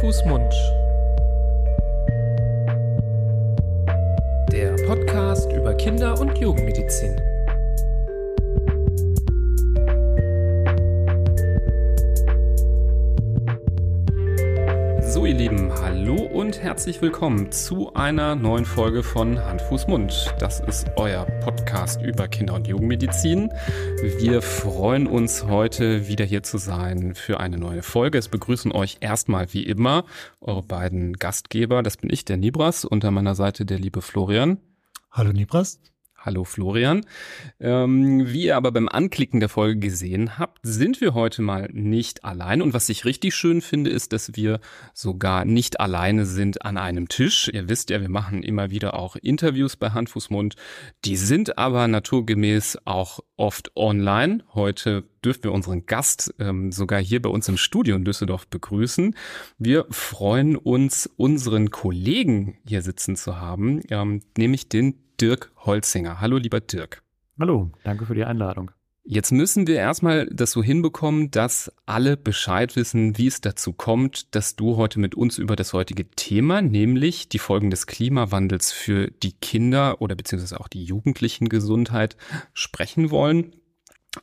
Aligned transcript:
Fuß, 0.00 0.24
Mund. 0.24 0.50
Der 4.50 4.74
Podcast 4.86 5.52
über 5.52 5.74
Kinder- 5.74 6.18
und 6.18 6.38
Jugendmedizin. 6.38 7.20
So, 15.02 15.26
ihr 15.26 15.34
Lieben, 15.34 15.70
und 16.50 16.60
herzlich 16.64 17.00
willkommen 17.00 17.52
zu 17.52 17.94
einer 17.94 18.34
neuen 18.34 18.64
Folge 18.64 19.04
von 19.04 19.38
Hand, 19.38 19.62
Fuß, 19.62 19.86
Mund. 19.86 20.34
Das 20.40 20.58
ist 20.58 20.88
euer 20.96 21.24
Podcast 21.44 22.02
über 22.02 22.26
Kinder- 22.26 22.54
und 22.54 22.66
Jugendmedizin. 22.66 23.52
Wir 24.18 24.42
freuen 24.42 25.06
uns 25.06 25.44
heute 25.44 26.08
wieder 26.08 26.24
hier 26.24 26.42
zu 26.42 26.58
sein 26.58 27.14
für 27.14 27.38
eine 27.38 27.56
neue 27.56 27.84
Folge. 27.84 28.18
Es 28.18 28.26
begrüßen 28.26 28.72
euch 28.72 28.96
erstmal 28.98 29.52
wie 29.52 29.62
immer 29.62 30.04
eure 30.40 30.64
beiden 30.64 31.12
Gastgeber. 31.12 31.84
Das 31.84 31.98
bin 31.98 32.10
ich, 32.10 32.24
der 32.24 32.36
Nibras, 32.36 32.84
unter 32.84 33.12
meiner 33.12 33.36
Seite 33.36 33.64
der 33.64 33.78
liebe 33.78 34.02
Florian. 34.02 34.58
Hallo 35.12 35.32
Nibras. 35.32 35.78
Hallo 36.22 36.44
Florian. 36.44 37.06
Ähm, 37.60 38.26
wie 38.30 38.44
ihr 38.44 38.56
aber 38.58 38.72
beim 38.72 38.90
Anklicken 38.90 39.40
der 39.40 39.48
Folge 39.48 39.80
gesehen 39.80 40.38
habt, 40.38 40.58
sind 40.62 41.00
wir 41.00 41.14
heute 41.14 41.40
mal 41.40 41.70
nicht 41.72 42.24
allein. 42.24 42.60
Und 42.60 42.74
was 42.74 42.90
ich 42.90 43.06
richtig 43.06 43.34
schön 43.34 43.62
finde, 43.62 43.88
ist, 43.88 44.12
dass 44.12 44.36
wir 44.36 44.60
sogar 44.92 45.46
nicht 45.46 45.80
alleine 45.80 46.26
sind 46.26 46.62
an 46.62 46.76
einem 46.76 47.08
Tisch. 47.08 47.50
Ihr 47.50 47.70
wisst 47.70 47.88
ja, 47.88 48.02
wir 48.02 48.10
machen 48.10 48.42
immer 48.42 48.70
wieder 48.70 48.98
auch 48.98 49.16
Interviews 49.16 49.76
bei 49.76 49.92
Hand, 49.92 50.10
Fuß, 50.10 50.28
Mund. 50.28 50.56
Die 51.06 51.16
sind 51.16 51.56
aber 51.56 51.88
naturgemäß 51.88 52.80
auch 52.84 53.20
oft 53.38 53.74
online. 53.74 54.44
Heute 54.52 55.04
dürfen 55.24 55.44
wir 55.44 55.52
unseren 55.52 55.86
Gast 55.86 56.34
ähm, 56.38 56.70
sogar 56.70 57.00
hier 57.00 57.22
bei 57.22 57.30
uns 57.30 57.48
im 57.48 57.56
Studio 57.56 57.96
in 57.96 58.04
Düsseldorf 58.04 58.46
begrüßen. 58.46 59.16
Wir 59.56 59.86
freuen 59.88 60.56
uns, 60.56 61.08
unseren 61.16 61.70
Kollegen 61.70 62.58
hier 62.66 62.82
sitzen 62.82 63.16
zu 63.16 63.40
haben, 63.40 63.80
ähm, 63.88 64.20
nämlich 64.36 64.68
den 64.68 64.96
Dirk 65.20 65.52
Holzinger. 65.58 66.20
Hallo, 66.20 66.38
lieber 66.38 66.60
Dirk. 66.60 67.02
Hallo, 67.38 67.70
danke 67.84 68.06
für 68.06 68.14
die 68.14 68.24
Einladung. 68.24 68.70
Jetzt 69.02 69.32
müssen 69.32 69.66
wir 69.66 69.76
erstmal 69.76 70.26
das 70.26 70.52
so 70.52 70.62
hinbekommen, 70.62 71.30
dass 71.30 71.72
alle 71.84 72.16
Bescheid 72.16 72.76
wissen, 72.76 73.18
wie 73.18 73.26
es 73.26 73.40
dazu 73.40 73.72
kommt, 73.72 74.34
dass 74.34 74.56
du 74.56 74.76
heute 74.76 75.00
mit 75.00 75.14
uns 75.14 75.38
über 75.38 75.56
das 75.56 75.72
heutige 75.72 76.08
Thema, 76.10 76.62
nämlich 76.62 77.28
die 77.28 77.38
Folgen 77.38 77.70
des 77.70 77.86
Klimawandels 77.86 78.72
für 78.72 79.10
die 79.10 79.32
Kinder 79.32 80.00
oder 80.00 80.14
beziehungsweise 80.14 80.60
auch 80.60 80.68
die 80.68 80.84
jugendlichen 80.84 81.48
Gesundheit 81.48 82.16
sprechen 82.52 83.10
wollen. 83.10 83.56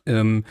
Ähm, 0.05 0.45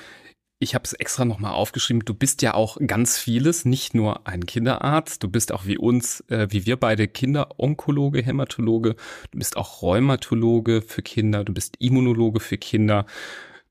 ich 0.58 0.74
habe 0.74 0.84
es 0.84 0.94
extra 0.94 1.24
nochmal 1.24 1.52
aufgeschrieben, 1.52 2.04
du 2.04 2.14
bist 2.14 2.40
ja 2.42 2.54
auch 2.54 2.78
ganz 2.86 3.18
vieles, 3.18 3.64
nicht 3.64 3.94
nur 3.94 4.26
ein 4.26 4.46
Kinderarzt, 4.46 5.22
du 5.22 5.28
bist 5.28 5.52
auch 5.52 5.66
wie 5.66 5.76
uns, 5.76 6.20
äh, 6.28 6.48
wie 6.50 6.64
wir 6.64 6.78
beide 6.78 7.08
Kinderonkologe, 7.08 8.22
Hämatologe, 8.22 8.96
du 9.30 9.38
bist 9.38 9.56
auch 9.56 9.82
Rheumatologe 9.82 10.80
für 10.82 11.02
Kinder, 11.02 11.44
du 11.44 11.52
bist 11.52 11.76
Immunologe 11.78 12.40
für 12.40 12.56
Kinder, 12.56 13.04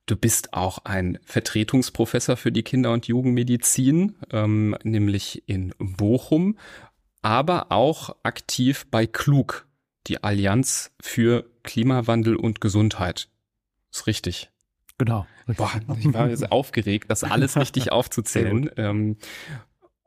du 0.06 0.16
bist 0.16 0.54
auch 0.54 0.80
ein 0.86 1.18
Vertretungsprofessor 1.26 2.38
für 2.38 2.52
die 2.52 2.64
Kinder- 2.64 2.94
und 2.94 3.08
Jugendmedizin, 3.08 4.16
ähm, 4.32 4.76
nämlich 4.84 5.44
in 5.48 5.74
Bochum, 5.80 6.58
aber 7.24 7.72
auch 7.72 8.16
aktiv 8.22 8.86
bei 8.92 9.08
Klug, 9.08 9.68
die 10.06 10.24
Allianz 10.24 10.92
für 11.02 11.50
Klimawandel 11.64 12.36
und 12.36 12.62
Gesundheit. 12.62 13.28
Ist 13.92 14.06
richtig. 14.06 14.52
Genau. 14.98 15.28
Boah, 15.48 15.72
ich 16.00 16.14
war 16.14 16.30
jetzt 16.30 16.52
aufgeregt, 16.52 17.06
das 17.10 17.24
alles 17.24 17.58
richtig 17.58 17.92
aufzuzählen. 17.92 18.70
Ähm, 18.78 19.18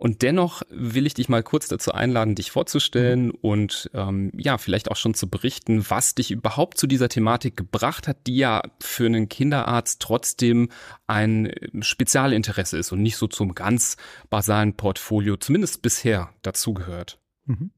und 0.01 0.23
dennoch 0.23 0.63
will 0.71 1.07
ich 1.07 1.15
dich 1.15 1.29
mal 1.29 1.43
kurz 1.43 1.67
dazu 1.67 1.91
einladen, 1.91 2.37
dich 2.37 2.53
vorzustellen 2.53 3.27
mhm. 3.27 3.35
und 3.41 3.91
ähm, 3.95 4.31
ja, 4.37 4.57
vielleicht 4.57 4.93
auch 4.93 4.97
schon 4.97 5.15
zu 5.15 5.29
berichten, 5.29 5.85
was 5.91 6.15
dich 6.15 6.31
überhaupt 6.31 6.79
zu 6.79 6.87
dieser 6.87 7.09
Thematik 7.09 7.57
gebracht 7.57 8.07
hat, 8.07 8.29
die 8.29 8.37
ja 8.37 8.63
für 8.81 9.07
einen 9.07 9.29
Kinderarzt 9.29 10.01
trotzdem 10.01 10.69
ein 11.09 11.53
Spezialinteresse 11.81 12.79
ist 12.79 12.93
und 12.93 13.03
nicht 13.03 13.17
so 13.17 13.27
zum 13.27 13.57
ganz 13.57 13.97
basalen 14.31 14.75
Portfolio, 14.75 15.37
zumindest 15.37 15.83
bisher, 15.83 16.31
dazugehört. 16.43 17.19
Mhm. 17.47 17.73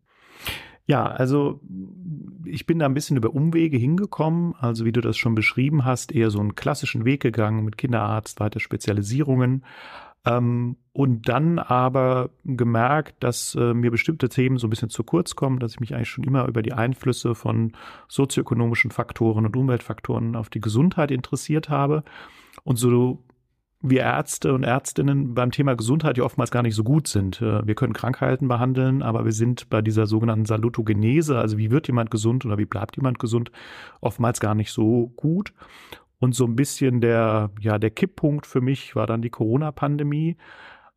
Ja, 0.90 1.06
also 1.06 1.60
ich 2.44 2.66
bin 2.66 2.80
da 2.80 2.86
ein 2.86 2.94
bisschen 2.94 3.16
über 3.16 3.32
Umwege 3.32 3.76
hingekommen. 3.76 4.56
Also 4.58 4.84
wie 4.84 4.90
du 4.90 5.00
das 5.00 5.16
schon 5.16 5.36
beschrieben 5.36 5.84
hast, 5.84 6.10
eher 6.10 6.30
so 6.30 6.40
einen 6.40 6.56
klassischen 6.56 7.04
Weg 7.04 7.22
gegangen 7.22 7.64
mit 7.64 7.78
Kinderarzt, 7.78 8.40
weiter 8.40 8.58
Spezialisierungen. 8.58 9.64
Ähm, 10.26 10.78
und 10.92 11.28
dann 11.28 11.60
aber 11.60 12.30
gemerkt, 12.44 13.22
dass 13.22 13.54
äh, 13.54 13.72
mir 13.72 13.92
bestimmte 13.92 14.28
Themen 14.28 14.58
so 14.58 14.66
ein 14.66 14.70
bisschen 14.70 14.90
zu 14.90 15.04
kurz 15.04 15.36
kommen, 15.36 15.60
dass 15.60 15.74
ich 15.74 15.80
mich 15.80 15.94
eigentlich 15.94 16.10
schon 16.10 16.24
immer 16.24 16.48
über 16.48 16.60
die 16.60 16.72
Einflüsse 16.72 17.36
von 17.36 17.70
sozioökonomischen 18.08 18.90
Faktoren 18.90 19.46
und 19.46 19.56
Umweltfaktoren 19.56 20.34
auf 20.34 20.50
die 20.50 20.60
Gesundheit 20.60 21.12
interessiert 21.12 21.68
habe. 21.68 22.02
Und 22.64 22.78
so 22.80 23.22
wir 23.82 24.02
Ärzte 24.02 24.52
und 24.52 24.62
Ärztinnen 24.62 25.34
beim 25.34 25.50
Thema 25.50 25.74
Gesundheit 25.74 26.18
ja 26.18 26.24
oftmals 26.24 26.50
gar 26.50 26.62
nicht 26.62 26.74
so 26.74 26.84
gut 26.84 27.08
sind. 27.08 27.40
Äh, 27.40 27.66
wir 27.66 27.74
können 27.74 27.92
Krankheiten 27.92 28.48
behandeln, 28.48 29.02
aber 29.02 29.24
wir 29.24 29.32
sind 29.32 29.70
bei 29.70 29.80
dieser 29.82 30.06
sogenannten 30.06 30.44
Salutogenese, 30.44 31.38
also 31.38 31.56
wie 31.56 31.70
wird 31.70 31.86
jemand 31.86 32.10
gesund 32.10 32.44
oder 32.44 32.58
wie 32.58 32.66
bleibt 32.66 32.96
jemand 32.96 33.18
gesund, 33.18 33.50
oftmals 34.00 34.40
gar 34.40 34.54
nicht 34.54 34.72
so 34.72 35.12
gut. 35.16 35.54
Und 36.18 36.34
so 36.34 36.44
ein 36.44 36.56
bisschen 36.56 37.00
der, 37.00 37.50
ja, 37.60 37.78
der 37.78 37.90
Kipppunkt 37.90 38.46
für 38.46 38.60
mich 38.60 38.94
war 38.94 39.06
dann 39.06 39.22
die 39.22 39.30
Corona-Pandemie, 39.30 40.36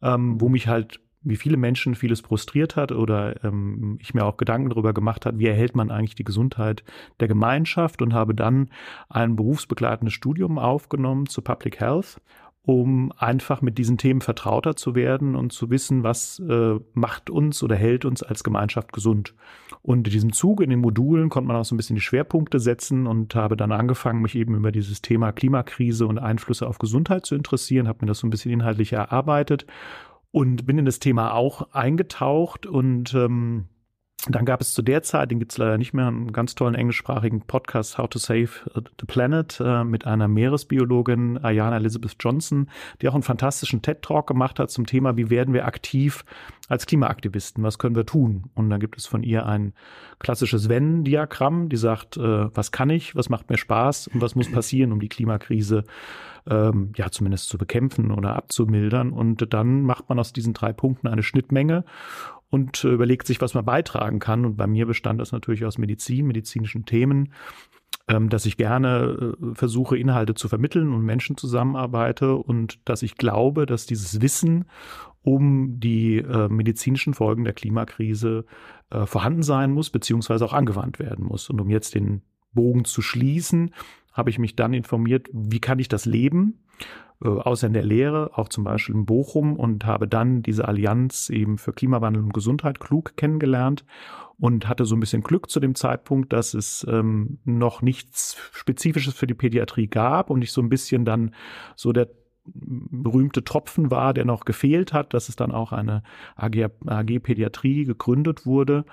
ähm, 0.02 0.42
wo 0.42 0.50
mich 0.50 0.68
halt 0.68 1.00
wie 1.24 1.38
viele 1.38 1.58
Menschen 1.58 1.96
vieles 1.96 2.20
frustriert 2.20 2.76
hat 2.76 2.92
oder 2.92 3.44
ähm, 3.44 3.98
ich 4.02 4.14
mir 4.14 4.26
auch 4.26 4.38
Gedanken 4.38 4.70
darüber 4.70 4.94
gemacht 4.94 5.26
hat, 5.26 5.40
wie 5.40 5.48
erhält 5.48 5.76
man 5.76 5.90
eigentlich 5.90 6.16
die 6.16 6.26
Gesundheit 6.26 6.84
der 7.22 7.30
Gemeinschaft 7.30 8.02
und 8.02 8.14
habe 8.14 8.36
dann 8.36 8.70
ein 9.10 9.36
berufsbegleitendes 9.36 10.14
Studium 10.14 10.60
aufgenommen 10.60 11.28
zu 11.28 11.42
Public 11.42 11.80
Health 11.80 12.20
um 12.66 13.12
einfach 13.18 13.62
mit 13.62 13.78
diesen 13.78 13.98
Themen 13.98 14.22
vertrauter 14.22 14.78
zu 14.78 14.96
werden 14.96 15.36
und 15.36 15.52
zu 15.52 15.70
wissen, 15.70 16.04
was 16.04 16.40
äh, 16.40 16.80
macht 16.94 17.30
uns 17.30 17.62
oder 17.62 17.76
hält 17.76 18.06
uns 18.06 18.24
als 18.24 18.44
Gemeinschaft 18.44 18.94
gesund. 18.94 19.36
Und 19.82 20.08
in 20.08 20.14
diesem 20.14 20.32
Zug, 20.32 20.62
in 20.62 20.70
den 20.70 20.80
Modulen, 20.80 21.28
konnte 21.28 21.50
man 21.50 21.58
auch 21.58 21.66
so 21.66 21.76
ein 21.76 21.78
bisschen 21.78 21.98
die 21.98 22.02
Schwerpunkte 22.02 22.62
setzen 22.62 23.06
und 23.06 23.36
habe 23.36 23.58
dann 23.58 23.74
angefangen, 23.74 24.22
mich 24.22 24.36
eben 24.36 24.56
über 24.56 24.72
dieses 24.72 25.02
Thema 25.02 25.34
Klimakrise 25.34 26.08
und 26.08 26.20
Einflüsse 26.20 26.66
auf 26.66 26.80
Gesundheit 26.80 27.26
zu 27.26 27.36
interessieren, 27.36 27.90
habe 27.90 28.00
mir 28.02 28.08
das 28.08 28.20
so 28.20 28.28
ein 28.28 28.30
bisschen 28.30 28.52
inhaltlich 28.52 28.94
erarbeitet 28.94 29.66
und 30.32 30.66
bin 30.66 30.78
in 30.78 30.86
das 30.86 31.00
Thema 31.00 31.34
auch 31.34 31.74
eingetaucht 31.74 32.66
und 32.66 33.14
ähm, 33.14 33.66
dann 34.30 34.46
gab 34.46 34.62
es 34.62 34.74
zu 34.74 34.82
der 34.82 35.04
Zeit, 35.04 35.32
den 35.32 35.40
gibt 35.40 35.52
es 35.52 35.58
leider 35.58 35.78
nicht 35.78 35.94
mehr, 35.94 36.08
einen 36.08 36.32
ganz 36.32 36.56
tollen 36.56 36.76
englischsprachigen 36.76 37.42
Podcast 37.42 37.98
How 37.98 38.08
to 38.10 38.20
Save 38.20 38.50
the 38.74 39.06
Planet 39.06 39.60
äh, 39.60 39.84
mit 39.84 40.08
einer 40.08 40.30
Meeresbiologin, 40.30 41.44
Ayana 41.44 41.76
Elizabeth 41.76 42.16
Johnson, 42.22 42.70
die 43.02 43.10
auch 43.10 43.16
einen 43.16 43.24
fantastischen 43.24 43.82
TED-Talk 43.82 44.26
gemacht 44.28 44.60
hat 44.60 44.72
zum 44.72 44.86
Thema, 44.86 45.18
wie 45.18 45.30
werden 45.30 45.54
wir 45.54 45.66
aktiv 45.66 46.24
als 46.70 46.86
Klimaaktivisten, 46.86 47.64
was 47.64 47.78
können 47.78 47.98
wir 47.98 48.06
tun? 48.06 48.46
Und 48.56 48.70
dann 48.70 48.80
gibt 48.80 48.98
es 48.98 49.08
von 49.08 49.24
ihr 49.24 49.46
ein 49.46 49.74
klassisches 50.20 50.70
Wenn-Diagramm, 50.70 51.68
die 51.68 51.76
sagt, 51.76 52.16
äh, 52.16 52.56
was 52.56 52.72
kann 52.72 52.90
ich, 52.90 53.18
was 53.18 53.28
macht 53.28 53.50
mir 53.50 53.58
Spaß 53.58 54.08
und 54.08 54.22
was 54.22 54.36
muss 54.36 54.50
passieren, 54.50 54.94
um 54.94 55.02
die 55.02 55.10
Klimakrise 55.10 55.84
ähm, 56.50 56.94
ja 56.96 57.10
zumindest 57.12 57.50
zu 57.50 57.58
bekämpfen 57.58 58.12
oder 58.12 58.38
abzumildern. 58.38 59.12
Und 59.12 59.54
dann 59.54 59.82
macht 59.82 60.08
man 60.08 60.20
aus 60.20 60.32
diesen 60.32 60.54
drei 60.54 60.72
Punkten 60.72 61.08
eine 61.08 61.24
Schnittmenge 61.24 61.84
und 62.54 62.84
äh, 62.84 62.90
überlegt 62.90 63.26
sich, 63.26 63.42
was 63.42 63.56
man 63.56 63.66
beitragen 63.66 64.20
kann. 64.20 64.46
Und 64.46 64.58
bei 64.58 64.68
mir 64.68 64.86
bestand 64.86 65.20
das 65.20 65.32
natürlich 65.32 65.66
aus 65.66 65.80
Medizin, 65.80 66.28
medizinischen 66.28 66.86
Themen, 66.86 67.34
ähm, 68.08 68.30
dass 68.30 68.46
ich 68.46 68.58
gerne 68.58 69.36
äh, 69.42 69.56
versuche, 69.56 69.98
Inhalte 69.98 70.36
zu 70.36 70.48
vermitteln 70.48 70.94
und 70.94 71.02
Menschen 71.02 71.36
zusammenarbeite 71.36 72.36
und 72.36 72.80
dass 72.86 73.02
ich 73.02 73.16
glaube, 73.16 73.66
dass 73.66 73.88
dieses 73.88 74.22
Wissen 74.22 74.66
um 75.24 75.80
die 75.80 76.20
äh, 76.20 76.48
medizinischen 76.48 77.16
Folgen 77.16 77.44
der 77.44 77.54
Klimakrise 77.54 78.46
vorhanden 79.06 79.42
sein 79.42 79.72
muss, 79.72 79.90
beziehungsweise 79.90 80.46
auch 80.46 80.54
angewandt 80.54 81.00
werden 81.00 81.26
muss. 81.26 81.50
Und 81.50 81.60
um 81.60 81.68
jetzt 81.72 81.96
den 81.96 82.22
Bogen 82.52 82.86
zu 82.86 83.02
schließen, 83.02 83.74
habe 84.14 84.30
ich 84.30 84.40
mich 84.40 84.56
dann 84.56 84.74
informiert, 84.74 85.28
wie 85.34 85.60
kann 85.60 85.80
ich 85.80 85.90
das 85.90 86.06
leben? 86.06 86.64
Äh, 87.24 87.28
außer 87.28 87.68
in 87.68 87.74
der 87.74 87.84
Lehre, 87.84 88.32
auch 88.38 88.50
zum 88.50 88.64
Beispiel 88.64 88.96
in 88.96 89.06
Bochum 89.06 89.56
und 89.56 89.86
habe 89.86 90.08
dann 90.08 90.42
diese 90.42 90.68
Allianz 90.68 91.30
eben 91.30 91.58
für 91.58 91.74
Klimawandel 91.74 92.24
und 92.24 92.34
Gesundheit 92.34 92.80
klug 92.80 93.16
kennengelernt 93.18 93.86
und 94.38 94.68
hatte 94.68 94.86
so 94.86 94.96
ein 94.96 95.00
bisschen 95.00 95.22
Glück 95.22 95.50
zu 95.50 95.60
dem 95.60 95.76
Zeitpunkt, 95.76 96.34
dass 96.34 96.54
es 96.54 96.86
ähm, 96.90 97.40
noch 97.46 97.82
nichts 97.82 98.38
Spezifisches 98.52 99.14
für 99.14 99.28
die 99.28 99.36
Pädiatrie 99.36 99.88
gab 99.88 100.30
und 100.30 100.42
ich 100.42 100.52
so 100.52 100.62
ein 100.62 100.70
bisschen 100.70 101.06
dann 101.06 101.34
so 101.76 101.94
der 101.94 102.10
berühmte 102.46 103.46
Tropfen 103.46 103.90
war, 103.90 104.14
der 104.14 104.26
noch 104.26 104.44
gefehlt 104.44 104.92
hat, 104.92 105.14
dass 105.14 105.30
es 105.30 105.38
dann 105.38 105.54
auch 105.54 105.72
eine 105.72 106.04
AG, 106.36 106.72
AG 106.86 107.20
Pädiatrie 107.20 107.86
gegründet 107.86 108.46
wurde 108.46 108.84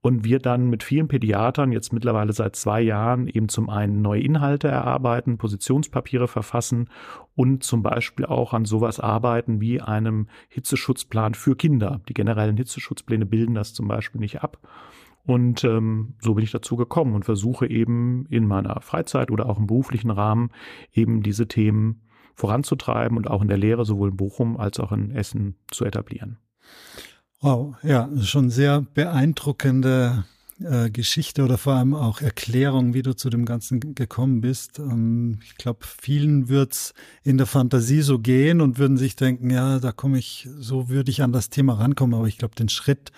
und 0.00 0.24
wir 0.24 0.38
dann 0.38 0.70
mit 0.70 0.82
vielen 0.84 1.08
Pädiatern 1.08 1.72
jetzt 1.72 1.92
mittlerweile 1.92 2.32
seit 2.32 2.54
zwei 2.54 2.80
Jahren 2.80 3.26
eben 3.26 3.48
zum 3.48 3.68
einen 3.68 4.00
neue 4.00 4.22
Inhalte 4.22 4.68
erarbeiten, 4.68 5.38
Positionspapiere 5.38 6.28
verfassen 6.28 6.88
und 7.34 7.64
zum 7.64 7.82
Beispiel 7.82 8.26
auch 8.26 8.52
an 8.52 8.64
sowas 8.64 9.00
arbeiten 9.00 9.60
wie 9.60 9.80
einem 9.80 10.28
Hitzeschutzplan 10.48 11.34
für 11.34 11.56
Kinder. 11.56 12.00
Die 12.08 12.14
generellen 12.14 12.56
Hitzeschutzpläne 12.56 13.26
bilden 13.26 13.54
das 13.54 13.74
zum 13.74 13.88
Beispiel 13.88 14.20
nicht 14.20 14.40
ab. 14.42 14.58
Und 15.26 15.64
ähm, 15.64 16.14
so 16.20 16.34
bin 16.34 16.44
ich 16.44 16.52
dazu 16.52 16.76
gekommen 16.76 17.14
und 17.14 17.24
versuche 17.24 17.68
eben 17.68 18.24
in 18.30 18.46
meiner 18.46 18.80
Freizeit 18.80 19.30
oder 19.30 19.46
auch 19.46 19.58
im 19.58 19.66
beruflichen 19.66 20.10
Rahmen 20.10 20.50
eben 20.92 21.22
diese 21.22 21.48
Themen 21.48 22.02
voranzutreiben 22.34 23.18
und 23.18 23.28
auch 23.28 23.42
in 23.42 23.48
der 23.48 23.58
Lehre 23.58 23.84
sowohl 23.84 24.10
in 24.10 24.16
Bochum 24.16 24.56
als 24.56 24.78
auch 24.78 24.92
in 24.92 25.10
Essen 25.10 25.56
zu 25.70 25.84
etablieren. 25.84 26.38
Wow, 27.40 27.76
ja, 27.84 28.10
schon 28.22 28.50
sehr 28.50 28.80
beeindruckende 28.94 30.24
äh, 30.60 30.90
Geschichte 30.90 31.44
oder 31.44 31.56
vor 31.56 31.74
allem 31.74 31.94
auch 31.94 32.20
Erklärung, 32.20 32.94
wie 32.94 33.02
du 33.02 33.14
zu 33.14 33.30
dem 33.30 33.44
Ganzen 33.44 33.94
gekommen 33.94 34.40
bist. 34.40 34.80
Ähm, 34.80 35.38
ich 35.44 35.54
glaube, 35.54 35.80
vielen 35.86 36.48
wird's 36.48 36.94
in 37.22 37.38
der 37.38 37.46
Fantasie 37.46 38.02
so 38.02 38.18
gehen 38.18 38.60
und 38.60 38.78
würden 38.78 38.96
sich 38.96 39.14
denken, 39.14 39.50
ja, 39.50 39.78
da 39.78 39.92
komme 39.92 40.18
ich, 40.18 40.48
so 40.58 40.88
würde 40.88 41.12
ich 41.12 41.22
an 41.22 41.30
das 41.30 41.48
Thema 41.48 41.74
rankommen. 41.74 42.18
Aber 42.18 42.26
ich 42.26 42.38
glaube, 42.38 42.56
den 42.56 42.68
Schritt, 42.68 43.12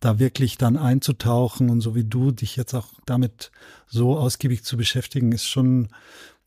da 0.00 0.18
wirklich 0.18 0.58
dann 0.58 0.76
einzutauchen 0.76 1.70
und 1.70 1.82
so 1.82 1.94
wie 1.94 2.02
du 2.02 2.32
dich 2.32 2.56
jetzt 2.56 2.74
auch 2.74 2.88
damit 3.06 3.52
so 3.86 4.18
ausgiebig 4.18 4.64
zu 4.64 4.76
beschäftigen, 4.76 5.30
ist 5.30 5.46
schon 5.46 5.88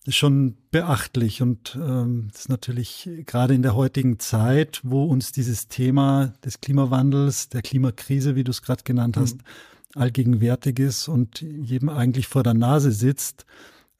schon 0.08 0.56
beachtlich 0.72 1.42
und 1.42 1.78
ähm, 1.82 2.30
ist 2.34 2.50
natürlich 2.50 3.10
gerade 3.26 3.54
in 3.54 3.64
der 3.64 3.76
heutigen 3.76 4.20
Zeit, 4.20 4.82
wo 4.84 5.04
uns 5.06 5.32
dieses 5.32 5.68
Thema 5.68 6.34
des 6.44 6.62
Klimawandels, 6.62 7.50
der 7.50 7.62
Klimakrise, 7.62 8.36
wie 8.36 8.44
du 8.44 8.52
es 8.52 8.62
gerade 8.62 8.84
genannt 8.84 9.18
hast, 9.18 9.38
mhm. 9.38 10.02
allgegenwärtig 10.02 10.80
ist 10.80 11.08
und 11.08 11.42
jedem 11.42 11.90
eigentlich 11.90 12.28
vor 12.28 12.44
der 12.44 12.54
Nase 12.54 12.92
sitzt, 12.92 13.46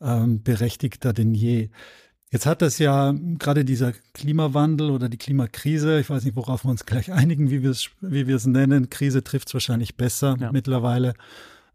ähm, 0.02 0.44
berechtigter 0.44 1.12
denn 1.14 1.34
je. 1.34 1.70
Jetzt 2.32 2.46
hat 2.46 2.62
das 2.62 2.80
ja 2.80 3.16
gerade 3.40 3.64
dieser 3.66 3.94
Klimawandel 4.14 4.92
oder 4.92 5.10
die 5.10 5.18
Klimakrise, 5.18 6.00
ich 6.00 6.10
weiß 6.10 6.26
nicht, 6.26 6.36
worauf 6.36 6.66
wir 6.66 6.70
uns 6.70 6.86
gleich 6.86 7.12
einigen, 7.12 7.50
wie 7.50 7.64
wir 7.64 7.72
es, 7.72 7.90
wie 8.02 8.28
wir 8.28 8.36
es 8.36 8.46
nennen. 8.46 8.90
Krise 8.90 9.24
trifft 9.24 9.48
es 9.48 9.54
wahrscheinlich 9.54 9.96
besser 9.96 10.36
ja. 10.40 10.52
mittlerweile 10.52 11.14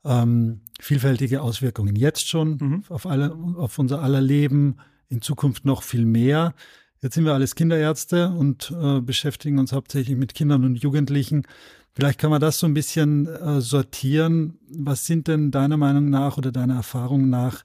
ähm, 0.05 0.61
vielfältige 0.81 1.43
Auswirkungen 1.43 1.97
jetzt 1.97 2.29
schon 2.29 2.59
mhm. 2.61 2.85
auf, 2.89 3.07
alle, 3.07 3.35
auf 3.35 3.79
unser 3.79 4.03
aller 4.03 4.21
Leben, 4.21 4.77
in 5.09 5.21
Zukunft 5.21 5.65
noch 5.65 5.83
viel 5.83 6.07
mehr. 6.07 6.55
Jetzt 7.03 7.15
sind 7.15 7.25
wir 7.25 7.35
alles 7.35 7.55
Kinderärzte 7.55 8.31
und 8.31 8.73
äh, 8.81 9.01
beschäftigen 9.01 9.59
uns 9.59 9.73
hauptsächlich 9.73 10.17
mit 10.17 10.35
Kindern 10.35 10.65
und 10.65 10.77
Jugendlichen. 10.77 11.47
Vielleicht 11.93 12.21
kann 12.21 12.31
man 12.31 12.41
das 12.41 12.59
so 12.59 12.67
ein 12.67 12.75
bisschen 12.75 13.27
äh, 13.27 13.61
sortieren. 13.61 14.59
Was 14.69 15.07
sind 15.07 15.27
denn 15.27 15.51
deiner 15.51 15.77
Meinung 15.77 16.11
nach 16.11 16.39
oder 16.39 16.53
deiner 16.53 16.77
Erfahrung 16.77 17.29
nach 17.29 17.65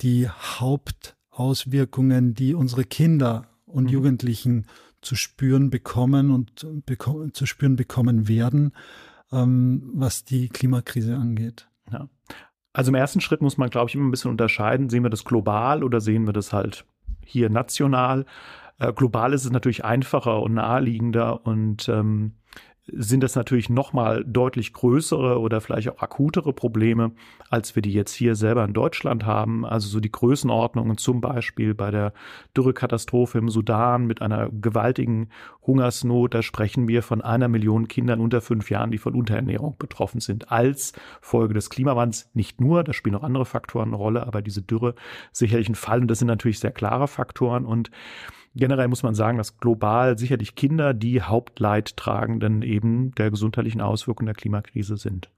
die 0.00 0.28
Hauptauswirkungen, 0.28 2.34
die 2.34 2.54
unsere 2.54 2.84
Kinder 2.84 3.48
und 3.66 3.84
mhm. 3.84 3.90
Jugendlichen 3.90 4.66
zu 5.02 5.16
spüren 5.16 5.70
bekommen 5.70 6.30
und 6.30 6.66
beko 6.86 7.28
zu 7.30 7.46
spüren 7.46 7.76
bekommen 7.76 8.28
werden, 8.28 8.72
ähm, 9.32 9.90
was 9.94 10.24
die 10.24 10.48
Klimakrise 10.48 11.16
angeht? 11.16 11.68
Ja. 11.92 12.08
Also 12.72 12.90
im 12.90 12.94
ersten 12.94 13.20
Schritt 13.20 13.42
muss 13.42 13.58
man, 13.58 13.70
glaube 13.70 13.88
ich, 13.88 13.94
immer 13.94 14.06
ein 14.06 14.10
bisschen 14.10 14.30
unterscheiden. 14.30 14.88
Sehen 14.88 15.02
wir 15.02 15.10
das 15.10 15.24
global 15.24 15.82
oder 15.82 16.00
sehen 16.00 16.26
wir 16.26 16.32
das 16.32 16.52
halt 16.52 16.84
hier 17.24 17.50
national? 17.50 18.24
Äh, 18.78 18.92
global 18.92 19.32
ist 19.32 19.44
es 19.44 19.50
natürlich 19.50 19.84
einfacher 19.84 20.42
und 20.42 20.54
naheliegender 20.54 21.44
und 21.46 21.88
ähm, 21.88 22.34
sind 22.92 23.22
das 23.22 23.34
natürlich 23.34 23.68
nochmal 23.68 24.24
deutlich 24.26 24.72
größere 24.72 25.38
oder 25.40 25.60
vielleicht 25.60 25.90
auch 25.90 26.00
akutere 26.00 26.52
Probleme, 26.52 27.12
als 27.50 27.74
wir 27.74 27.82
die 27.82 27.92
jetzt 27.92 28.12
hier 28.14 28.34
selber 28.34 28.64
in 28.64 28.72
Deutschland 28.72 29.26
haben. 29.26 29.64
Also 29.66 29.88
so 29.88 30.00
die 30.00 30.12
Größenordnungen 30.12 30.98
zum 30.98 31.20
Beispiel 31.20 31.74
bei 31.74 31.90
der 31.90 32.12
Dürrekatastrophe 32.56 33.38
im 33.38 33.48
Sudan 33.48 34.06
mit 34.06 34.22
einer 34.22 34.48
gewaltigen 34.50 35.28
Hungersnot. 35.66 36.34
Da 36.34 36.42
sprechen 36.42 36.88
wir 36.88 37.02
von 37.02 37.20
einer 37.20 37.48
Million 37.48 37.88
Kindern 37.88 38.20
unter 38.20 38.40
fünf 38.40 38.70
Jahren, 38.70 38.90
die 38.90 38.98
von 38.98 39.14
Unterernährung 39.14 39.76
betroffen 39.78 40.20
sind, 40.20 40.50
als 40.50 40.92
Folge 41.20 41.54
des 41.54 41.70
Klimawandels. 41.70 42.30
Nicht 42.34 42.60
nur, 42.60 42.84
da 42.84 42.92
spielen 42.92 43.16
auch 43.16 43.22
andere 43.22 43.44
Faktoren 43.44 43.88
eine 43.88 43.96
Rolle, 43.96 44.26
aber 44.26 44.42
diese 44.42 44.62
Dürre 44.62 44.94
sicherlich 45.32 45.68
ein 45.68 45.74
Fall. 45.74 46.00
Und 46.00 46.08
das 46.08 46.20
sind 46.20 46.28
natürlich 46.28 46.58
sehr 46.58 46.72
klare 46.72 47.08
Faktoren 47.08 47.66
und 47.66 47.90
Generell 48.54 48.88
muss 48.88 49.02
man 49.02 49.14
sagen, 49.14 49.38
dass 49.38 49.58
global 49.58 50.18
sicherlich 50.18 50.54
Kinder 50.54 50.94
die 50.94 51.22
Hauptleidtragenden 51.22 52.62
eben 52.62 53.12
der 53.12 53.30
gesundheitlichen 53.30 53.80
Auswirkungen 53.80 54.26
der 54.26 54.34
Klimakrise 54.34 54.96
sind. 54.96 55.30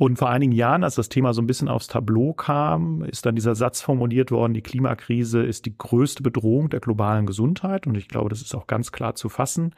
Und 0.00 0.16
vor 0.16 0.30
einigen 0.30 0.52
Jahren, 0.52 0.84
als 0.84 0.94
das 0.94 1.08
Thema 1.08 1.34
so 1.34 1.42
ein 1.42 1.48
bisschen 1.48 1.68
aufs 1.68 1.88
Tableau 1.88 2.32
kam, 2.32 3.02
ist 3.02 3.26
dann 3.26 3.34
dieser 3.34 3.56
Satz 3.56 3.80
formuliert 3.80 4.30
worden, 4.30 4.54
die 4.54 4.62
Klimakrise 4.62 5.42
ist 5.42 5.66
die 5.66 5.76
größte 5.76 6.22
Bedrohung 6.22 6.70
der 6.70 6.78
globalen 6.78 7.26
Gesundheit. 7.26 7.84
Und 7.88 7.96
ich 7.96 8.06
glaube, 8.06 8.28
das 8.28 8.40
ist 8.40 8.54
auch 8.54 8.68
ganz 8.68 8.92
klar 8.92 9.16
zu 9.16 9.28
fassen. 9.28 9.74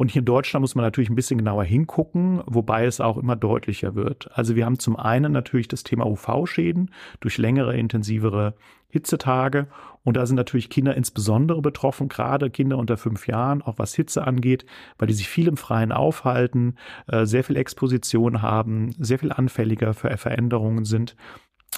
Und 0.00 0.10
hier 0.10 0.20
in 0.20 0.24
Deutschland 0.24 0.62
muss 0.62 0.74
man 0.74 0.82
natürlich 0.82 1.10
ein 1.10 1.14
bisschen 1.14 1.36
genauer 1.36 1.64
hingucken, 1.64 2.42
wobei 2.46 2.86
es 2.86 3.02
auch 3.02 3.18
immer 3.18 3.36
deutlicher 3.36 3.94
wird. 3.94 4.30
Also 4.32 4.56
wir 4.56 4.64
haben 4.64 4.78
zum 4.78 4.96
einen 4.96 5.30
natürlich 5.30 5.68
das 5.68 5.82
Thema 5.82 6.06
UV-Schäden 6.06 6.90
durch 7.20 7.36
längere, 7.36 7.76
intensivere 7.76 8.54
Hitzetage. 8.88 9.66
Und 10.02 10.16
da 10.16 10.24
sind 10.24 10.36
natürlich 10.36 10.70
Kinder 10.70 10.96
insbesondere 10.96 11.60
betroffen, 11.60 12.08
gerade 12.08 12.48
Kinder 12.48 12.78
unter 12.78 12.96
fünf 12.96 13.26
Jahren, 13.26 13.60
auch 13.60 13.76
was 13.76 13.94
Hitze 13.94 14.26
angeht, 14.26 14.64
weil 14.96 15.08
die 15.08 15.12
sich 15.12 15.28
viel 15.28 15.48
im 15.48 15.58
Freien 15.58 15.92
aufhalten, 15.92 16.76
äh, 17.06 17.26
sehr 17.26 17.44
viel 17.44 17.56
Exposition 17.56 18.40
haben, 18.40 18.94
sehr 18.98 19.18
viel 19.18 19.32
anfälliger 19.32 19.92
für 19.92 20.16
Veränderungen 20.16 20.86
sind 20.86 21.14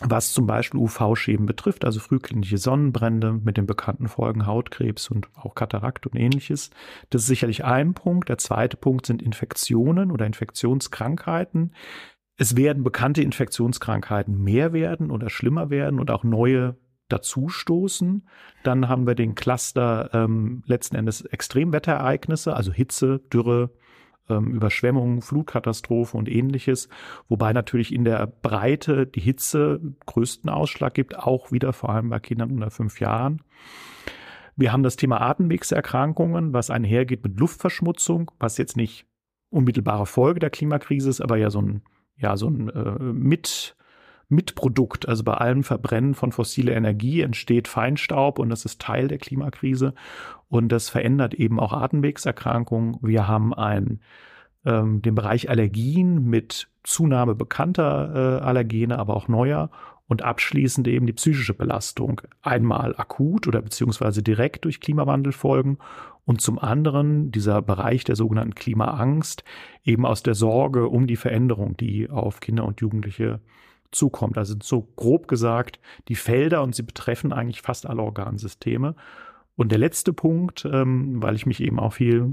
was 0.04 0.32
zum 0.32 0.46
Beispiel 0.46 0.80
UV-Schäden 0.80 1.46
betrifft, 1.46 1.84
also 1.84 2.00
frühklinische 2.00 2.58
Sonnenbrände 2.58 3.32
mit 3.32 3.56
den 3.56 3.66
bekannten 3.66 4.08
Folgen 4.08 4.46
Hautkrebs 4.46 5.08
und 5.08 5.28
auch 5.36 5.54
Katarakt 5.54 6.06
und 6.06 6.16
ähnliches. 6.16 6.70
Das 7.10 7.22
ist 7.22 7.28
sicherlich 7.28 7.64
ein 7.64 7.94
Punkt. 7.94 8.28
Der 8.28 8.38
zweite 8.38 8.76
Punkt 8.76 9.06
sind 9.06 9.22
Infektionen 9.22 10.10
oder 10.10 10.26
Infektionskrankheiten. 10.26 11.74
Es 12.36 12.56
werden 12.56 12.82
bekannte 12.82 13.22
Infektionskrankheiten 13.22 14.42
mehr 14.42 14.72
werden 14.72 15.10
oder 15.10 15.30
schlimmer 15.30 15.70
werden 15.70 16.00
und 16.00 16.10
auch 16.10 16.24
neue 16.24 16.76
dazustoßen. 17.08 18.26
Dann 18.62 18.88
haben 18.88 19.06
wir 19.06 19.14
den 19.14 19.34
Cluster 19.34 20.10
ähm, 20.12 20.62
letzten 20.66 20.96
Endes 20.96 21.20
Extremwetterereignisse, 21.22 22.54
also 22.56 22.72
Hitze, 22.72 23.20
Dürre, 23.32 23.70
ähm, 24.28 24.52
Überschwemmungen, 24.52 25.22
Flutkatastrophen 25.22 26.18
und 26.18 26.28
ähnliches, 26.28 26.88
wobei 27.28 27.52
natürlich 27.52 27.92
in 27.92 28.04
der 28.04 28.26
Breite 28.26 29.06
die 29.06 29.20
Hitze 29.20 29.80
größten 30.06 30.50
Ausschlag 30.50 30.94
gibt, 30.94 31.18
auch 31.18 31.52
wieder 31.52 31.72
vor 31.72 31.90
allem 31.90 32.10
bei 32.10 32.20
Kindern 32.20 32.52
unter 32.52 32.70
fünf 32.70 33.00
Jahren. 33.00 33.42
Wir 34.56 34.72
haben 34.72 34.82
das 34.82 34.96
Thema 34.96 35.20
Atemwegserkrankungen, 35.20 36.52
was 36.52 36.70
einhergeht 36.70 37.24
mit 37.24 37.38
Luftverschmutzung, 37.40 38.30
was 38.38 38.58
jetzt 38.58 38.76
nicht 38.76 39.06
unmittelbare 39.50 40.06
Folge 40.06 40.40
der 40.40 40.50
Klimakrise 40.50 41.08
ist, 41.10 41.20
aber 41.20 41.36
ja 41.36 41.50
so 41.50 41.60
ein, 41.60 41.82
ja, 42.16 42.36
so 42.36 42.48
ein 42.48 42.68
äh, 42.68 42.98
mit 42.98 43.76
Mitprodukt. 44.32 45.08
Also 45.08 45.22
bei 45.22 45.34
allem 45.34 45.62
Verbrennen 45.62 46.14
von 46.14 46.32
fossiler 46.32 46.74
Energie 46.74 47.20
entsteht 47.20 47.68
Feinstaub 47.68 48.38
und 48.38 48.50
das 48.50 48.64
ist 48.64 48.80
Teil 48.80 49.08
der 49.08 49.18
Klimakrise. 49.18 49.94
Und 50.48 50.70
das 50.70 50.88
verändert 50.88 51.34
eben 51.34 51.60
auch 51.60 51.72
Atemwegserkrankungen. 51.72 52.96
Wir 53.00 53.28
haben 53.28 53.54
ein, 53.54 54.00
ähm, 54.64 55.02
den 55.02 55.14
Bereich 55.14 55.48
Allergien 55.48 56.24
mit 56.24 56.68
Zunahme 56.82 57.34
bekannter 57.34 58.40
äh, 58.40 58.44
Allergene, 58.44 58.98
aber 58.98 59.16
auch 59.16 59.28
neuer. 59.28 59.70
Und 60.08 60.22
abschließend 60.22 60.88
eben 60.88 61.06
die 61.06 61.14
psychische 61.14 61.54
Belastung. 61.54 62.20
Einmal 62.42 62.94
akut 62.98 63.46
oder 63.46 63.62
beziehungsweise 63.62 64.22
direkt 64.22 64.66
durch 64.66 64.80
Klimawandelfolgen 64.80 65.78
und 66.24 66.40
zum 66.40 66.58
anderen 66.58 67.32
dieser 67.32 67.62
Bereich 67.62 68.04
der 68.04 68.16
sogenannten 68.16 68.54
Klimaangst 68.54 69.42
eben 69.84 70.06
aus 70.06 70.22
der 70.22 70.34
Sorge 70.34 70.88
um 70.88 71.06
die 71.06 71.16
Veränderung, 71.16 71.76
die 71.76 72.10
auf 72.10 72.40
Kinder 72.40 72.64
und 72.64 72.80
Jugendliche 72.80 73.40
zukommt. 73.92 74.38
Also 74.38 74.54
so 74.62 74.88
grob 74.96 75.28
gesagt 75.28 75.78
die 76.08 76.16
Felder 76.16 76.62
und 76.62 76.74
sie 76.74 76.82
betreffen 76.82 77.32
eigentlich 77.32 77.62
fast 77.62 77.86
alle 77.86 78.02
Organsysteme. 78.02 78.94
Und 79.54 79.70
der 79.70 79.78
letzte 79.78 80.14
Punkt, 80.14 80.66
ähm, 80.70 81.22
weil 81.22 81.34
ich 81.34 81.44
mich 81.44 81.62
eben 81.62 81.78
auch 81.78 81.92
viel 81.92 82.26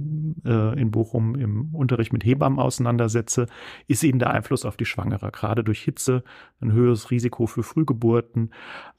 äh, 0.45 0.79
in 0.79 0.89
Bochum 0.89 1.35
im 1.35 1.75
Unterricht 1.75 2.13
mit 2.13 2.23
Hebammen 2.23 2.59
auseinandersetze, 2.59 3.47
ist 3.87 4.03
eben 4.03 4.19
der 4.19 4.31
Einfluss 4.31 4.63
auf 4.63 4.77
die 4.77 4.85
Schwangere. 4.85 5.29
Gerade 5.31 5.65
durch 5.65 5.81
Hitze 5.81 6.23
ein 6.61 6.71
höheres 6.71 7.11
Risiko 7.11 7.45
für 7.45 7.61
Frühgeburten, 7.61 8.51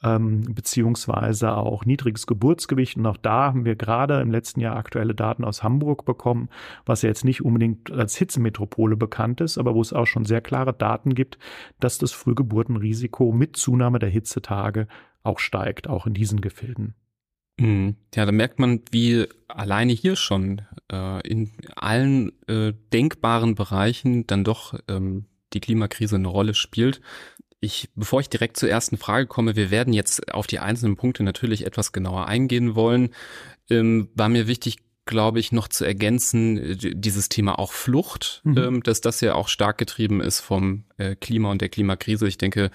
ähm, 0.03 0.43
beziehungsweise 0.55 1.57
auch 1.57 1.87
niedriges 1.87 2.27
Geburtsgewicht. 2.27 2.99
Und 2.99 3.07
auch 3.07 3.17
da 3.17 3.45
haben 3.45 3.65
wir 3.65 3.75
gerade 3.75 4.21
im 4.21 4.31
letzten 4.31 4.61
Jahr 4.61 4.77
aktuelle 4.77 5.15
Daten 5.15 5.43
aus 5.43 5.63
Hamburg 5.63 6.05
bekommen, 6.05 6.51
was 6.85 7.01
ja 7.01 7.09
jetzt 7.09 7.25
nicht 7.25 7.43
unbedingt 7.43 7.91
als 7.91 8.17
Hitzemetropole 8.17 8.97
bekannt 8.99 9.41
ist, 9.41 9.57
aber 9.57 9.75
wo 9.75 9.81
es 9.81 9.95
auch 9.95 10.07
schon 10.07 10.27
sehr 10.27 10.43
klare 10.43 10.75
Daten 10.75 11.15
gibt, 11.15 11.39
dass 11.81 11.97
das 11.97 12.13
Frühgeburtenrisiko 12.13 13.33
mit 13.33 13.57
Zunahme 13.57 13.99
der 13.99 14.11
Hitzetage 14.11 14.89
auch 15.23 15.39
steigt, 15.39 15.89
auch 15.89 16.07
in 16.07 16.13
diesen 16.13 16.43
Gefilden. 16.43 16.95
Mhm. 17.61 17.97
Ja, 18.15 18.25
da 18.27 18.33
merkt 18.33 18.59
man, 18.59 18.81
wie 18.91 19.27
alleine 19.49 19.93
hier 19.93 20.17
schon 20.17 20.63
äh, 20.91 21.27
in 21.29 21.51
allen 21.77 22.33
äh, 22.49 22.73
denkbaren 22.93 23.55
Bereichen 23.55 24.27
dann 24.27 24.45
doch 24.45 24.75
ähm, 24.89 25.27
die 25.53 25.61
Klimakrise 25.61 26.17
eine 26.17 26.29
Rolle 26.29 26.55
spielt. 26.55 27.01
Ich, 27.61 27.91
bevor 27.95 28.21
ich 28.21 28.31
direkt 28.31 28.57
zur 28.57 28.71
ersten 28.71 28.97
Frage 28.97 29.27
komme, 29.27 29.55
wir 29.55 29.71
werden 29.71 29.93
jetzt 29.93 30.33
auf 30.33 30.47
die 30.47 30.61
einzelnen 30.61 30.97
Punkte 30.97 31.23
natürlich 31.23 31.67
etwas 31.67 31.93
genauer 31.93 32.27
eingehen 32.27 32.75
wollen. 32.75 33.11
Ähm, 33.69 34.09
war 34.15 34.31
mir 34.31 34.47
wichtig, 34.47 34.79
glaube 35.05 35.41
ich, 35.41 35.53
noch 35.53 35.69
zu 35.69 35.85
ergänzen, 35.85 36.57
äh, 36.57 36.77
dieses 36.77 37.29
Thema 37.29 37.59
auch 37.59 37.73
Flucht, 37.73 38.41
mhm. 38.45 38.57
ähm, 38.59 38.83
dass 38.83 39.03
das 39.03 39.21
ja 39.21 39.35
auch 39.35 39.49
stark 39.49 39.77
getrieben 39.77 40.23
ist 40.23 40.41
vom 40.41 40.85
äh, 41.01 41.17
Klima 41.17 41.51
und 41.51 41.61
der 41.61 41.69
Klimakrise. 41.69 42.29
Ich 42.29 42.39
denke, 42.39 42.71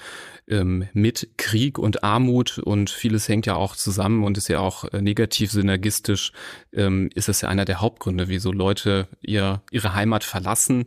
ähm, 0.48 0.88
mit 0.94 1.30
Krieg 1.38 1.78
und 1.78 2.04
Armut 2.04 2.60
und 2.60 2.90
vieles 2.90 3.28
hängt 3.30 3.46
ja 3.46 3.56
auch 3.56 3.76
zusammen 3.76 4.24
und 4.24 4.38
ist 4.38 4.48
ja 4.48 4.60
auch 4.60 4.86
äh, 4.86 5.02
negativ 5.02 5.52
synergistisch, 5.52 6.32
ähm, 6.74 7.10
ist 7.14 7.30
es 7.30 7.42
ja 7.42 7.50
einer 7.50 7.66
der 7.66 7.82
Hauptgründe, 7.82 8.28
wieso 8.28 8.52
Leute 8.52 9.08
ihr, 9.22 9.62
ihre 9.72 9.94
Heimat 9.94 10.24
verlassen. 10.24 10.86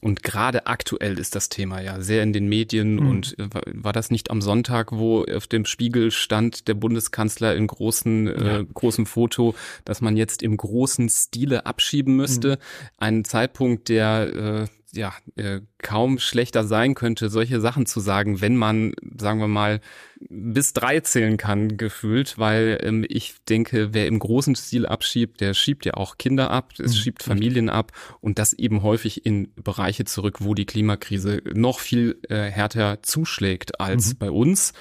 Und 0.00 0.22
gerade 0.22 0.66
aktuell 0.66 1.18
ist 1.18 1.34
das 1.34 1.48
Thema 1.48 1.80
ja 1.80 2.00
sehr 2.00 2.22
in 2.22 2.32
den 2.32 2.48
Medien 2.48 2.96
mhm. 2.96 3.08
und 3.08 3.38
äh, 3.38 3.48
war 3.72 3.92
das 3.92 4.10
nicht 4.10 4.30
am 4.30 4.42
Sonntag, 4.42 4.92
wo 4.92 5.24
auf 5.24 5.46
dem 5.46 5.64
Spiegel 5.66 6.10
stand 6.10 6.68
der 6.68 6.74
Bundeskanzler 6.74 7.54
in 7.54 7.66
großen, 7.66 8.26
ja. 8.26 8.62
großem 8.62 9.06
Foto, 9.06 9.54
dass 9.84 10.00
man 10.00 10.16
jetzt 10.16 10.42
im 10.42 10.56
großen 10.56 11.08
Stile 11.08 11.66
abschieben 11.66 12.16
müsste. 12.16 12.50
Mhm. 12.50 12.86
Ein 12.98 13.24
Zeitpunkt, 13.24 13.88
der 13.88 14.68
ja, 14.92 15.12
äh, 15.36 15.60
kaum 15.82 16.18
schlechter 16.18 16.64
sein 16.64 16.94
könnte, 16.94 17.28
solche 17.28 17.60
Sachen 17.60 17.86
zu 17.86 18.00
sagen, 18.00 18.40
wenn 18.40 18.56
man, 18.56 18.92
sagen 19.18 19.40
wir 19.40 19.48
mal, 19.48 19.80
bis 20.28 20.74
drei 20.74 21.00
zählen 21.00 21.38
kann, 21.38 21.78
gefühlt, 21.78 22.36
weil 22.36 22.78
ähm, 22.82 23.06
ich 23.08 23.36
denke, 23.48 23.94
wer 23.94 24.06
im 24.06 24.18
großen 24.18 24.54
Stil 24.54 24.84
abschiebt, 24.84 25.40
der 25.40 25.54
schiebt 25.54 25.86
ja 25.86 25.94
auch 25.94 26.18
Kinder 26.18 26.50
ab, 26.50 26.74
es 26.78 26.92
mhm. 26.92 26.98
schiebt 26.98 27.22
Familien 27.22 27.70
ab 27.70 27.92
und 28.20 28.38
das 28.38 28.52
eben 28.52 28.82
häufig 28.82 29.24
in 29.24 29.52
Bereiche 29.54 30.04
zurück, 30.04 30.38
wo 30.40 30.54
die 30.54 30.66
Klimakrise 30.66 31.40
noch 31.54 31.80
viel 31.80 32.18
äh, 32.28 32.50
härter 32.50 33.02
zuschlägt 33.02 33.80
als 33.80 34.14
mhm. 34.14 34.18
bei 34.18 34.30
uns. 34.30 34.74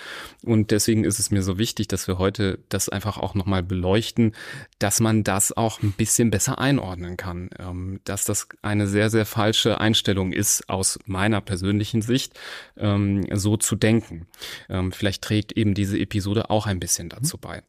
Und 0.44 0.72
deswegen 0.72 1.06
ist 1.06 1.20
es 1.20 1.32
mir 1.32 1.42
so 1.42 1.58
wichtig, 1.58 1.88
dass 1.88 2.08
wir 2.08 2.18
heute 2.18 2.60
das 2.68 2.90
einfach 2.90 3.18
auch 3.18 3.34
nochmal 3.34 3.64
beleuchten, 3.64 4.34
dass 4.78 5.00
man 5.00 5.24
das 5.24 5.56
auch 5.56 5.82
ein 5.82 5.94
bisschen 5.94 6.32
besser 6.32 6.60
einordnen 6.60 7.16
kann, 7.16 7.50
ähm, 7.60 8.02
dass 8.04 8.26
das 8.26 8.50
eine 8.62 8.88
sehr, 8.88 9.10
sehr 9.10 9.26
falsche 9.26 9.80
Einstellung 9.80 10.34
ist 10.34 10.70
aus 10.70 10.89
meiner 11.06 11.42
persönlichen 11.42 12.02
Sicht, 12.02 12.40
ähm, 12.78 13.26
so 13.34 13.58
zu 13.58 13.76
denken. 13.76 14.28
Ähm, 14.70 14.92
vielleicht 14.92 15.24
trägt 15.24 15.52
eben 15.52 15.74
diese 15.74 16.00
Episode 16.00 16.50
auch 16.50 16.66
ein 16.66 16.80
bisschen 16.80 17.10
dazu 17.10 17.38
mhm. 17.38 17.42
bei. 17.42 17.64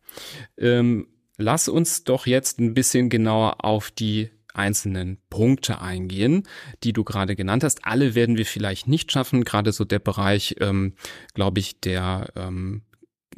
Ähm, 0.56 1.08
lass 1.36 1.68
uns 1.68 2.04
doch 2.04 2.26
jetzt 2.26 2.60
ein 2.60 2.74
bisschen 2.74 3.10
genauer 3.10 3.64
auf 3.64 3.90
die 3.90 4.30
einzelnen 4.54 5.18
Punkte 5.30 5.80
eingehen, 5.80 6.44
die 6.82 6.92
du 6.92 7.04
gerade 7.04 7.36
genannt 7.36 7.64
hast. 7.64 7.84
Alle 7.84 8.14
werden 8.14 8.36
wir 8.36 8.46
vielleicht 8.46 8.88
nicht 8.88 9.12
schaffen, 9.12 9.44
gerade 9.44 9.72
so 9.72 9.84
der 9.84 9.98
Bereich, 9.98 10.56
ähm, 10.60 10.94
glaube 11.34 11.60
ich, 11.60 11.80
der 11.80 12.32
ähm, 12.36 12.82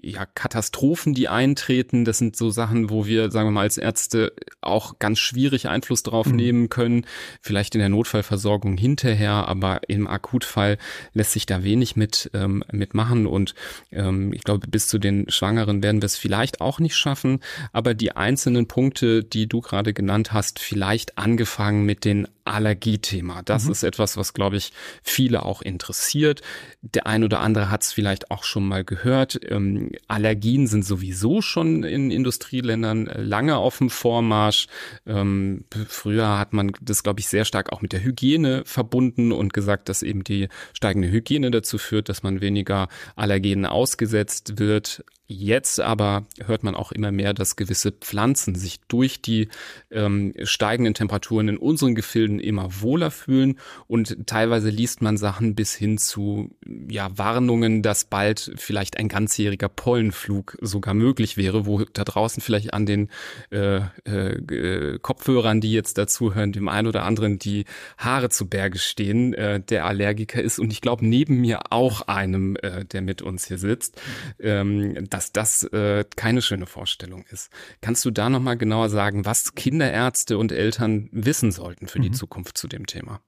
ja, 0.01 0.27
Katastrophen, 0.27 1.15
die 1.15 1.29
eintreten. 1.29 2.05
Das 2.05 2.19
sind 2.19 2.37
so 2.37 2.51
Sachen, 2.51 2.91
wo 2.91 3.07
wir, 3.07 3.31
sagen 3.31 3.49
wir 3.49 3.53
mal, 3.53 3.63
als 3.63 3.79
Ärzte 3.79 4.33
auch 4.61 4.99
ganz 4.99 5.19
schwierig 5.19 5.69
Einfluss 5.69 6.03
drauf 6.03 6.27
mhm. 6.27 6.37
nehmen 6.37 6.69
können. 6.69 7.07
Vielleicht 7.41 7.75
in 7.75 7.81
der 7.81 7.89
Notfallversorgung 7.89 8.77
hinterher, 8.77 9.49
aber 9.49 9.81
im 9.89 10.07
Akutfall 10.07 10.79
lässt 11.13 11.33
sich 11.33 11.47
da 11.47 11.63
wenig 11.63 11.97
mit, 11.97 12.31
ähm, 12.35 12.65
mitmachen. 12.73 13.27
Und 13.27 13.55
ähm, 13.91 14.33
ich 14.33 14.45
glaube, 14.45 14.67
bis 14.69 14.89
zu 14.89 14.99
den 14.99 15.31
Schwangeren 15.31 15.83
werden 15.83 16.01
wir 16.01 16.07
es 16.07 16.17
vielleicht 16.17 16.61
auch 16.61 16.79
nicht 16.79 16.97
schaffen. 16.97 17.41
Aber 17.73 17.95
die 17.95 18.13
einzelnen 18.13 18.69
Punkte, 18.69 19.23
die 19.23 19.47
du 19.47 19.61
gerade 19.61 19.93
genannt 19.93 20.33
hast, 20.33 20.59
vielleicht 20.59 21.19
angefangen 21.19 21.85
mit 21.85 22.05
den 22.05 22.29
Allergiethema. 22.45 23.43
Das 23.43 23.67
mhm. 23.67 23.73
ist 23.73 23.83
etwas, 23.85 24.17
was, 24.17 24.35
glaube 24.35 24.57
ich, 24.57 24.73
viele 25.03 25.45
auch 25.45 25.63
interessiert. 25.63 26.43
Der 26.81 27.07
ein 27.07 27.23
oder 27.23 27.41
andere 27.41 27.71
hat 27.71 27.83
es 27.83 27.93
vielleicht 27.93 28.31
auch 28.31 28.43
schon 28.43 28.67
mal 28.67 28.85
gehört. 28.85 29.39
Ähm, 29.49 29.82
Allergien 30.09 30.67
sind 30.67 30.85
sowieso 30.85 31.43
schon 31.43 31.85
in 31.85 32.11
Industrieländern 32.11 33.07
äh, 33.07 33.23
lange 33.23 33.57
auf 33.57 33.79
dem 33.79 33.91
Vormarsch. 33.91 34.67
Ähm, 35.07 35.65
früher 35.89 36.39
hat 36.39 36.53
man 36.53 36.73
das, 36.81 37.03
glaube 37.03 37.21
ich, 37.21 37.29
sehr 37.29 37.45
stark 37.45 37.73
auch 37.73 37.83
mit 37.83 37.93
der 37.93 38.03
Hygiene 38.03 38.63
verbunden 38.65 39.33
und 39.33 39.53
gesagt, 39.53 39.89
dass 39.89 40.03
eben 40.03 40.25
die 40.25 40.49
steigende 40.73 41.11
Hygiene 41.11 41.51
dazu 41.51 41.79
führt, 41.79 42.09
dass 42.09 42.23
man 42.23 42.41
weniger 42.41 42.89
Allergenen 43.17 43.67
ausgesetzt 43.67 44.59
wird. 44.59 45.05
Jetzt 45.33 45.81
aber 45.81 46.27
hört 46.45 46.63
man 46.63 46.75
auch 46.75 46.93
immer 46.93 47.11
mehr, 47.11 47.33
dass 47.33 47.57
gewisse 47.57 47.91
Pflanzen 47.91 48.55
sich 48.55 48.81
durch 48.89 49.23
die 49.23 49.49
ähm, 49.91 50.35
steigenden 50.43 50.93
Temperaturen 50.93 51.49
in 51.49 51.57
unseren 51.57 51.95
Gefilden 51.95 52.39
immer 52.39 52.83
wohler 52.83 53.11
fühlen 53.11 53.59
und 53.87 54.27
teilweise 54.27 54.69
liest 54.69 55.01
man 55.01 55.17
Sachen 55.17 55.55
bis 55.55 55.75
hin 55.75 55.97
zu 55.97 56.51
ja, 56.89 57.17
Warnungen, 57.17 57.83
dass 57.83 58.05
bald 58.05 58.53
vielleicht 58.57 58.99
ein 58.99 59.09
ganzjähriger 59.09 59.71
Pollenflug 59.71 60.59
sogar 60.61 60.93
möglich 60.93 61.39
wäre, 61.39 61.65
wo 61.65 61.79
da 61.79 62.05
draußen 62.05 62.43
vielleicht 62.43 62.75
an 62.75 62.85
den 62.85 63.09
äh, 63.51 63.77
äh, 64.05 64.99
Kopfhörern, 65.01 65.63
die 65.63 65.73
jetzt 65.73 65.97
dazuhören, 65.97 66.53
dem 66.53 66.69
einen 66.69 66.89
oder 66.89 67.05
anderen 67.05 67.39
die 67.39 67.65
Haare 67.97 68.29
zu 68.29 68.49
Berge 68.49 68.79
stehen, 68.79 69.33
äh, 69.33 69.61
der 69.61 69.87
Allergiker 69.87 70.43
ist 70.43 70.59
und 70.59 70.71
ich 70.73 70.83
glaube 70.83 71.07
neben 71.07 71.41
mir 71.41 71.73
auch 71.73 72.03
einem, 72.03 72.57
äh, 72.57 72.85
der 72.85 73.01
mit 73.01 73.23
uns 73.23 73.47
hier 73.47 73.59
sitzt. 73.59 73.99
Ähm, 74.39 75.09
dass 75.23 75.33
das 75.33 75.65
äh, 75.73 76.05
keine 76.17 76.43
schöne 76.43 76.67
Vorstellung 76.67 77.25
ist. 77.31 77.51
Kannst 77.81 78.05
du 78.05 78.11
da 78.11 78.29
nochmal 78.29 78.57
genauer 78.57 78.89
sagen, 78.89 79.25
was 79.25 79.55
Kinderärzte 79.55 80.39
und 80.39 80.51
Eltern 80.51 81.09
wissen 81.13 81.53
sollten 81.53 81.87
für 81.87 81.99
mhm. 81.99 82.03
die 82.03 82.11
Zukunft 82.13 82.59
zu 82.59 82.67
dem 82.67 82.87
Thema? 82.87 83.21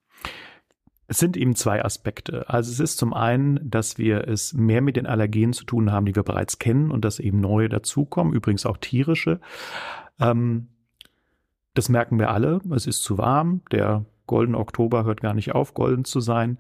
Es 1.07 1.19
sind 1.19 1.37
eben 1.37 1.55
zwei 1.55 1.85
Aspekte. 1.85 2.49
Also 2.49 2.73
es 2.73 2.81
ist 2.81 2.97
zum 2.97 3.13
einen, 3.13 3.71
dass 3.71 3.99
wir 3.99 4.27
es 4.27 4.55
mehr 4.55 4.81
mit 4.81 4.97
den 4.97 5.07
Allergenen 5.07 5.53
zu 5.53 5.65
tun 5.65 5.93
haben, 5.93 6.07
die 6.07 6.17
wir 6.17 6.23
bereits 6.23 6.59
kennen 6.59 6.91
und 6.91 7.05
dass 7.05 7.21
eben 7.21 7.41
neue 7.41 7.69
dazukommen, 7.69 8.33
übrigens 8.33 8.65
auch 8.65 8.79
tierische. 8.79 9.41
Ähm, 10.19 10.69
das 11.75 11.89
merken 11.89 12.19
wir 12.19 12.31
alle. 12.31 12.61
Es 12.75 12.87
ist 12.87 13.03
zu 13.03 13.19
warm. 13.19 13.61
Der 13.71 14.05
goldene 14.27 14.59
Oktober 14.59 15.05
hört 15.05 15.21
gar 15.21 15.35
nicht 15.35 15.55
auf, 15.55 15.75
golden 15.75 16.05
zu 16.05 16.21
sein. 16.21 16.59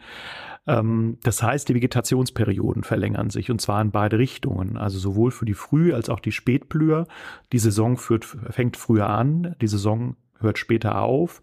Ähm, 0.66 1.18
das 1.22 1.42
heißt, 1.42 1.68
die 1.68 1.74
Vegetationsperioden 1.74 2.84
verlängern 2.84 3.30
sich 3.30 3.50
und 3.50 3.60
zwar 3.60 3.80
in 3.80 3.90
beide 3.90 4.18
Richtungen. 4.18 4.76
Also 4.76 4.98
sowohl 4.98 5.30
für 5.30 5.44
die 5.44 5.54
Früh- 5.54 5.92
als 5.92 6.08
auch 6.08 6.20
die 6.20 6.32
Spätblüher. 6.32 7.06
Die 7.52 7.58
Saison 7.58 7.96
führt, 7.96 8.24
fängt 8.24 8.76
früher 8.76 9.08
an, 9.08 9.56
die 9.60 9.68
Saison 9.68 10.16
hört 10.40 10.58
später 10.58 11.00
auf, 11.00 11.42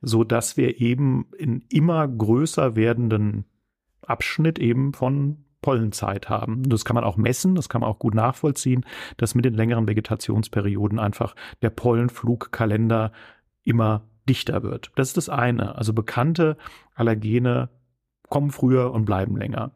so 0.00 0.24
dass 0.24 0.56
wir 0.56 0.80
eben 0.80 1.26
in 1.38 1.64
immer 1.68 2.06
größer 2.08 2.74
werdenden 2.74 3.44
Abschnitt 4.02 4.58
eben 4.58 4.92
von 4.92 5.44
Pollenzeit 5.62 6.28
haben. 6.28 6.62
Das 6.68 6.84
kann 6.84 6.94
man 6.94 7.04
auch 7.04 7.16
messen, 7.16 7.54
das 7.54 7.68
kann 7.68 7.82
man 7.82 7.90
auch 7.90 7.98
gut 7.98 8.14
nachvollziehen, 8.14 8.84
dass 9.16 9.34
mit 9.34 9.44
den 9.44 9.54
längeren 9.54 9.86
Vegetationsperioden 9.86 10.98
einfach 10.98 11.34
der 11.62 11.70
Pollenflugkalender 11.70 13.12
immer 13.62 14.02
dichter 14.30 14.62
wird. 14.62 14.92
Das 14.94 15.08
ist 15.08 15.16
das 15.16 15.28
eine. 15.28 15.74
Also 15.76 15.92
bekannte 15.92 16.56
Allergene 16.94 17.68
kommen 18.28 18.52
früher 18.52 18.92
und 18.92 19.04
bleiben 19.04 19.36
länger. 19.36 19.72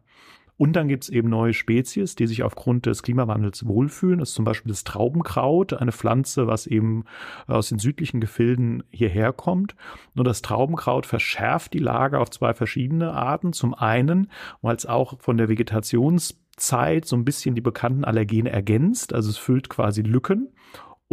Und 0.57 0.75
dann 0.77 0.87
gibt 0.87 1.03
es 1.03 1.11
eben 1.11 1.29
neue 1.29 1.53
Spezies, 1.53 2.15
die 2.15 2.29
sich 2.29 2.45
aufgrund 2.45 2.87
des 2.87 3.03
Klimawandels 3.03 3.67
wohlfühlen. 3.67 4.21
Das 4.21 4.29
ist 4.29 4.37
zum 4.37 4.45
Beispiel 4.45 4.71
das 4.71 4.85
Traubenkraut, 4.85 5.73
eine 5.73 5.91
Pflanze, 5.91 6.47
was 6.47 6.69
eben 6.69 7.05
aus 7.49 7.71
den 7.71 7.81
südlichen 7.81 8.21
Gefilden 8.21 8.85
hierher 8.91 9.33
kommt. 9.33 9.75
Nur 10.15 10.25
das 10.25 10.43
Traubenkraut 10.43 11.07
verschärft 11.07 11.75
die 11.75 11.81
Lage 11.81 12.21
auf 12.21 12.31
zwei 12.31 12.55
verschiedene 12.55 13.13
Arten. 13.13 13.53
Zum 13.53 13.75
einen, 13.75 14.31
weil 14.63 14.77
es 14.77 14.87
auch 14.87 15.21
von 15.21 15.37
der 15.37 15.49
Vegetationszeit 15.49 17.05
so 17.05 17.17
ein 17.17 17.25
bisschen 17.25 17.57
die 17.57 17.61
bekannten 17.61 18.05
Allergene 18.05 18.51
ergänzt. 18.51 19.13
Also 19.13 19.31
es 19.31 19.37
füllt 19.37 19.69
quasi 19.69 20.03
Lücken 20.03 20.53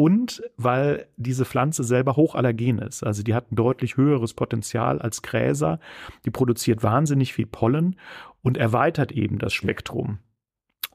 und 0.01 0.41
weil 0.58 1.05
diese 1.15 1.46
Pflanze 1.46 1.84
selber 1.84 2.15
hochallergen 2.15 2.79
ist. 2.79 3.03
Also 3.03 3.22
die 3.22 3.36
hat 3.36 3.51
ein 3.51 3.55
deutlich 3.55 3.98
höheres 3.98 4.34
Potenzial 4.34 5.00
als 5.00 5.22
Gräser. 5.22 5.79
Die 6.25 6.31
produziert 6.31 6.81
wahnsinnig 6.81 7.34
viel 7.34 7.46
Pollen 7.46 7.98
und 8.41 8.58
erweitert 8.58 9.12
eben 9.12 9.38
das 9.38 9.53
Spektrum. 9.53 10.17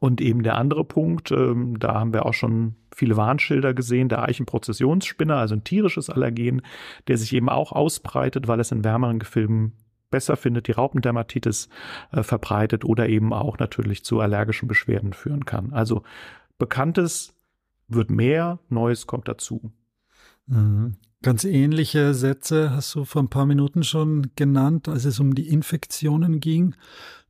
Und 0.01 0.21
eben 0.21 0.43
der 0.43 0.59
andere 0.59 0.83
Punkt, 0.83 1.31
ähm, 1.31 1.79
da 1.79 1.95
haben 1.95 2.13
wir 2.13 2.27
auch 2.27 2.35
schon 2.35 2.75
viele 2.93 3.17
Warnschilder 3.17 3.75
gesehen, 3.75 4.09
der 4.09 4.25
Eichenprozessionsspinner, 4.25 5.37
also 5.37 5.55
ein 5.55 5.63
tierisches 5.63 6.11
Allergen, 6.11 6.63
der 7.07 7.17
sich 7.17 7.33
eben 7.33 7.49
auch 7.49 7.71
ausbreitet, 7.71 8.49
weil 8.49 8.59
es 8.59 8.73
in 8.73 8.83
wärmeren 8.83 9.21
Gefilden 9.21 9.75
besser 10.11 10.37
findet, 10.37 10.67
die 10.67 10.73
Raupendermatitis 10.73 11.69
äh, 12.11 12.25
verbreitet 12.25 12.85
oder 12.85 13.09
eben 13.09 13.33
auch 13.33 13.57
natürlich 13.59 14.05
zu 14.05 14.19
allergischen 14.19 14.67
Beschwerden 14.67 15.13
führen 15.13 15.45
kann. 15.45 15.73
Also 15.73 16.03
bekanntes 16.59 17.36
wird 17.89 18.11
mehr, 18.11 18.59
Neues 18.69 19.07
kommt 19.07 19.29
dazu. 19.29 19.73
Mhm. 20.47 20.97
Ganz 21.23 21.45
ähnliche 21.45 22.15
Sätze 22.15 22.71
hast 22.71 22.95
du 22.95 23.05
vor 23.05 23.23
ein 23.23 23.31
paar 23.31 23.47
Minuten 23.47 23.83
schon 23.83 24.31
genannt, 24.37 24.89
als 24.89 25.05
es 25.05 25.19
um 25.19 25.35
die 25.35 25.49
Infektionen 25.49 26.41
ging. 26.41 26.75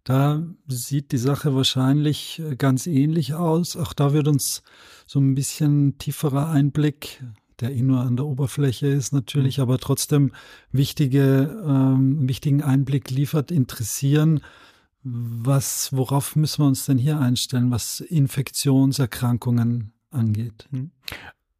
Da 0.05 0.47
sieht 0.67 1.13
die 1.13 1.19
Sache 1.19 1.55
wahrscheinlich 1.55 2.43
ganz 2.59 2.87
ähnlich 2.87 3.35
aus. 3.35 3.77
Auch 3.77 3.93
da 3.93 4.13
wird 4.13 4.29
uns 4.29 4.63
so 5.07 5.19
ein 5.19 5.35
bisschen 5.35 5.99
tieferer 5.99 6.49
Einblick 6.49 7.23
der 7.61 7.73
eh 7.73 7.83
nur 7.83 8.01
an 8.01 8.17
der 8.17 8.27
Oberfläche 8.27 8.87
ist 8.87 9.13
natürlich, 9.13 9.59
mhm. 9.59 9.63
aber 9.63 9.79
trotzdem 9.79 10.33
wichtige, 10.73 11.63
ähm, 11.67 12.29
wichtigen 12.29 12.63
Einblick 12.63 13.11
liefert, 13.11 13.51
interessieren. 13.51 14.41
Was, 15.03 15.93
worauf 15.93 16.37
müssen 16.37 16.63
wir 16.63 16.67
uns 16.67 16.87
denn 16.87 16.99
hier 16.99 17.21
einstellen, 17.21 17.71
was 17.71 18.01
Infektionserkrankungen 18.01 19.93
angeht? 20.17 20.69
Mhm. 20.71 20.91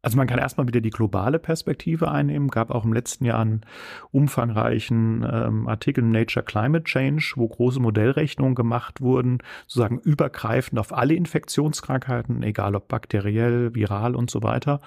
Also 0.03 0.15
man 0.15 0.27
kann 0.27 0.39
erstmal 0.39 0.67
wieder 0.67 0.79
die 0.79 0.89
globale 0.89 1.37
Perspektive 1.37 2.09
einnehmen. 2.09 2.47
Gab 2.49 2.71
auch 2.71 2.85
im 2.85 2.93
letzten 2.93 3.25
Jahr 3.25 3.39
einen 3.39 3.65
umfangreichen 4.11 5.27
ähm, 5.29 5.67
Artikel 5.67 6.01
im 6.01 6.11
Nature 6.11 6.45
Climate 6.45 6.85
Change, 6.85 7.33
wo 7.35 7.47
große 7.47 7.81
Modellrechnungen 7.81 8.55
gemacht 8.55 9.01
wurden, 9.01 9.39
sozusagen 9.65 9.99
übergreifend 9.99 10.79
auf 10.79 10.93
alle 10.93 11.15
Infektionskrankheiten, 11.15 12.41
egal 12.43 12.75
ob 12.75 12.87
bakteriell, 12.87 13.75
viral 13.75 14.15
und 14.15 14.29
so 14.29 14.43
weiter 14.43 14.79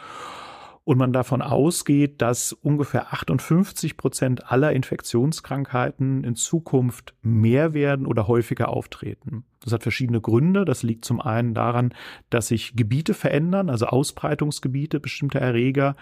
und 0.84 0.98
man 0.98 1.12
davon 1.12 1.42
ausgeht, 1.42 2.22
dass 2.22 2.52
ungefähr 2.52 3.12
58 3.12 3.96
Prozent 3.96 4.50
aller 4.50 4.72
Infektionskrankheiten 4.72 6.24
in 6.24 6.34
Zukunft 6.34 7.14
mehr 7.22 7.74
werden 7.74 8.06
oder 8.06 8.26
häufiger 8.28 8.70
auftreten. 8.70 9.44
Das 9.62 9.72
hat 9.72 9.82
verschiedene 9.82 10.20
Gründe. 10.20 10.64
Das 10.64 10.82
liegt 10.82 11.04
zum 11.04 11.20
einen 11.20 11.54
daran, 11.54 11.92
dass 12.30 12.48
sich 12.48 12.76
Gebiete 12.76 13.12
verändern, 13.12 13.68
also 13.68 13.86
Ausbreitungsgebiete 13.86 15.00
bestimmter 15.00 15.38
Erreger. 15.38 15.96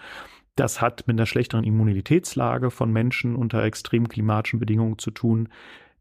Das 0.54 0.80
hat 0.80 1.06
mit 1.06 1.16
einer 1.16 1.26
schlechteren 1.26 1.64
Immunitätslage 1.64 2.70
von 2.70 2.92
Menschen 2.92 3.34
unter 3.34 3.62
extremen 3.64 4.08
klimatischen 4.08 4.60
Bedingungen 4.60 4.98
zu 4.98 5.10
tun. 5.10 5.48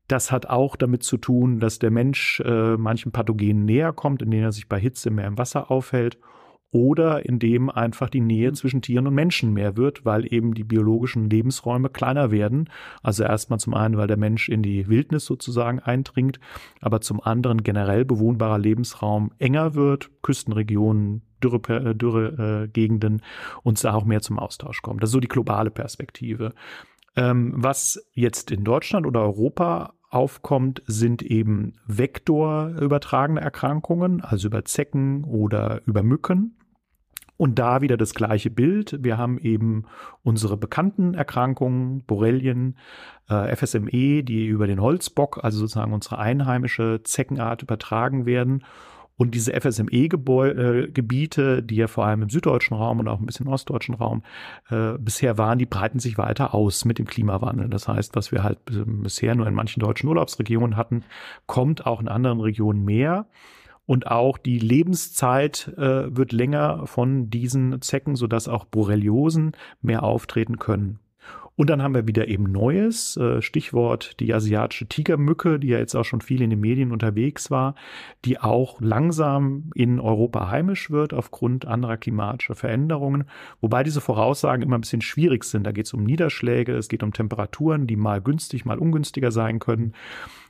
Das 0.08 0.32
hat 0.32 0.46
auch 0.46 0.76
damit 0.76 1.04
zu 1.04 1.18
tun, 1.18 1.60
dass 1.60 1.80
der 1.80 1.92
Mensch 1.92 2.40
äh, 2.42 2.78
manchen 2.78 3.12
Pathogenen 3.12 3.66
näher 3.66 3.92
kommt, 3.92 4.22
indem 4.22 4.44
er 4.44 4.52
sich 4.52 4.70
bei 4.70 4.80
Hitze 4.80 5.10
mehr 5.10 5.28
im 5.28 5.38
Wasser 5.38 5.70
aufhält 5.72 6.18
oder 6.72 7.26
indem 7.26 7.70
einfach 7.70 8.10
die 8.10 8.22
Nähe 8.22 8.50
mhm. 8.50 8.56
zwischen 8.56 8.82
Tieren 8.82 9.08
und 9.08 9.14
Menschen 9.14 9.54
mehr 9.54 9.78
wird, 9.78 10.06
weil 10.06 10.32
eben 10.32 10.54
die 10.54 10.64
biologischen 10.64 11.30
Lebensräume 11.30 11.90
kleiner 11.90 12.32
werden. 12.32 12.70
Also 13.02 13.24
erstmal 13.24 13.60
zum 13.60 13.74
einen, 13.74 13.98
weil 13.98 14.08
der 14.08 14.18
Mensch 14.18 14.50
in 14.50 14.62
die 14.62 14.88
Wildnis 14.88 15.26
sozusagen 15.26 15.80
eindringt, 15.80 16.40
aber 16.82 17.02
zum 17.02 17.22
anderen 17.22 17.64
generell 17.64 18.06
bewohnbarer 18.06 18.60
Lebensraum 18.60 19.32
enger 19.40 19.76
wird, 19.76 20.10
Küstenregionen, 20.22 21.22
dürre, 21.44 21.96
dürre 21.96 22.64
äh, 22.64 22.68
Gegenden 22.68 23.22
und 23.64 23.78
es 23.78 23.86
auch 23.86 24.06
mehr 24.06 24.22
zum 24.22 24.40
Austausch 24.40 24.82
kommt. 24.82 25.02
Das 25.02 25.10
ist 25.10 25.14
so 25.14 25.20
die 25.20 25.28
globale 25.28 25.72
Perspektive. 25.72 26.54
Ähm, 27.16 27.54
was 27.56 28.08
jetzt 28.14 28.52
in 28.52 28.64
Deutschland 28.64 29.08
oder 29.08 29.22
Europa 29.22 29.94
aufkommt, 30.10 30.82
sind 30.86 31.22
eben 31.22 31.74
vektorübertragene 31.86 33.42
Erkrankungen, 33.42 34.22
also 34.22 34.48
über 34.48 34.66
Zecken 34.66 35.24
oder 35.24 35.82
über 35.86 36.04
Mücken. 36.04 36.57
Und 37.38 37.60
da 37.60 37.82
wieder 37.82 37.98
das 37.98 38.16
gleiche 38.16 38.50
Bild. 38.50 38.98
Wir 39.04 39.18
haben 39.18 39.38
eben 39.38 39.86
unsere 40.24 40.58
bekannten 40.58 41.14
Erkrankungen, 41.14 42.04
Borrelien, 42.06 42.78
äh, 43.30 43.56
FSME, 43.56 44.24
die 44.24 44.48
über 44.48 44.66
den 44.66 44.82
Holzbock, 44.82 45.44
also 45.44 45.60
sozusagen 45.60 45.94
unsere 45.94 46.18
einheimische 46.18 47.02
Zeckenart 47.04 47.62
übertragen 47.62 48.26
werden. 48.26 48.64
Und 49.18 49.34
diese 49.34 49.60
FSME-Gebiete, 49.60 51.64
die 51.64 51.76
ja 51.76 51.88
vor 51.88 52.06
allem 52.06 52.22
im 52.22 52.30
süddeutschen 52.30 52.78
Raum 52.78 53.00
und 53.00 53.08
auch 53.08 53.20
ein 53.20 53.26
bisschen 53.26 53.48
im 53.48 53.52
ostdeutschen 53.52 53.96
Raum 53.96 54.22
äh, 54.70 54.94
bisher 55.00 55.40
waren, 55.40 55.58
die 55.58 55.66
breiten 55.66 56.00
sich 56.00 56.20
weiter 56.20 56.54
aus 56.54 56.86
mit 56.86 57.00
dem 57.00 57.08
Klimawandel. 57.08 57.68
Das 57.68 57.88
heißt, 57.88 58.16
was 58.16 58.32
wir 58.32 58.44
halt 58.44 58.60
bisher 58.66 59.34
nur 59.34 59.48
in 59.48 59.56
manchen 59.56 59.80
deutschen 59.80 60.08
Urlaubsregionen 60.08 60.78
hatten, 60.78 61.04
kommt 61.48 61.88
auch 61.88 62.00
in 62.00 62.08
anderen 62.08 62.40
Regionen 62.40 62.86
mehr. 62.86 63.26
Und 63.88 64.06
auch 64.08 64.38
die 64.38 64.60
Lebenszeit 64.60 65.74
äh, 65.78 66.16
wird 66.16 66.34
länger 66.34 66.86
von 66.86 67.30
diesen 67.30 67.82
Zecken, 67.82 68.16
sodass 68.16 68.48
auch 68.48 68.66
Borreliosen 68.66 69.54
mehr 69.82 70.04
auftreten 70.04 70.60
können. 70.60 71.00
Und 71.58 71.72
dann 71.72 71.82
haben 71.82 71.96
wir 71.96 72.06
wieder 72.06 72.28
eben 72.28 72.44
Neues, 72.44 73.18
äh, 73.18 73.42
Stichwort 73.42 74.20
die 74.20 74.32
asiatische 74.32 74.86
Tigermücke, 74.86 75.58
die 75.58 75.70
ja 75.70 75.80
jetzt 75.80 75.96
auch 75.96 76.04
schon 76.04 76.22
viel 76.22 76.44
in 76.44 76.52
den 76.52 76.60
Medien 76.60 76.92
unterwegs 76.92 77.50
war, 77.50 77.74
die 78.26 78.40
auch 78.40 78.80
langsam 78.80 79.72
in 79.74 80.00
Europa 80.00 80.52
heimisch 80.52 80.92
wird 80.92 81.16
aufgrund 81.16 81.66
anderer 81.66 81.98
klimatischer 81.98 82.54
Veränderungen. 82.54 83.24
Wobei 83.60 83.82
diese 83.82 84.02
Voraussagen 84.02 84.62
immer 84.62 84.78
ein 84.78 84.82
bisschen 84.82 85.02
schwierig 85.02 85.46
sind. 85.46 85.64
Da 85.64 85.72
geht 85.72 85.88
es 85.88 85.94
um 85.94 86.04
Niederschläge, 86.04 86.76
es 86.76 86.90
geht 86.90 87.02
um 87.02 87.12
Temperaturen, 87.12 87.88
die 87.88 87.96
mal 87.96 88.22
günstig, 88.22 88.64
mal 88.64 88.78
ungünstiger 88.78 89.32
sein 89.32 89.58
können. 89.58 89.94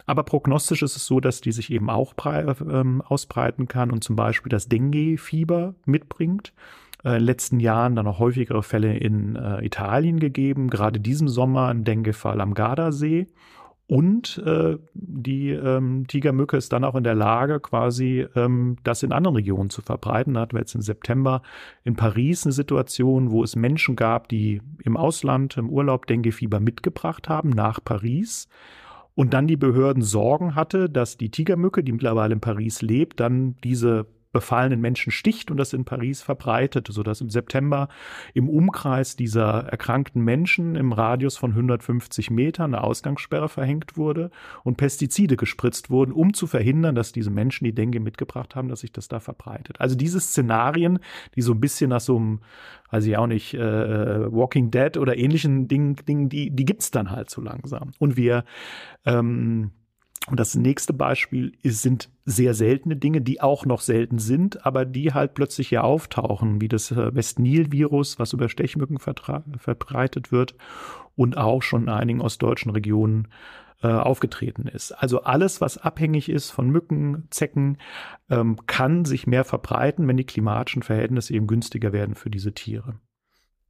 Aber 0.07 0.23
prognostisch 0.23 0.81
ist 0.81 0.95
es 0.95 1.05
so, 1.05 1.19
dass 1.19 1.41
die 1.41 1.51
sich 1.51 1.71
eben 1.71 1.89
auch 1.89 2.13
ähm, 2.25 3.03
ausbreiten 3.05 3.67
kann 3.67 3.91
und 3.91 4.03
zum 4.03 4.15
Beispiel 4.15 4.49
das 4.49 4.67
Dengue-Fieber 4.67 5.75
mitbringt 5.85 6.53
in 7.03 7.11
den 7.11 7.23
letzten 7.23 7.59
Jahren 7.59 7.95
dann 7.95 8.05
noch 8.05 8.19
häufigere 8.19 8.63
Fälle 8.63 8.97
in 8.97 9.35
äh, 9.35 9.63
Italien 9.63 10.19
gegeben, 10.19 10.69
gerade 10.69 10.99
diesem 10.99 11.27
Sommer 11.27 11.67
ein 11.67 11.83
Dengue-Fall 11.83 12.41
am 12.41 12.53
Gardasee. 12.53 13.27
Und 13.89 14.43
äh, 14.45 14.77
die 14.93 15.51
ähm, 15.51 16.07
Tigermücke 16.07 16.57
ist 16.57 16.73
dann 16.73 16.83
auch 16.83 16.95
in 16.95 17.05
der 17.05 17.15
Lage, 17.15 17.61
quasi 17.61 18.27
ähm, 18.35 18.75
das 18.83 19.03
in 19.03 19.13
anderen 19.13 19.37
Regionen 19.37 19.69
zu 19.69 19.81
verbreiten. 19.81 20.33
Da 20.33 20.41
hatten 20.41 20.57
wir 20.57 20.59
jetzt 20.59 20.75
im 20.75 20.81
September 20.81 21.41
in 21.85 21.95
Paris 21.95 22.45
eine 22.45 22.51
Situation, 22.51 23.31
wo 23.31 23.43
es 23.43 23.55
Menschen 23.55 23.95
gab, 23.95 24.27
die 24.27 24.61
im 24.83 24.97
Ausland, 24.97 25.55
im 25.55 25.69
Urlaub 25.69 26.05
Dengue-Fieber 26.05 26.59
mitgebracht 26.59 27.29
haben 27.29 27.49
nach 27.49 27.81
Paris. 27.81 28.49
Und 29.17 29.33
dann 29.33 29.47
die 29.47 29.57
Behörden 29.57 30.03
Sorgen 30.03 30.53
hatte, 30.53 30.91
dass 30.91 31.17
die 31.17 31.31
Tigermücke, 31.31 31.83
die 31.83 31.91
mittlerweile 31.91 32.35
in 32.35 32.39
Paris 32.39 32.83
lebt, 32.83 33.19
dann 33.19 33.55
diese 33.63 34.05
befallenen 34.37 34.79
Menschen 34.79 35.11
sticht 35.11 35.49
und 35.49 35.57
das 35.57 35.73
in 35.73 35.83
Paris 35.83 36.21
verbreitet, 36.21 36.87
sodass 36.91 37.21
im 37.21 37.31
September 37.31 37.87
im 38.35 38.49
Umkreis 38.49 39.15
dieser 39.15 39.65
erkrankten 39.65 40.23
Menschen 40.23 40.75
im 40.75 40.91
Radius 40.91 41.37
von 41.37 41.53
150 41.53 42.29
Metern 42.29 42.75
eine 42.75 42.83
Ausgangssperre 42.83 43.49
verhängt 43.49 43.97
wurde 43.97 44.29
und 44.63 44.77
Pestizide 44.77 45.37
gespritzt 45.37 45.89
wurden, 45.89 46.11
um 46.11 46.35
zu 46.35 46.45
verhindern, 46.45 46.93
dass 46.93 47.11
diese 47.11 47.31
Menschen, 47.31 47.65
die 47.65 47.73
Dengue 47.73 47.99
mitgebracht 47.99 48.55
haben, 48.55 48.69
dass 48.69 48.81
sich 48.81 48.91
das 48.91 49.07
da 49.07 49.19
verbreitet. 49.19 49.81
Also 49.81 49.95
diese 49.95 50.19
Szenarien, 50.19 50.99
die 51.35 51.41
so 51.41 51.53
ein 51.53 51.59
bisschen 51.59 51.89
nach 51.89 52.01
so 52.01 52.17
einem, 52.17 52.41
weiß 52.91 53.07
ich 53.07 53.17
auch 53.17 53.25
nicht, 53.25 53.55
äh, 53.55 54.31
Walking 54.31 54.69
Dead 54.69 54.97
oder 54.97 55.17
ähnlichen 55.17 55.67
Dingen, 55.67 55.95
Dingen 56.07 56.29
die, 56.29 56.51
die 56.51 56.65
gibt's 56.65 56.91
dann 56.91 57.09
halt 57.09 57.31
so 57.31 57.41
langsam. 57.41 57.93
Und 57.97 58.17
wir 58.17 58.43
ähm, 59.03 59.71
und 60.29 60.39
das 60.39 60.55
nächste 60.55 60.93
Beispiel 60.93 61.53
ist, 61.63 61.81
sind 61.81 62.09
sehr 62.25 62.53
seltene 62.53 62.97
Dinge, 62.97 63.21
die 63.21 63.41
auch 63.41 63.65
noch 63.65 63.79
selten 63.79 64.19
sind, 64.19 64.65
aber 64.65 64.83
die 64.83 65.13
halt 65.13 65.33
plötzlich 65.33 65.69
hier 65.69 65.85
auftauchen, 65.85 66.59
wie 66.59 66.67
das 66.67 66.91
äh, 66.91 67.15
West-Nil-Virus, 67.15 68.19
was 68.19 68.33
über 68.33 68.49
Stechmücken 68.49 68.99
verbreitet 68.99 70.31
wird 70.31 70.55
und 71.15 71.37
auch 71.37 71.63
schon 71.63 71.83
in 71.83 71.89
einigen 71.89 72.21
ostdeutschen 72.21 72.71
Regionen 72.71 73.29
äh, 73.81 73.87
aufgetreten 73.87 74.67
ist. 74.67 74.91
Also 74.91 75.23
alles, 75.23 75.61
was 75.61 75.77
abhängig 75.77 76.29
ist 76.29 76.51
von 76.51 76.69
Mücken, 76.69 77.27
Zecken, 77.29 77.77
ähm, 78.29 78.57
kann 78.65 79.05
sich 79.05 79.27
mehr 79.27 79.45
verbreiten, 79.45 80.07
wenn 80.07 80.17
die 80.17 80.25
klimatischen 80.25 80.83
Verhältnisse 80.83 81.33
eben 81.33 81.47
günstiger 81.47 81.93
werden 81.93 82.15
für 82.15 82.29
diese 82.29 82.53
Tiere. 82.53 82.99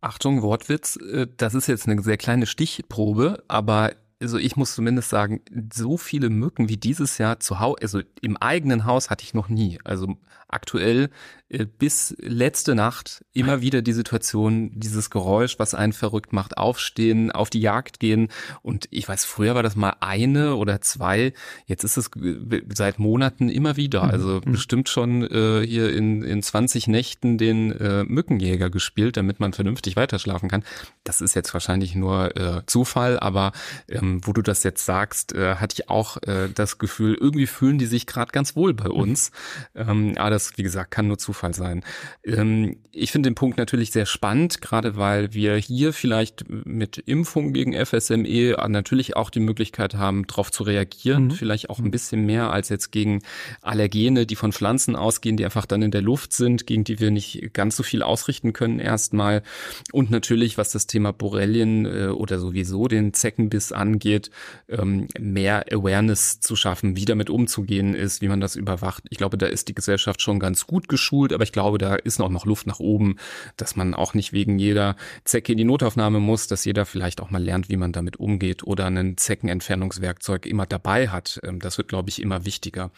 Achtung, 0.02 0.42
Wortwitz, 0.42 0.98
äh, 0.98 1.28
das 1.38 1.54
ist 1.54 1.68
jetzt 1.68 1.88
eine 1.88 2.02
sehr 2.02 2.18
kleine 2.18 2.46
Stichprobe, 2.48 3.44
aber 3.48 3.92
also 4.20 4.38
ich 4.38 4.56
muss 4.56 4.74
zumindest 4.74 5.10
sagen, 5.10 5.42
so 5.72 5.98
viele 5.98 6.30
Mücken 6.30 6.70
wie 6.70 6.78
dieses 6.78 7.18
Jahr 7.18 7.40
zu 7.40 7.60
Hause, 7.60 7.78
also 7.82 8.02
im 8.22 8.38
eigenen 8.38 8.86
Haus 8.86 9.10
hatte 9.10 9.24
ich 9.24 9.34
noch 9.34 9.50
nie. 9.50 9.80
Also 9.84 10.18
aktuell 10.48 11.10
bis 11.50 12.14
letzte 12.20 12.76
Nacht 12.76 13.24
immer 13.32 13.62
wieder 13.62 13.82
die 13.82 13.94
Situation, 13.94 14.72
dieses 14.74 15.10
Geräusch, 15.10 15.60
was 15.60 15.74
einen 15.74 15.94
verrückt 15.94 16.34
macht, 16.34 16.58
aufstehen, 16.58 17.32
auf 17.32 17.50
die 17.50 17.62
Jagd 17.62 18.02
gehen. 18.02 18.28
Und 18.62 18.88
ich 18.92 19.08
weiß, 19.08 19.24
früher 19.24 19.56
war 19.56 19.64
das 19.64 19.78
mal 19.78 19.96
eine 20.02 20.56
oder 20.56 20.82
zwei. 20.82 21.34
Jetzt 21.66 21.86
ist 21.86 21.96
es 21.96 22.08
äh, 22.18 22.62
seit 22.74 23.00
Monaten 23.00 23.48
immer 23.48 23.78
wieder. 23.78 24.04
Mhm. 24.04 24.10
Also 24.10 24.42
mhm. 24.46 24.52
bestimmt 24.52 24.90
schon 24.90 25.24
äh, 25.24 25.66
hier 25.66 25.94
in, 25.94 26.22
in 26.22 26.44
20 26.44 26.88
Nächten 26.88 27.38
den 27.38 27.72
äh, 27.72 28.04
Mückenjäger 28.04 28.70
gespielt, 28.70 29.16
damit 29.16 29.40
man 29.40 29.54
vernünftig 29.54 29.96
weiterschlafen 29.96 30.50
kann. 30.50 30.66
Das 31.06 31.22
ist 31.22 31.34
jetzt 31.34 31.54
wahrscheinlich 31.54 31.96
nur 31.96 32.36
äh, 32.36 32.64
Zufall, 32.66 33.20
aber 33.20 33.54
ähm, 33.88 34.20
wo 34.24 34.34
du 34.34 34.42
das 34.42 34.64
jetzt 34.64 34.86
sagst, 34.86 35.34
äh, 35.34 35.56
hatte 35.56 35.76
ich 35.80 35.90
auch 35.90 36.18
äh, 36.24 36.50
das 36.54 36.78
Gefühl, 36.78 37.16
irgendwie 37.16 37.48
fühlen 37.48 37.78
die 37.78 37.86
sich 37.86 38.06
gerade 38.06 38.34
ganz 38.34 38.58
wohl 38.58 38.74
bei 38.74 38.90
uns. 38.90 39.32
Mhm. 39.74 39.90
Ähm, 39.90 40.14
aber 40.18 40.32
das, 40.32 40.58
wie 40.58 40.64
gesagt, 40.64 40.92
kann 40.92 41.08
nur 41.08 41.18
Zufall 41.18 41.37
Zufall 41.38 41.54
sein. 41.54 41.84
Ähm, 42.24 42.78
ich 42.92 43.12
finde 43.12 43.30
den 43.30 43.36
Punkt 43.36 43.58
natürlich 43.58 43.92
sehr 43.92 44.06
spannend, 44.06 44.62
gerade 44.62 44.98
weil 44.98 45.34
wir 45.34 45.56
hier 45.56 45.94
vielleicht 45.94 46.46
mit 46.50 46.98
Impfung 46.98 47.54
gegen 47.54 47.74
FSME 47.74 48.56
natürlich 48.68 49.16
auch 49.16 49.30
die 49.30 49.40
Möglichkeit 49.40 49.96
haben, 49.96 50.26
darauf 50.26 50.52
zu 50.52 50.64
reagieren, 50.64 51.26
mhm. 51.26 51.32
vielleicht 51.32 51.70
auch 51.70 51.80
ein 51.80 51.92
bisschen 51.92 52.26
mehr 52.26 52.52
als 52.52 52.70
jetzt 52.70 52.92
gegen 52.92 53.22
Allergene, 53.62 54.26
die 54.26 54.36
von 54.36 54.52
Pflanzen 54.52 54.96
ausgehen, 54.96 55.38
die 55.38 55.46
einfach 55.46 55.66
dann 55.66 55.82
in 55.82 55.92
der 55.92 56.02
Luft 56.02 56.34
sind, 56.34 56.66
gegen 56.66 56.84
die 56.84 57.00
wir 57.00 57.12
nicht 57.12 57.54
ganz 57.54 57.76
so 57.76 57.84
viel 57.84 58.02
ausrichten 58.02 58.54
können 58.54 58.80
erstmal. 58.80 59.44
Und 59.92 60.10
natürlich, 60.10 60.58
was 60.58 60.72
das 60.72 60.88
Thema 60.88 61.14
Borrelien 61.14 61.86
äh, 61.86 62.08
oder 62.08 62.40
sowieso 62.40 62.88
den 62.88 63.14
Zeckenbiss 63.14 63.72
angeht, 63.72 63.88
angeht, 64.08 64.32
ähm, 64.70 65.08
mehr 65.20 65.66
Awareness 65.72 66.40
zu 66.40 66.56
schaffen, 66.56 66.96
wie 66.96 67.06
damit 67.06 67.30
umzugehen 67.30 67.94
ist, 67.94 68.22
wie 68.22 68.28
man 68.28 68.40
das 68.40 68.56
überwacht. 68.56 69.04
Ich 69.10 69.18
glaube, 69.18 69.38
da 69.38 69.46
ist 69.46 69.68
die 69.68 69.76
Gesellschaft 69.76 70.22
schon 70.22 70.40
ganz 70.40 70.68
gut 70.68 70.88
geschult, 70.88 71.27
aber 71.34 71.44
ich 71.44 71.52
glaube, 71.52 71.78
da 71.78 71.96
ist 71.96 72.20
auch 72.22 72.30
noch 72.30 72.46
Luft 72.46 72.68
nach 72.68 72.80
oben, 72.80 73.18
dass 73.56 73.76
man 73.76 73.94
auch 73.94 74.14
nicht 74.14 74.34
wegen 74.34 74.60
jeder 74.60 74.96
Zecke 75.24 75.52
in 75.52 75.58
die 75.58 75.64
Notaufnahme 75.64 76.20
muss, 76.20 76.48
dass 76.48 76.66
jeder 76.66 76.86
vielleicht 76.86 77.22
auch 77.22 77.30
mal 77.30 77.44
lernt, 77.44 77.70
wie 77.70 77.78
man 77.78 77.92
damit 77.92 78.18
umgeht 78.18 78.64
oder 78.64 78.86
ein 78.86 79.18
Zeckenentfernungswerkzeug 79.18 80.46
immer 80.46 80.66
dabei 80.66 81.10
hat. 81.10 81.40
Ähm, 81.44 81.60
das 81.60 81.78
wird, 81.78 81.88
glaube 81.88 82.10
ich, 82.10 82.22
immer 82.22 82.46
wichtiger. 82.46 82.92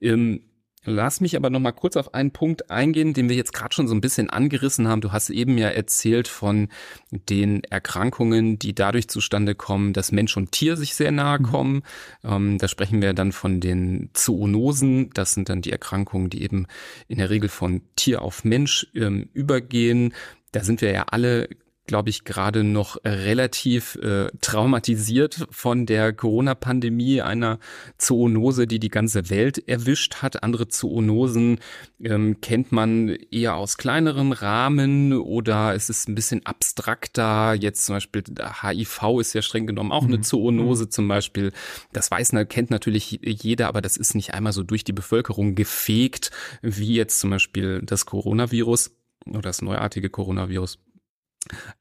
Ähm, 0.00 0.42
Lass 0.84 1.20
mich 1.20 1.36
aber 1.36 1.50
noch 1.50 1.60
mal 1.60 1.72
kurz 1.72 1.96
auf 1.96 2.14
einen 2.14 2.30
Punkt 2.30 2.70
eingehen, 2.70 3.12
den 3.12 3.28
wir 3.28 3.36
jetzt 3.36 3.52
gerade 3.52 3.74
schon 3.74 3.88
so 3.88 3.94
ein 3.94 4.00
bisschen 4.00 4.30
angerissen 4.30 4.88
haben. 4.88 5.00
Du 5.00 5.12
hast 5.12 5.28
eben 5.28 5.58
ja 5.58 5.68
erzählt 5.68 6.28
von 6.28 6.68
den 7.10 7.64
Erkrankungen, 7.64 8.58
die 8.58 8.74
dadurch 8.74 9.08
zustande 9.08 9.54
kommen, 9.54 9.92
dass 9.92 10.12
Mensch 10.12 10.36
und 10.36 10.52
Tier 10.52 10.76
sich 10.76 10.94
sehr 10.94 11.10
nahe 11.10 11.40
mhm. 11.40 11.42
kommen. 11.42 11.82
Ähm, 12.24 12.58
da 12.58 12.68
sprechen 12.68 13.02
wir 13.02 13.12
dann 13.12 13.32
von 13.32 13.60
den 13.60 14.10
Zoonosen. 14.14 15.10
Das 15.14 15.34
sind 15.34 15.48
dann 15.48 15.62
die 15.62 15.72
Erkrankungen, 15.72 16.30
die 16.30 16.42
eben 16.42 16.66
in 17.08 17.18
der 17.18 17.30
Regel 17.30 17.48
von 17.48 17.82
Tier 17.96 18.22
auf 18.22 18.44
Mensch 18.44 18.86
ähm, 18.94 19.28
übergehen. 19.32 20.14
Da 20.52 20.64
sind 20.64 20.80
wir 20.80 20.92
ja 20.92 21.06
alle 21.10 21.48
glaube 21.88 22.10
ich, 22.10 22.22
gerade 22.22 22.62
noch 22.62 22.96
relativ 23.04 23.96
äh, 23.96 24.28
traumatisiert 24.40 25.48
von 25.50 25.86
der 25.86 26.12
Corona-Pandemie, 26.12 27.22
einer 27.22 27.58
Zoonose, 27.96 28.68
die 28.68 28.78
die 28.78 28.90
ganze 28.90 29.30
Welt 29.30 29.66
erwischt 29.66 30.16
hat. 30.16 30.44
Andere 30.44 30.68
Zoonosen 30.68 31.58
ähm, 32.00 32.40
kennt 32.40 32.70
man 32.70 33.08
eher 33.08 33.56
aus 33.56 33.78
kleineren 33.78 34.32
Rahmen 34.32 35.14
oder 35.14 35.74
es 35.74 35.90
ist 35.90 36.08
ein 36.08 36.14
bisschen 36.14 36.46
abstrakter. 36.46 37.54
Jetzt 37.54 37.86
zum 37.86 37.96
Beispiel 37.96 38.22
HIV 38.62 39.18
ist 39.18 39.32
ja 39.32 39.42
streng 39.42 39.66
genommen 39.66 39.90
auch 39.90 40.04
eine 40.04 40.18
mhm. 40.18 40.22
Zoonose 40.22 40.84
mhm. 40.84 40.90
zum 40.90 41.08
Beispiel. 41.08 41.52
Das 41.92 42.10
weiß, 42.10 42.32
kennt 42.48 42.70
natürlich 42.70 43.18
jeder, 43.24 43.66
aber 43.68 43.80
das 43.80 43.96
ist 43.96 44.14
nicht 44.14 44.34
einmal 44.34 44.52
so 44.52 44.62
durch 44.62 44.84
die 44.84 44.92
Bevölkerung 44.92 45.54
gefegt, 45.54 46.30
wie 46.60 46.94
jetzt 46.94 47.18
zum 47.18 47.30
Beispiel 47.30 47.80
das 47.82 48.04
Coronavirus 48.04 48.90
oder 49.26 49.40
das 49.40 49.62
neuartige 49.62 50.10
Coronavirus. 50.10 50.78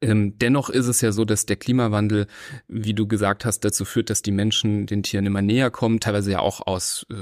Ähm, 0.02 0.38
dennoch 0.38 0.70
ist 0.70 0.88
es 0.88 1.02
ja 1.02 1.12
so, 1.12 1.26
dass 1.26 1.46
der 1.46 1.56
Klimawandel, 1.56 2.28
wie 2.68 2.94
du 2.94 3.08
gesagt 3.08 3.44
hast, 3.46 3.62
dazu 3.62 3.86
führt, 3.86 4.10
dass 4.10 4.22
die 4.22 4.32
Menschen 4.32 4.86
den 4.86 5.04
Tieren 5.04 5.26
immer 5.26 5.42
näher 5.42 5.72
kommen, 5.72 6.00
teilweise 6.00 6.32
ja 6.32 6.40
auch 6.40 6.66
aus 6.66 7.06
äh, 7.12 7.16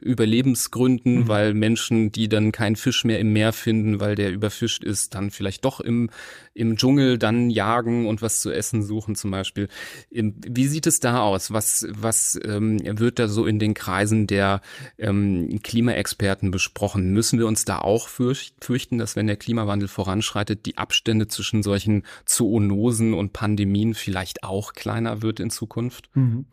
Überlebensgründen, 0.00 1.20
mhm. 1.20 1.28
weil 1.28 1.54
Menschen, 1.54 2.12
die 2.12 2.28
dann 2.28 2.52
keinen 2.52 2.76
Fisch 2.76 3.04
mehr 3.04 3.18
im 3.18 3.32
Meer 3.32 3.52
finden, 3.52 4.00
weil 4.00 4.14
der 4.14 4.32
überfischt 4.32 4.84
ist, 4.84 5.14
dann 5.14 5.30
vielleicht 5.30 5.64
doch 5.64 5.80
im, 5.80 6.10
im 6.54 6.76
Dschungel 6.76 7.18
dann 7.18 7.50
jagen 7.50 8.06
und 8.06 8.22
was 8.22 8.40
zu 8.40 8.50
essen 8.50 8.82
suchen 8.82 9.14
zum 9.14 9.30
Beispiel. 9.30 9.68
Ähm, 10.10 10.34
wie 10.46 10.66
sieht 10.66 10.86
es 10.86 11.00
da 11.00 11.22
aus? 11.22 11.52
Was, 11.52 11.86
was 11.90 12.38
ähm, 12.44 12.78
wird 12.98 13.18
da 13.18 13.28
so 13.28 13.46
in 13.46 13.58
den 13.58 13.74
Kreisen 13.74 14.26
der 14.26 14.60
ähm, 14.98 15.60
Klimaexperten 15.62 16.50
besprochen? 16.50 17.12
Müssen 17.12 17.38
wir 17.38 17.46
uns 17.46 17.64
da 17.64 17.78
auch 17.78 18.08
fürchten, 18.08 18.98
dass 18.98 19.16
wenn 19.16 19.26
der 19.26 19.36
Klimawandel 19.36 19.88
voranschreitet, 19.88 20.66
die 20.66 20.78
Abstände 20.78 21.28
zwischen 21.28 21.62
solchen 21.62 22.04
Zoonosen 22.24 23.14
und 23.14 23.32
Pandemien 23.32 23.94
vielleicht 23.94 24.44
auch 24.44 24.72
kleiner 24.74 25.22
wird 25.22 25.40
in 25.40 25.50
Zukunft? 25.50 26.10
Mhm. 26.14 26.46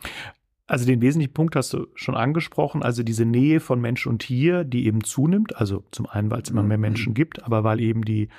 Also 0.69 0.85
den 0.85 1.01
wesentlichen 1.01 1.33
Punkt 1.33 1.55
hast 1.55 1.73
du 1.73 1.87
schon 1.95 2.15
angesprochen, 2.15 2.83
also 2.83 3.01
diese 3.01 3.25
Nähe 3.25 3.59
von 3.59 3.81
Mensch 3.81 4.05
und 4.05 4.19
Tier, 4.19 4.63
die 4.63 4.85
eben 4.85 5.03
zunimmt, 5.03 5.55
also 5.55 5.83
zum 5.89 6.05
einen, 6.05 6.29
weil 6.29 6.43
es 6.43 6.49
immer 6.49 6.61
mehr 6.61 6.77
mhm. 6.77 6.81
Menschen 6.81 7.13
gibt, 7.15 7.41
aber 7.41 7.63
weil 7.63 7.79
eben 7.79 8.05
die 8.05 8.29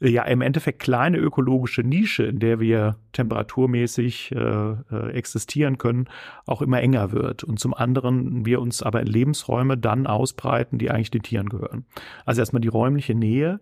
ja 0.00 0.24
im 0.24 0.40
Endeffekt 0.40 0.80
kleine 0.80 1.18
ökologische 1.18 1.82
Nische, 1.82 2.24
in 2.24 2.38
der 2.38 2.58
wir 2.58 2.96
temperaturmäßig 3.12 4.32
äh, 4.32 4.38
äh, 4.38 5.10
existieren 5.12 5.78
können, 5.78 6.08
auch 6.46 6.62
immer 6.62 6.80
enger 6.80 7.12
wird. 7.12 7.44
Und 7.44 7.60
zum 7.60 7.74
anderen 7.74 8.46
wir 8.46 8.60
uns 8.60 8.82
aber 8.82 9.00
in 9.00 9.06
Lebensräume 9.06 9.76
dann 9.76 10.06
ausbreiten, 10.06 10.78
die 10.78 10.90
eigentlich 10.90 11.10
den 11.10 11.22
Tieren 11.22 11.48
gehören. 11.48 11.84
Also 12.24 12.40
erstmal 12.40 12.62
die 12.62 12.68
räumliche 12.68 13.14
Nähe. 13.14 13.60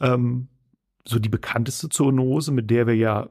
Ähm, 0.00 0.48
so 1.04 1.18
die 1.18 1.28
bekannteste 1.28 1.88
Zoonose, 1.88 2.52
mit 2.52 2.70
der 2.70 2.86
wir 2.86 2.94
ja 2.94 3.28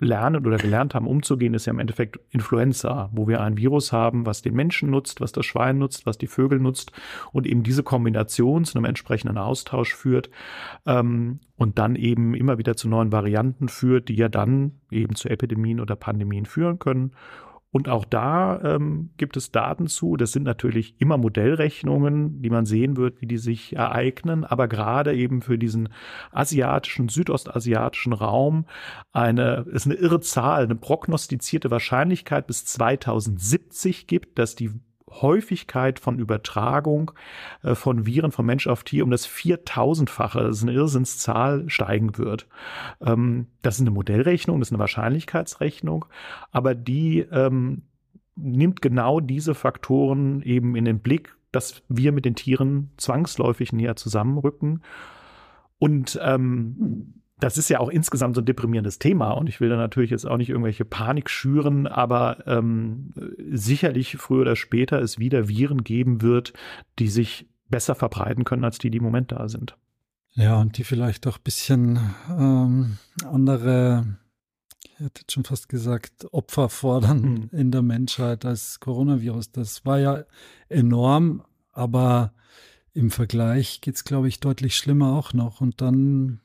lernen 0.00 0.44
oder 0.44 0.56
gelernt 0.56 0.94
haben, 0.94 1.06
umzugehen, 1.06 1.54
ist 1.54 1.66
ja 1.66 1.72
im 1.72 1.78
Endeffekt 1.78 2.18
Influenza, 2.30 3.10
wo 3.12 3.28
wir 3.28 3.40
ein 3.40 3.56
Virus 3.56 3.92
haben, 3.92 4.26
was 4.26 4.42
den 4.42 4.54
Menschen 4.54 4.90
nutzt, 4.90 5.20
was 5.20 5.32
das 5.32 5.46
Schwein 5.46 5.78
nutzt, 5.78 6.04
was 6.04 6.18
die 6.18 6.26
Vögel 6.26 6.58
nutzt 6.58 6.92
und 7.32 7.46
eben 7.46 7.62
diese 7.62 7.82
Kombination 7.82 8.64
zu 8.64 8.76
einem 8.76 8.86
entsprechenden 8.86 9.38
Austausch 9.38 9.94
führt 9.94 10.30
ähm, 10.86 11.40
und 11.56 11.78
dann 11.78 11.94
eben 11.94 12.34
immer 12.34 12.58
wieder 12.58 12.76
zu 12.76 12.88
neuen 12.88 13.12
Varianten 13.12 13.68
führt, 13.68 14.08
die 14.08 14.16
ja 14.16 14.28
dann 14.28 14.80
eben 14.90 15.14
zu 15.14 15.28
Epidemien 15.28 15.80
oder 15.80 15.96
Pandemien 15.96 16.46
führen 16.46 16.78
können 16.78 17.12
und 17.74 17.88
auch 17.88 18.04
da 18.04 18.60
ähm, 18.62 19.10
gibt 19.16 19.36
es 19.36 19.50
Daten 19.50 19.88
zu. 19.88 20.16
Das 20.16 20.30
sind 20.30 20.44
natürlich 20.44 20.94
immer 21.00 21.18
Modellrechnungen, 21.18 22.40
die 22.40 22.48
man 22.48 22.66
sehen 22.66 22.96
wird, 22.96 23.20
wie 23.20 23.26
die 23.26 23.36
sich 23.36 23.74
ereignen. 23.74 24.44
Aber 24.44 24.68
gerade 24.68 25.12
eben 25.12 25.42
für 25.42 25.58
diesen 25.58 25.88
asiatischen, 26.30 27.08
südostasiatischen 27.08 28.12
Raum 28.12 28.66
eine, 29.12 29.66
ist 29.72 29.86
eine 29.86 29.96
irre 29.96 30.20
Zahl, 30.20 30.62
eine 30.62 30.76
prognostizierte 30.76 31.72
Wahrscheinlichkeit 31.72 32.46
bis 32.46 32.64
2070 32.64 34.06
gibt, 34.06 34.38
dass 34.38 34.54
die 34.54 34.70
Häufigkeit 35.22 35.98
von 35.98 36.18
Übertragung 36.18 37.12
äh, 37.62 37.74
von 37.74 38.06
Viren 38.06 38.32
von 38.32 38.46
Mensch 38.46 38.66
auf 38.66 38.84
Tier 38.84 39.04
um 39.04 39.10
das 39.10 39.28
4000-fache, 39.28 40.40
das 40.40 40.58
ist 40.58 40.62
eine 40.62 40.72
Irrsinnszahl, 40.72 41.68
steigen 41.68 42.18
wird. 42.18 42.46
Ähm, 43.00 43.46
das 43.62 43.76
ist 43.76 43.82
eine 43.82 43.90
Modellrechnung, 43.90 44.60
das 44.60 44.68
ist 44.68 44.72
eine 44.72 44.80
Wahrscheinlichkeitsrechnung, 44.80 46.04
aber 46.50 46.74
die 46.74 47.20
ähm, 47.20 47.82
nimmt 48.36 48.82
genau 48.82 49.20
diese 49.20 49.54
Faktoren 49.54 50.42
eben 50.42 50.76
in 50.76 50.84
den 50.84 51.00
Blick, 51.00 51.36
dass 51.52 51.82
wir 51.88 52.12
mit 52.12 52.24
den 52.24 52.34
Tieren 52.34 52.90
zwangsläufig 52.96 53.72
näher 53.72 53.96
zusammenrücken. 53.96 54.82
Und 55.78 56.18
ähm, 56.22 57.14
das 57.38 57.58
ist 57.58 57.68
ja 57.68 57.80
auch 57.80 57.88
insgesamt 57.88 58.36
so 58.36 58.42
ein 58.42 58.46
deprimierendes 58.46 58.98
Thema 58.98 59.32
und 59.32 59.48
ich 59.48 59.60
will 59.60 59.68
da 59.68 59.76
natürlich 59.76 60.10
jetzt 60.10 60.26
auch 60.26 60.36
nicht 60.36 60.50
irgendwelche 60.50 60.84
Panik 60.84 61.28
schüren, 61.28 61.86
aber 61.86 62.46
ähm, 62.46 63.12
sicherlich 63.50 64.16
früher 64.16 64.42
oder 64.42 64.56
später 64.56 65.00
es 65.00 65.18
wieder 65.18 65.48
Viren 65.48 65.82
geben 65.82 66.22
wird, 66.22 66.52
die 66.98 67.08
sich 67.08 67.48
besser 67.68 67.94
verbreiten 67.94 68.44
können 68.44 68.64
als 68.64 68.78
die, 68.78 68.90
die 68.90 68.98
im 68.98 69.04
Moment 69.04 69.32
da 69.32 69.48
sind. 69.48 69.76
Ja, 70.34 70.60
und 70.60 70.78
die 70.78 70.84
vielleicht 70.84 71.26
auch 71.26 71.38
ein 71.38 71.44
bisschen 71.44 71.98
ähm, 72.28 72.98
andere, 73.24 74.16
ich 74.84 74.98
hätte 74.98 75.22
jetzt 75.22 75.32
schon 75.32 75.44
fast 75.44 75.68
gesagt, 75.68 76.26
Opfer 76.32 76.68
fordern 76.68 77.20
mhm. 77.20 77.48
in 77.52 77.70
der 77.70 77.82
Menschheit 77.82 78.44
als 78.44 78.80
Coronavirus. 78.80 79.52
Das 79.52 79.84
war 79.84 79.98
ja 79.98 80.24
enorm, 80.68 81.44
aber 81.72 82.32
im 82.92 83.10
Vergleich 83.10 83.80
geht 83.80 83.96
es, 83.96 84.04
glaube 84.04 84.28
ich, 84.28 84.40
deutlich 84.40 84.76
schlimmer 84.76 85.12
auch 85.12 85.32
noch. 85.32 85.60
Und 85.60 85.80
dann 85.80 86.40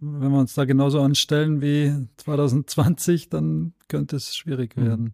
wenn 0.00 0.30
wir 0.30 0.38
uns 0.38 0.54
da 0.54 0.64
genauso 0.64 1.00
anstellen 1.00 1.60
wie 1.60 2.08
2020, 2.18 3.28
dann 3.28 3.74
könnte 3.88 4.16
es 4.16 4.36
schwierig 4.36 4.76
mhm. 4.76 4.84
werden. 4.84 5.12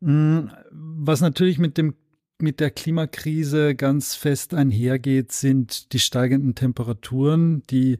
Mhm. 0.00 0.50
Was 0.70 1.20
natürlich 1.20 1.58
mit 1.58 1.78
dem 1.78 1.94
mit 2.40 2.58
der 2.58 2.70
Klimakrise 2.70 3.76
ganz 3.76 4.16
fest 4.16 4.54
einhergeht, 4.54 5.30
sind 5.30 5.92
die 5.92 6.00
steigenden 6.00 6.56
Temperaturen, 6.56 7.62
die 7.70 7.98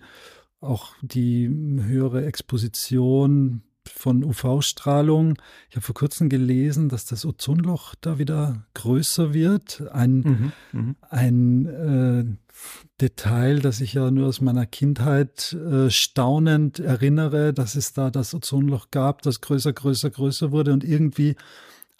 auch 0.60 0.94
die 1.02 1.48
höhere 1.48 2.24
Exposition 2.24 3.62
von 3.88 4.24
UV-Strahlung. 4.24 5.38
Ich 5.68 5.76
habe 5.76 5.84
vor 5.84 5.94
kurzem 5.94 6.28
gelesen, 6.28 6.88
dass 6.88 7.04
das 7.04 7.24
Ozonloch 7.24 7.94
da 8.00 8.18
wieder 8.18 8.64
größer 8.74 9.34
wird. 9.34 9.82
Ein, 9.92 10.16
mhm, 10.20 10.52
mhm. 10.72 10.96
ein 11.10 11.66
äh, 11.66 12.24
Detail, 13.00 13.60
das 13.60 13.80
ich 13.80 13.94
ja 13.94 14.10
nur 14.10 14.28
aus 14.28 14.40
meiner 14.40 14.66
Kindheit 14.66 15.52
äh, 15.52 15.90
staunend 15.90 16.78
erinnere, 16.78 17.52
dass 17.52 17.74
es 17.74 17.92
da 17.92 18.10
das 18.10 18.34
Ozonloch 18.34 18.90
gab, 18.90 19.22
das 19.22 19.40
größer, 19.40 19.72
größer, 19.72 20.10
größer 20.10 20.52
wurde 20.52 20.72
und 20.72 20.84
irgendwie 20.84 21.36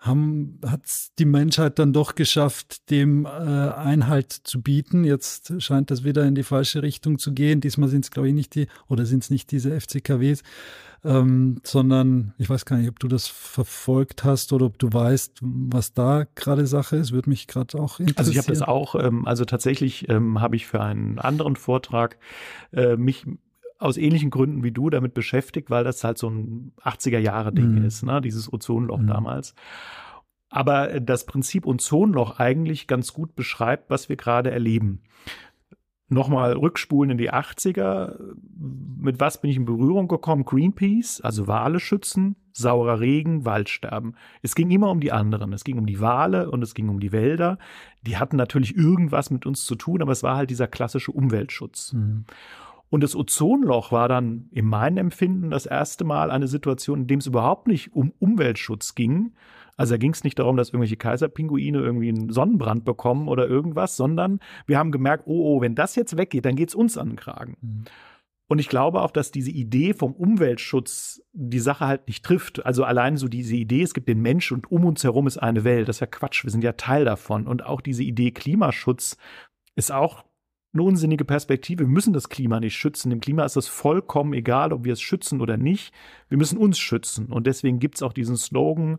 hat 0.07 0.83
die 1.19 1.25
Menschheit 1.25 1.79
dann 1.79 1.93
doch 1.93 2.15
geschafft, 2.15 2.91
dem 2.91 3.25
äh, 3.25 3.29
Einhalt 3.29 4.33
zu 4.33 4.61
bieten. 4.61 5.05
Jetzt 5.05 5.63
scheint 5.63 5.91
das 5.91 6.05
wieder 6.05 6.25
in 6.25 6.35
die 6.35 6.43
falsche 6.43 6.83
Richtung 6.83 7.19
zu 7.19 7.33
gehen. 7.33 7.61
Diesmal 7.61 7.89
sind 7.89 8.05
es, 8.05 8.11
glaube 8.11 8.29
ich, 8.29 8.35
nicht 8.35 8.55
die, 8.55 8.67
oder 8.89 9.07
sind 9.07 9.23
es 9.23 9.31
nicht 9.31 9.51
diese 9.51 9.79
FCKWs, 9.81 10.43
ähm, 11.05 11.61
sondern 11.63 12.35
ich 12.39 12.51
weiß 12.51 12.67
gar 12.67 12.77
nicht, 12.77 12.89
ob 12.89 12.99
du 12.99 13.09
das 13.09 13.29
verfolgt 13.29 14.25
hast 14.25 14.53
oder 14.53 14.67
ob 14.67 14.79
du 14.79 14.93
weißt, 14.93 15.39
was 15.43 15.95
da 15.95 16.27
gerade 16.35 16.67
Sache 16.67 16.97
ist. 16.97 17.13
Würde 17.13 17.31
mich 17.31 17.47
gerade 17.47 17.79
auch 17.79 17.99
interessieren. 17.99 18.19
Also 18.19 18.31
ich 18.31 18.39
habe 18.39 18.49
das 18.49 18.63
auch, 18.63 18.95
ähm, 18.97 19.27
also 19.27 19.45
tatsächlich 19.45 20.09
ähm, 20.09 20.41
habe 20.41 20.57
ich 20.57 20.67
für 20.67 20.83
einen 20.83 21.19
anderen 21.19 21.57
Vortrag 21.57 22.19
äh, 22.73 22.97
mich 22.97 23.25
aus 23.79 23.97
ähnlichen 23.97 24.31
Gründen 24.31 24.63
wie 24.63 24.73
du 24.73 24.91
damit 24.91 25.15
beschäftigt, 25.15 25.71
weil 25.71 25.85
das 25.85 26.05
halt 26.05 26.19
so 26.19 26.29
ein 26.29 26.73
80er 26.83 27.19
Jahre 27.19 27.53
Ding 27.53 27.81
mhm. 27.81 27.85
ist, 27.85 28.03
ne? 28.03 28.21
dieses 28.21 28.53
Ozonloch 28.53 28.99
mhm. 28.99 29.09
damals. 29.09 29.55
Aber 30.49 31.01
das 31.01 31.27
Prinzip 31.27 31.67
Ozonloch 31.67 32.39
eigentlich 32.39 32.87
ganz 32.87 33.13
gut 33.13 33.35
beschreibt, 33.35 33.91
was 33.91 34.09
wir 34.09 34.17
gerade 34.17 34.53
erleben. 34.53 35.03
Nochmal 36.09 36.53
rückspulen 36.53 37.11
in 37.11 37.19
die 37.19 37.33
80er. 37.33 38.17
Mit 38.99 39.19
was 39.19 39.41
bin 39.41 39.51
ich 39.51 39.57
in 39.57 39.65
Berührung 39.65 40.07
gekommen? 40.07 40.45
Greenpeace, 40.45 41.21
also 41.23 41.49
Wale 41.49 41.81
schützen, 41.81 42.37
saurer 42.53 43.01
Regen, 43.01 43.45
Waldsterben. 43.45 44.15
Es 44.43 44.55
ging 44.55 44.71
immer 44.71 44.91
um 44.91 45.01
die 45.01 45.13
anderen. 45.13 45.53
Es 45.53 45.65
ging 45.65 45.79
um 45.79 45.87
die 45.87 46.01
Wale 46.01 46.51
und 46.51 46.63
es 46.63 46.75
ging 46.75 46.89
um 46.89 47.01
die 47.01 47.11
Wälder. 47.11 47.59
Die 48.03 48.17
hatten 48.17 48.37
natürlich 48.37 48.77
irgendwas 48.77 49.31
mit 49.31 49.47
uns 49.47 49.65
zu 49.65 49.75
tun, 49.75 50.03
aber 50.03 50.13
es 50.13 50.23
war 50.23 50.37
halt 50.37 50.51
dieser 50.51 50.69
klassische 50.69 51.11
Umweltschutz. 51.11 51.95
Mhm. 51.95 52.27
Und 52.95 53.01
das 53.01 53.17
Ozonloch 53.17 53.91
war 53.91 54.09
dann 54.09 54.47
in 54.53 54.67
meinem 54.67 54.99
Empfinden 54.99 55.51
das 55.51 55.67
erste 55.67 56.05
Mal 56.05 56.31
eine 56.31 56.47
Situation, 56.47 57.01
in 57.01 57.07
dem 57.09 57.19
es 57.19 57.27
überhaupt 57.27 57.67
nicht 57.67 57.93
um 57.93 58.13
Umweltschutz 58.21 58.95
ging. 58.95 59.33
Also 59.77 59.95
da 59.95 59.99
ging 59.99 60.13
es 60.13 60.23
nicht 60.23 60.39
darum, 60.39 60.57
dass 60.57 60.69
irgendwelche 60.69 60.97
Kaiserpinguine 60.97 61.79
irgendwie 61.79 62.11
einen 62.11 62.31
Sonnenbrand 62.31 62.85
bekommen 62.85 63.27
oder 63.27 63.49
irgendwas, 63.49 63.97
sondern 63.97 64.39
wir 64.69 64.79
haben 64.79 64.93
gemerkt, 64.93 65.25
oh, 65.27 65.57
oh, 65.57 65.61
wenn 65.61 65.75
das 65.75 65.97
jetzt 65.97 66.17
weggeht, 66.17 66.45
dann 66.45 66.55
geht 66.55 66.69
es 66.69 66.77
uns 66.77 66.97
an 66.97 67.09
den 67.09 67.17
Kragen. 67.17 67.57
Mhm. 67.61 67.85
Und 68.47 68.61
ich 68.61 68.69
glaube 68.69 69.03
auch, 69.03 69.11
dass 69.11 69.33
diese 69.33 69.51
Idee 69.51 69.93
vom 69.93 70.13
Umweltschutz 70.13 71.21
die 71.33 71.59
Sache 71.59 71.89
halt 71.89 72.07
nicht 72.07 72.25
trifft. 72.25 72.65
Also 72.65 72.85
allein 72.85 73.17
so 73.17 73.27
diese 73.27 73.57
Idee, 73.57 73.83
es 73.83 73.95
gibt 73.95 74.09
den 74.09 74.23
Mensch 74.23 74.53
und 74.53 74.71
um 74.71 74.85
uns 74.85 75.03
herum 75.03 75.27
ist 75.27 75.39
eine 75.39 75.65
Welt. 75.65 75.89
Das 75.89 75.97
ist 75.97 76.01
ja 76.01 76.07
Quatsch. 76.07 76.45
Wir 76.45 76.53
sind 76.53 76.63
ja 76.63 76.75
Teil 76.75 77.05
davon. 77.05 77.49
Und 77.49 77.67
auch 77.67 77.81
diese 77.81 78.05
Idee 78.05 78.31
Klimaschutz 78.31 79.17
ist 79.75 79.91
auch 79.91 80.23
eine 80.75 80.83
unsinnige 80.83 81.25
Perspektive. 81.25 81.85
Wir 81.85 81.89
müssen 81.89 82.13
das 82.13 82.29
Klima 82.29 82.61
nicht 82.61 82.77
schützen. 82.77 83.11
Dem 83.11 83.21
Klima 83.21 83.45
ist 83.45 83.57
es 83.57 83.69
vollkommen 83.69 84.35
egal, 84.35 84.73
ob 84.73 84.85
wir 84.85 84.93
es 84.93 85.01
schützen 85.01 85.41
oder 85.41 85.57
nicht. 85.57 85.95
Wir 86.29 86.37
müssen 86.37 86.59
uns 86.59 86.79
schützen. 86.79 87.27
Und 87.27 87.47
deswegen 87.47 87.79
gibt 87.79 87.97
es 87.97 88.03
auch 88.03 88.13
diesen 88.13 88.37
Slogan, 88.37 88.99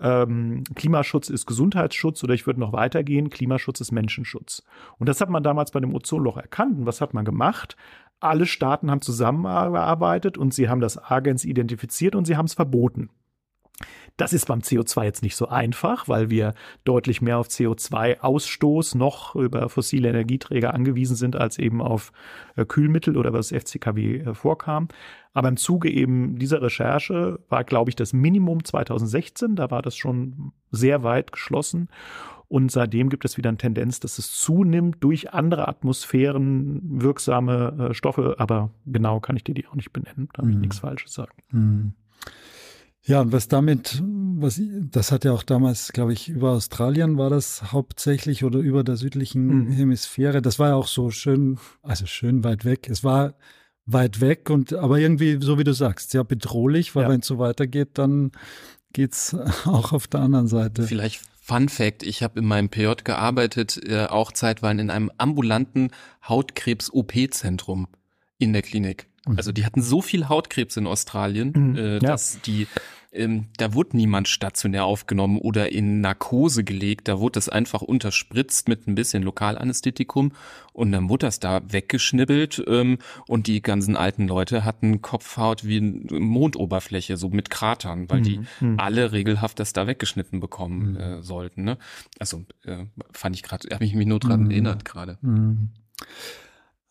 ähm, 0.00 0.64
Klimaschutz 0.74 1.30
ist 1.30 1.46
Gesundheitsschutz 1.46 2.24
oder 2.24 2.34
ich 2.34 2.46
würde 2.46 2.58
noch 2.58 2.72
weitergehen, 2.72 3.30
Klimaschutz 3.30 3.80
ist 3.80 3.92
Menschenschutz. 3.92 4.64
Und 4.98 5.08
das 5.08 5.20
hat 5.20 5.30
man 5.30 5.44
damals 5.44 5.70
bei 5.70 5.80
dem 5.80 5.94
Ozonloch 5.94 6.36
erkannt. 6.36 6.78
Und 6.78 6.86
was 6.86 7.00
hat 7.00 7.14
man 7.14 7.24
gemacht? 7.24 7.76
Alle 8.18 8.46
Staaten 8.46 8.90
haben 8.90 9.00
zusammengearbeitet 9.00 10.36
und 10.36 10.52
sie 10.52 10.68
haben 10.68 10.80
das 10.80 10.98
Agens 10.98 11.44
identifiziert 11.44 12.16
und 12.16 12.24
sie 12.24 12.36
haben 12.36 12.46
es 12.46 12.54
verboten. 12.54 13.10
Das 14.16 14.32
ist 14.32 14.46
beim 14.46 14.60
CO2 14.60 15.04
jetzt 15.04 15.22
nicht 15.22 15.36
so 15.36 15.48
einfach, 15.48 16.08
weil 16.08 16.30
wir 16.30 16.54
deutlich 16.84 17.22
mehr 17.22 17.38
auf 17.38 17.48
CO2-Ausstoß 17.48 18.96
noch 18.96 19.34
über 19.34 19.68
fossile 19.68 20.08
Energieträger 20.08 20.74
angewiesen 20.74 21.16
sind, 21.16 21.36
als 21.36 21.58
eben 21.58 21.80
auf 21.80 22.12
äh, 22.56 22.64
Kühlmittel 22.64 23.16
oder 23.16 23.32
was 23.32 23.50
FCKW 23.50 24.18
äh, 24.18 24.34
vorkam. 24.34 24.88
Aber 25.32 25.48
im 25.48 25.56
Zuge 25.56 25.90
eben 25.90 26.38
dieser 26.38 26.60
Recherche 26.60 27.38
war, 27.48 27.64
glaube 27.64 27.90
ich, 27.90 27.96
das 27.96 28.12
Minimum 28.12 28.64
2016. 28.64 29.56
Da 29.56 29.70
war 29.70 29.80
das 29.82 29.96
schon 29.96 30.52
sehr 30.70 31.02
weit 31.02 31.32
geschlossen. 31.32 31.88
Und 32.48 32.70
seitdem 32.70 33.08
gibt 33.08 33.24
es 33.24 33.38
wieder 33.38 33.48
eine 33.48 33.56
Tendenz, 33.56 33.98
dass 33.98 34.18
es 34.18 34.30
zunimmt 34.32 35.02
durch 35.02 35.32
andere 35.32 35.68
Atmosphären 35.68 36.82
wirksame 37.00 37.88
äh, 37.90 37.94
Stoffe. 37.94 38.34
Aber 38.36 38.68
genau 38.84 39.20
kann 39.20 39.36
ich 39.36 39.44
dir 39.44 39.54
die 39.54 39.66
auch 39.66 39.74
nicht 39.74 39.94
benennen. 39.94 40.28
Da 40.34 40.42
will 40.42 40.50
ich 40.50 40.56
mhm. 40.56 40.60
nichts 40.60 40.80
Falsches 40.80 41.14
sagen. 41.14 41.32
Mhm. 41.50 41.94
Ja, 43.04 43.20
und 43.20 43.32
was 43.32 43.48
damit, 43.48 44.00
was, 44.02 44.60
das 44.62 45.10
hat 45.10 45.24
ja 45.24 45.32
auch 45.32 45.42
damals, 45.42 45.92
glaube 45.92 46.12
ich, 46.12 46.28
über 46.28 46.52
Australien 46.52 47.18
war 47.18 47.30
das 47.30 47.72
hauptsächlich 47.72 48.44
oder 48.44 48.60
über 48.60 48.84
der 48.84 48.96
südlichen 48.96 49.66
mhm. 49.66 49.72
Hemisphäre. 49.72 50.40
Das 50.40 50.58
war 50.58 50.68
ja 50.68 50.74
auch 50.76 50.86
so 50.86 51.10
schön, 51.10 51.58
also 51.82 52.06
schön 52.06 52.44
weit 52.44 52.64
weg. 52.64 52.88
Es 52.88 53.02
war 53.02 53.34
weit 53.86 54.20
weg 54.20 54.50
und 54.50 54.72
aber 54.72 55.00
irgendwie, 55.00 55.38
so 55.40 55.58
wie 55.58 55.64
du 55.64 55.74
sagst, 55.74 56.12
sehr 56.12 56.22
bedrohlich, 56.22 56.94
weil 56.94 57.04
ja. 57.04 57.08
wenn 57.08 57.20
es 57.20 57.26
so 57.26 57.38
weitergeht, 57.38 57.90
dann 57.94 58.30
geht's 58.92 59.34
auch 59.64 59.92
auf 59.92 60.06
der 60.06 60.20
anderen 60.20 60.46
Seite. 60.46 60.84
Vielleicht 60.84 61.22
Fun 61.44 61.68
Fact, 61.68 62.04
ich 62.04 62.22
habe 62.22 62.38
in 62.38 62.46
meinem 62.46 62.68
PJ 62.68 63.02
gearbeitet, 63.02 63.80
äh, 63.84 64.06
auch 64.06 64.30
zeitweilig 64.30 64.82
in 64.82 64.90
einem 64.90 65.10
ambulanten 65.18 65.90
Hautkrebs-OP-Zentrum 66.28 67.88
in 68.38 68.52
der 68.52 68.62
Klinik. 68.62 69.08
Mhm. 69.26 69.36
Also 69.36 69.52
die 69.52 69.64
hatten 69.64 69.82
so 69.82 70.02
viel 70.02 70.28
Hautkrebs 70.28 70.76
in 70.76 70.86
Australien, 70.86 71.52
mhm. 71.54 71.76
äh, 71.76 71.98
dass 71.98 72.34
ja. 72.34 72.40
die 72.46 72.66
ähm, 73.14 73.48
da 73.58 73.74
wurde 73.74 73.96
niemand 73.96 74.26
stationär 74.26 74.84
aufgenommen 74.86 75.38
oder 75.38 75.70
in 75.70 76.00
Narkose 76.00 76.64
gelegt. 76.64 77.08
Da 77.08 77.20
wurde 77.20 77.38
es 77.38 77.48
einfach 77.50 77.82
unterspritzt 77.82 78.68
mit 78.68 78.88
ein 78.88 78.94
bisschen 78.94 79.22
Lokalanästhetikum 79.22 80.32
und 80.72 80.92
dann 80.92 81.10
wurde 81.10 81.26
das 81.26 81.38
da 81.38 81.60
weggeschnibbelt 81.70 82.64
ähm, 82.66 82.98
und 83.28 83.46
die 83.48 83.60
ganzen 83.60 83.96
alten 83.96 84.26
Leute 84.26 84.64
hatten 84.64 85.02
Kopfhaut 85.02 85.64
wie 85.64 85.76
eine 85.76 86.20
Mondoberfläche, 86.20 87.18
so 87.18 87.28
mit 87.28 87.50
Kratern, 87.50 88.08
weil 88.08 88.20
mhm. 88.20 88.24
die 88.24 88.40
mhm. 88.60 88.80
alle 88.80 89.12
regelhaft 89.12 89.60
das 89.60 89.74
da 89.74 89.86
weggeschnitten 89.86 90.40
bekommen 90.40 90.92
mhm. 90.92 90.96
äh, 90.96 91.22
sollten. 91.22 91.64
Ne? 91.64 91.76
Also 92.18 92.44
äh, 92.64 92.86
fand 93.12 93.36
ich 93.36 93.42
gerade, 93.42 93.68
habe 93.74 93.84
ich 93.84 93.94
mich 93.94 94.06
nur 94.06 94.20
dran 94.20 94.44
mhm. 94.44 94.50
erinnert 94.50 94.86
gerade. 94.86 95.18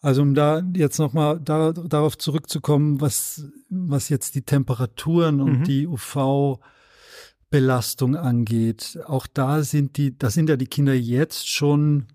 Also 0.01 0.21
um 0.23 0.33
da 0.33 0.63
jetzt 0.75 0.97
nochmal 0.97 1.39
da, 1.39 1.71
darauf 1.73 2.17
zurückzukommen, 2.17 2.99
was, 3.01 3.45
was 3.69 4.09
jetzt 4.09 4.33
die 4.33 4.41
Temperaturen 4.41 5.41
und 5.41 5.59
mhm. 5.59 5.63
die 5.63 5.85
UV-Belastung 5.85 8.15
angeht. 8.15 8.97
Auch 9.05 9.27
da 9.27 9.61
sind 9.61 9.97
die, 9.97 10.17
da 10.17 10.31
sind 10.31 10.49
ja 10.49 10.57
die 10.57 10.65
Kinder 10.65 10.95
jetzt 10.95 11.47
schon 11.47 12.07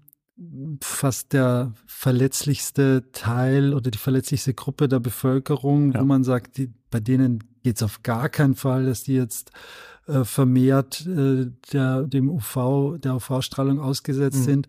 fast 0.82 1.32
der 1.32 1.74
verletzlichste 1.86 3.04
Teil 3.12 3.72
oder 3.72 3.92
die 3.92 3.98
verletzlichste 3.98 4.52
Gruppe 4.52 4.88
der 4.88 4.98
Bevölkerung, 4.98 5.92
ja. 5.92 6.00
wo 6.00 6.04
man 6.04 6.24
sagt, 6.24 6.56
die, 6.58 6.72
bei 6.90 6.98
denen 6.98 7.44
geht 7.62 7.76
es 7.76 7.84
auf 7.84 8.02
gar 8.02 8.28
keinen 8.28 8.56
Fall, 8.56 8.84
dass 8.84 9.04
die 9.04 9.14
jetzt 9.14 9.52
äh, 10.08 10.24
vermehrt 10.24 11.06
äh, 11.06 11.52
der, 11.72 12.02
dem 12.02 12.30
UV, 12.30 12.98
der 12.98 13.14
UV-Strahlung 13.14 13.78
ausgesetzt 13.78 14.40
mhm. 14.40 14.44
sind 14.44 14.66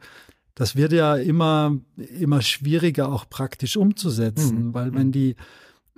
das 0.58 0.76
wird 0.76 0.92
ja 0.92 1.16
immer, 1.16 1.78
immer 2.20 2.42
schwieriger 2.42 3.10
auch 3.12 3.30
praktisch 3.30 3.78
umzusetzen, 3.78 4.70
mhm. 4.70 4.74
weil 4.74 4.96
wenn 4.96 5.08
mhm. 5.08 5.12
die, 5.12 5.36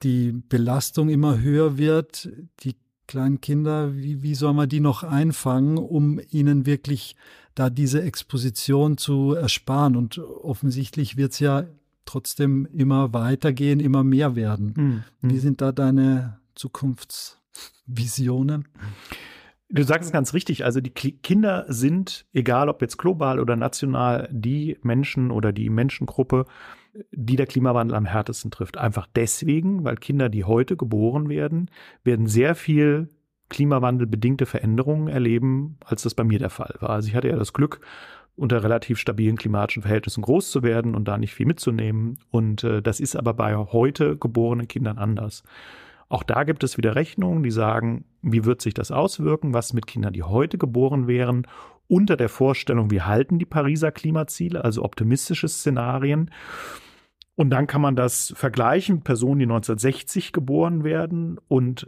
die 0.04 0.34
Belastung 0.34 1.08
immer 1.08 1.40
höher 1.40 1.78
wird, 1.78 2.30
die 2.60 2.76
kleinen 3.08 3.40
Kinder, 3.40 3.96
wie, 3.96 4.22
wie 4.22 4.36
soll 4.36 4.54
man 4.54 4.68
die 4.68 4.82
noch 4.82 5.04
einfangen, 5.04 5.78
um 5.78 6.20
ihnen 6.30 6.66
wirklich 6.66 7.16
da 7.56 7.70
diese 7.70 8.04
Exposition 8.04 8.98
zu 8.98 9.34
ersparen? 9.34 9.96
Und 9.96 10.20
offensichtlich 10.20 11.16
wird 11.16 11.32
es 11.32 11.40
ja 11.40 11.64
trotzdem 12.04 12.68
immer 12.74 13.14
weitergehen, 13.14 13.80
immer 13.80 14.04
mehr 14.04 14.36
werden. 14.36 14.74
Mhm. 14.76 15.04
Wie 15.22 15.36
mhm. 15.36 15.40
sind 15.40 15.62
da 15.62 15.72
deine 15.72 16.42
Zukunftsvisionen? 16.56 18.68
Du 19.72 19.84
sagst 19.84 20.08
es 20.08 20.12
ganz 20.12 20.34
richtig. 20.34 20.66
Also 20.66 20.82
die 20.82 20.90
Kinder 20.90 21.66
sind, 21.68 22.26
egal 22.34 22.70
ob 22.70 22.82
jetzt 22.82 22.98
global 22.98 23.40
oder 23.40 23.56
national, 23.56 24.28
die 24.32 24.78
Menschen 24.82 25.30
oder 25.30 25.52
die 25.52 25.70
Menschengruppe, 25.70 26.46
die 27.12 27.36
der 27.36 27.46
Klimawandel 27.46 27.96
am 27.96 28.06
härtesten 28.06 28.50
trifft. 28.50 28.78
Einfach 28.78 29.08
deswegen, 29.16 29.84
weil 29.84 29.96
Kinder, 29.98 30.30
die 30.30 30.44
heute 30.44 30.76
geboren 30.76 31.30
werden, 31.30 31.70
werden 32.04 32.26
sehr 32.26 32.56
viel 32.56 33.10
klimawandelbedingte 33.50 34.48
Veränderungen 34.48 35.08
erleben, 35.08 35.78
als 35.86 36.04
das 36.04 36.16
bei 36.16 36.24
mir 36.24 36.40
der 36.40 36.50
Fall 36.50 36.76
war. 36.80 36.92
Also 36.92 37.08
ich 37.08 37.16
hatte 37.16 37.30
ja 37.30 37.36
das 37.36 37.54
Glück, 37.54 37.80
unter 38.36 38.64
relativ 38.64 38.98
stabilen 38.98 39.38
klimatischen 39.38 39.82
Verhältnissen 39.82 40.22
groß 40.22 40.50
zu 40.50 40.64
werden 40.64 40.96
und 40.96 41.08
da 41.08 41.18
nicht 41.18 41.34
viel 41.34 41.46
mitzunehmen. 41.46 42.20
Und 42.32 42.64
äh, 42.64 42.82
das 42.82 43.00
ist 43.00 43.16
aber 43.16 43.34
bei 43.34 43.56
heute 43.56 44.18
geborenen 44.18 44.68
Kindern 44.68 44.98
anders. 44.98 45.44
Auch 46.10 46.24
da 46.24 46.44
gibt 46.44 46.64
es 46.64 46.78
wieder 46.78 46.96
Rechnungen, 46.96 47.44
die 47.44 47.52
sagen, 47.52 48.06
wie 48.24 48.44
wird 48.44 48.62
sich 48.62 48.74
das 48.74 48.92
auswirken, 48.92 49.54
was 49.54 49.74
mit 49.74 49.86
Kindern, 49.86 50.14
die 50.14 50.24
heute 50.24 50.58
geboren 50.58 51.08
wären, 51.08 51.46
unter 51.88 52.18
der 52.18 52.30
Vorstellung, 52.30 52.92
wir 52.92 53.08
halten 53.08 53.40
die 53.40 53.46
Pariser 53.46 53.92
Klimaziele, 53.92 54.64
also 54.64 54.84
optimistische 54.84 55.48
Szenarien. 55.48 56.32
Und 57.36 57.52
dann 57.52 57.68
kann 57.68 57.82
man 57.82 57.96
das 57.96 58.34
vergleichen 58.36 59.02
Personen, 59.02 59.40
die 59.40 59.46
1960 59.46 60.34
geboren 60.34 60.84
werden 60.84 61.40
und 61.48 61.88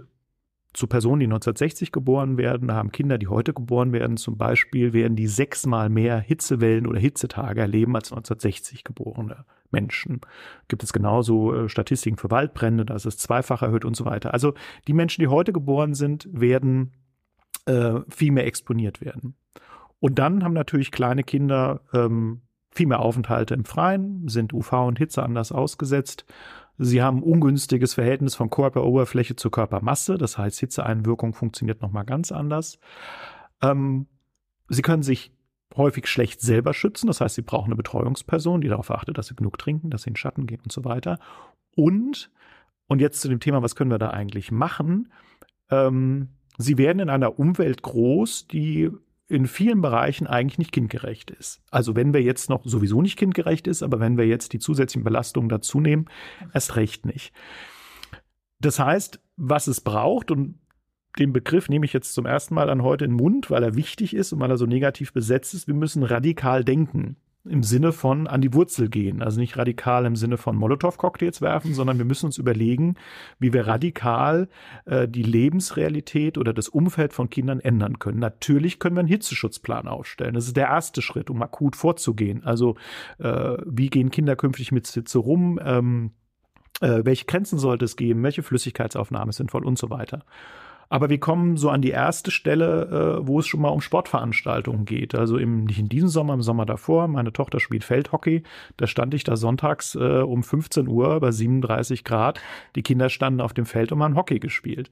zu 0.74 0.88
Personen, 0.88 1.20
die 1.20 1.26
1960 1.26 1.92
geboren 1.92 2.38
werden, 2.38 2.72
haben 2.72 2.92
Kinder, 2.92 3.18
die 3.18 3.28
heute 3.28 3.54
geboren 3.54 3.92
werden, 3.92 4.18
zum 4.18 4.38
Beispiel, 4.38 4.94
werden 4.94 5.16
die 5.16 5.28
sechsmal 5.28 5.90
mehr 5.90 6.20
Hitzewellen 6.20 6.88
oder 6.88 7.00
Hitzetage 7.00 7.60
erleben 7.60 7.96
als 7.96 8.12
1960 8.12 8.84
geborene 8.84 9.46
Menschen. 9.72 10.22
Gibt 10.70 10.84
es 10.84 10.94
genauso 10.94 11.54
äh, 11.54 11.70
Statistiken 11.70 12.18
für 12.18 12.32
Waldbrände, 12.32 12.86
da 12.86 12.96
ist 12.96 13.06
es 13.06 13.18
zweifach 13.18 13.62
erhöht 13.62 13.86
und 13.86 13.96
so 13.96 14.06
weiter. 14.06 14.34
Also 14.34 14.54
die 14.88 14.94
Menschen, 14.94 15.22
die 15.22 15.28
heute 15.28 15.52
geboren 15.52 15.94
sind, 15.94 16.28
werden 16.32 16.94
äh, 17.66 18.00
viel 18.10 18.32
mehr 18.32 18.48
exponiert 18.48 19.02
werden. 19.02 19.36
Und 20.00 20.20
dann 20.20 20.44
haben 20.44 20.54
natürlich 20.54 20.92
kleine 20.92 21.24
Kinder 21.24 21.82
ähm, 21.94 22.42
viel 22.74 22.88
mehr 22.88 23.02
Aufenthalte 23.02 23.54
im 23.54 23.66
Freien, 23.66 24.28
sind 24.28 24.54
UV 24.54 24.74
und 24.88 24.98
Hitze 24.98 25.22
anders 25.22 25.52
ausgesetzt 25.52 26.26
Sie 26.78 27.02
haben 27.02 27.18
ein 27.18 27.24
ungünstiges 27.24 27.94
Verhältnis 27.94 28.36
von 28.36 28.50
Körperoberfläche 28.50 29.36
zur 29.36 29.52
Körpermasse. 29.52 30.18
Das 30.18 30.38
heißt, 30.38 30.60
Hitzeeinwirkung 30.60 31.34
funktioniert 31.34 31.82
nochmal 31.82 32.06
ganz 32.06 32.32
anders. 32.32 32.80
Ähm, 33.62 34.08
Sie 34.70 34.82
können 34.82 35.04
sich 35.04 35.34
häufig 35.76 36.08
schlecht 36.08 36.42
selber 36.42 36.74
schützen. 36.74 37.08
Das 37.08 37.22
heißt, 37.22 37.36
Sie 37.36 37.42
brauchen 37.42 37.68
eine 37.68 37.76
Betreuungsperson, 37.76 38.62
die 38.62 38.68
darauf 38.68 38.92
achtet, 38.92 39.18
dass 39.18 39.28
Sie 39.28 39.36
genug 39.36 39.58
trinken, 39.58 39.90
dass 39.90 40.04
Sie 40.04 40.10
in 40.10 40.16
Schatten 40.16 40.48
gehen 40.48 40.62
und 40.64 40.72
so 40.72 40.84
weiter. 40.84 41.20
Und, 41.76 42.32
und 42.88 43.00
jetzt 43.00 43.22
zu 43.22 43.30
dem 43.30 43.40
Thema, 43.40 43.62
was 43.62 43.76
können 43.76 43.92
wir 43.92 44.00
da 44.00 44.10
eigentlich 44.10 44.52
machen? 44.52 45.12
Ähm, 45.70 46.30
Sie 46.58 46.78
werden 46.78 47.00
in 47.00 47.10
einer 47.10 47.40
Umwelt 47.40 47.82
groß, 47.82 48.48
die 48.48 48.92
in 49.32 49.48
vielen 49.48 49.82
Bereichen 49.82 50.28
eigentlich 50.28 50.58
nicht 50.58 50.72
kindgerecht 50.72 51.32
ist. 51.32 51.62
Also 51.72 51.96
wenn 51.96 52.14
wir 52.14 52.22
jetzt 52.22 52.50
noch 52.50 52.66
sowieso 52.66 53.02
nicht 53.02 53.18
kindgerecht 53.18 53.66
ist, 53.66 53.82
aber 53.82 54.00
wenn 54.00 54.18
wir 54.18 54.28
jetzt 54.28 54.52
die 54.54 54.60
zusätzlichen 54.60 55.06
Belastungen 55.06 55.50
dazu 55.50 55.80
nehmen, 55.80 56.06
erst 56.54 56.76
recht 56.76 57.06
nicht. 57.06 57.34
Das 58.60 58.78
heißt, 58.78 59.22
was 59.38 59.68
es 59.68 59.82
braucht, 59.82 60.32
und 60.32 60.60
den 61.18 61.34
Begriff 61.34 61.70
nehme 61.70 61.86
ich 61.86 61.94
jetzt 61.94 62.14
zum 62.14 62.26
ersten 62.26 62.56
Mal 62.56 62.70
an 62.70 62.84
heute 62.84 63.06
in 63.06 63.12
den 63.12 63.18
Mund, 63.18 63.50
weil 63.50 63.64
er 63.64 63.76
wichtig 63.76 64.14
ist 64.14 64.34
und 64.34 64.40
weil 64.40 64.52
er 64.52 64.58
so 64.58 64.66
negativ 64.66 65.14
besetzt 65.14 65.54
ist, 65.54 65.68
wir 65.68 65.76
müssen 65.76 66.04
radikal 66.04 66.64
denken 66.64 67.16
im 67.44 67.64
Sinne 67.64 67.92
von 67.92 68.28
an 68.28 68.42
die 68.42 68.54
Wurzel 68.54 68.90
gehen. 68.90 69.22
Also 69.22 69.40
nicht 69.40 69.58
radikal 69.58 70.06
im 70.06 70.16
Sinne 70.16 70.38
von 70.38 70.56
Molotow-Cocktails 70.56 71.42
werfen, 71.42 71.74
sondern 71.74 71.98
wir 71.98 72.06
müssen 72.06 72.28
uns 72.28 72.38
überlegen, 72.38 72.96
wie 73.40 73.52
wir 73.52 73.68
radikal 73.68 74.48
äh, 74.86 75.08
die 75.08 75.24
Lebensrealität 75.24 76.38
oder 76.38 76.54
das 76.54 76.70
Umfeld 76.70 77.14
von 77.14 77.30
Kindern 77.30 77.60
ändern 77.60 78.00
können. 78.00 78.20
Natürlich 78.20 78.80
können 78.80 78.96
wir 78.96 79.02
einen 79.02 79.08
Hitzeschutzplan 79.08 79.88
aufstellen. 79.88 80.36
Das 80.36 80.46
ist 80.46 80.58
der 80.58 80.68
erste 80.68 81.02
Schritt, 81.02 81.30
um 81.30 81.42
akut 81.42 81.76
vorzugehen. 81.76 82.44
Also 82.44 82.76
äh, 83.18 83.58
wie 83.66 83.90
gehen 83.90 84.12
Kinder 84.12 84.36
künftig 84.36 84.72
mit 84.72 84.88
Hitze 84.88 85.18
rum? 85.18 85.60
Ähm, 85.64 86.12
äh, 86.82 87.02
welche 87.04 87.26
Grenzen 87.26 87.58
sollte 87.58 87.86
es 87.86 87.96
geben? 87.96 88.24
Welche 88.24 88.44
Flüssigkeitsaufnahme 88.44 89.30
ist 89.30 89.38
sinnvoll 89.38 89.66
und 89.66 89.78
so 89.78 89.90
weiter. 89.90 90.26
Aber 90.92 91.10
wir 91.10 91.22
kommen 91.22 91.56
so 91.56 91.70
an 91.70 91.82
die 91.82 91.92
erste 91.92 92.32
Stelle, 92.32 93.22
äh, 93.22 93.26
wo 93.26 93.40
es 93.40 93.48
schon 93.48 93.62
mal 93.62 93.70
um 93.70 93.80
Sportveranstaltungen 93.80 94.84
geht. 94.84 95.16
Also 95.16 95.38
im, 95.38 95.64
nicht 95.64 95.80
in 95.80 95.88
diesem 95.88 96.10
Sommer, 96.10 96.34
im 96.34 96.42
Sommer 96.42 96.66
davor. 96.66 97.08
Meine 97.08 97.32
Tochter 97.32 97.62
spielt 97.62 97.86
Feldhockey. 97.86 98.44
Da 98.76 98.88
stand 98.88 99.14
ich 99.14 99.24
da 99.24 99.38
sonntags 99.38 99.96
äh, 99.96 100.00
um 100.00 100.44
15 100.44 100.90
Uhr 100.90 101.18
bei 101.22 101.32
37 101.32 102.04
Grad. 102.04 102.42
Die 102.76 102.84
Kinder 102.84 103.10
standen 103.10 103.40
auf 103.40 103.54
dem 103.54 103.66
Feld 103.66 103.94
und 103.94 104.04
haben 104.04 104.18
Hockey 104.18 104.40
gespielt. 104.40 104.92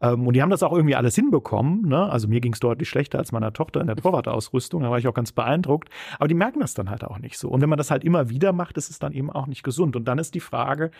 Ähm, 0.00 0.26
und 0.26 0.34
die 0.34 0.42
haben 0.42 0.50
das 0.50 0.62
auch 0.62 0.72
irgendwie 0.72 0.94
alles 0.94 1.14
hinbekommen. 1.14 1.88
Ne? 1.88 2.10
Also 2.10 2.28
mir 2.28 2.40
ging 2.40 2.52
es 2.52 2.60
deutlich 2.60 2.88
schlechter 2.88 3.18
als 3.18 3.32
meiner 3.32 3.52
Tochter 3.52 3.80
in 3.80 3.86
der 3.86 3.96
Torwartausrüstung. 3.96 4.82
Da 4.82 4.90
war 4.90 4.98
ich 4.98 5.08
auch 5.08 5.14
ganz 5.14 5.32
beeindruckt. 5.32 5.88
Aber 6.18 6.28
die 6.28 6.34
merken 6.34 6.60
das 6.60 6.74
dann 6.74 6.90
halt 6.90 7.04
auch 7.04 7.18
nicht 7.18 7.38
so. 7.38 7.48
Und 7.48 7.60
wenn 7.60 7.68
man 7.68 7.78
das 7.78 7.90
halt 7.90 8.04
immer 8.04 8.28
wieder 8.28 8.52
macht, 8.52 8.76
ist 8.76 8.90
es 8.90 8.98
dann 8.98 9.12
eben 9.12 9.30
auch 9.30 9.46
nicht 9.46 9.62
gesund. 9.62 9.96
Und 9.96 10.06
dann 10.06 10.18
ist 10.18 10.34
die 10.34 10.40
Frage, 10.40 10.90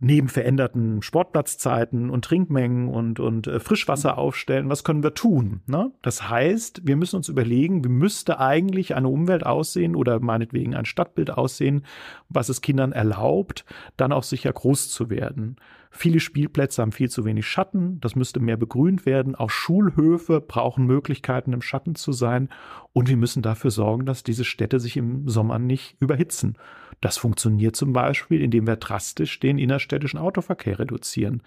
neben 0.00 0.28
veränderten 0.28 1.02
Sportplatzzeiten 1.02 2.10
und 2.10 2.24
Trinkmengen 2.24 2.88
und, 2.88 3.20
und 3.20 3.46
äh, 3.46 3.60
Frischwasser 3.60 4.18
aufstellen, 4.18 4.68
was 4.68 4.84
können 4.84 5.02
wir 5.02 5.14
tun? 5.14 5.62
Ne? 5.66 5.92
Das 6.02 6.28
heißt, 6.28 6.82
wir 6.84 6.96
müssen 6.96 7.16
uns 7.16 7.28
überlegen, 7.28 7.84
wie 7.84 7.88
müsste 7.88 8.40
eigentlich 8.40 8.94
eine 8.94 9.08
Umwelt 9.08 9.46
aussehen 9.46 9.94
oder 9.94 10.20
meinetwegen 10.20 10.74
ein 10.74 10.84
Stadtbild 10.84 11.30
aussehen, 11.30 11.84
was 12.28 12.48
es 12.48 12.60
Kindern 12.60 12.92
erlaubt, 12.92 13.64
dann 13.96 14.12
auch 14.12 14.24
sicher 14.24 14.52
groß 14.52 14.90
zu 14.90 15.10
werden. 15.10 15.56
Viele 15.96 16.18
Spielplätze 16.18 16.82
haben 16.82 16.90
viel 16.90 17.08
zu 17.08 17.24
wenig 17.24 17.46
Schatten, 17.46 18.00
das 18.00 18.16
müsste 18.16 18.40
mehr 18.40 18.56
begrünt 18.56 19.06
werden. 19.06 19.36
Auch 19.36 19.50
Schulhöfe 19.50 20.40
brauchen 20.40 20.86
Möglichkeiten, 20.86 21.52
im 21.52 21.62
Schatten 21.62 21.94
zu 21.94 22.10
sein. 22.10 22.48
Und 22.92 23.08
wir 23.08 23.16
müssen 23.16 23.42
dafür 23.42 23.70
sorgen, 23.70 24.04
dass 24.04 24.24
diese 24.24 24.44
Städte 24.44 24.80
sich 24.80 24.96
im 24.96 25.28
Sommer 25.28 25.60
nicht 25.60 25.96
überhitzen. 26.00 26.58
Das 27.00 27.16
funktioniert 27.16 27.76
zum 27.76 27.92
Beispiel, 27.92 28.42
indem 28.42 28.66
wir 28.66 28.74
drastisch 28.74 29.38
den 29.38 29.56
innerstädtischen 29.56 30.18
Autoverkehr 30.18 30.80
reduzieren. 30.80 31.44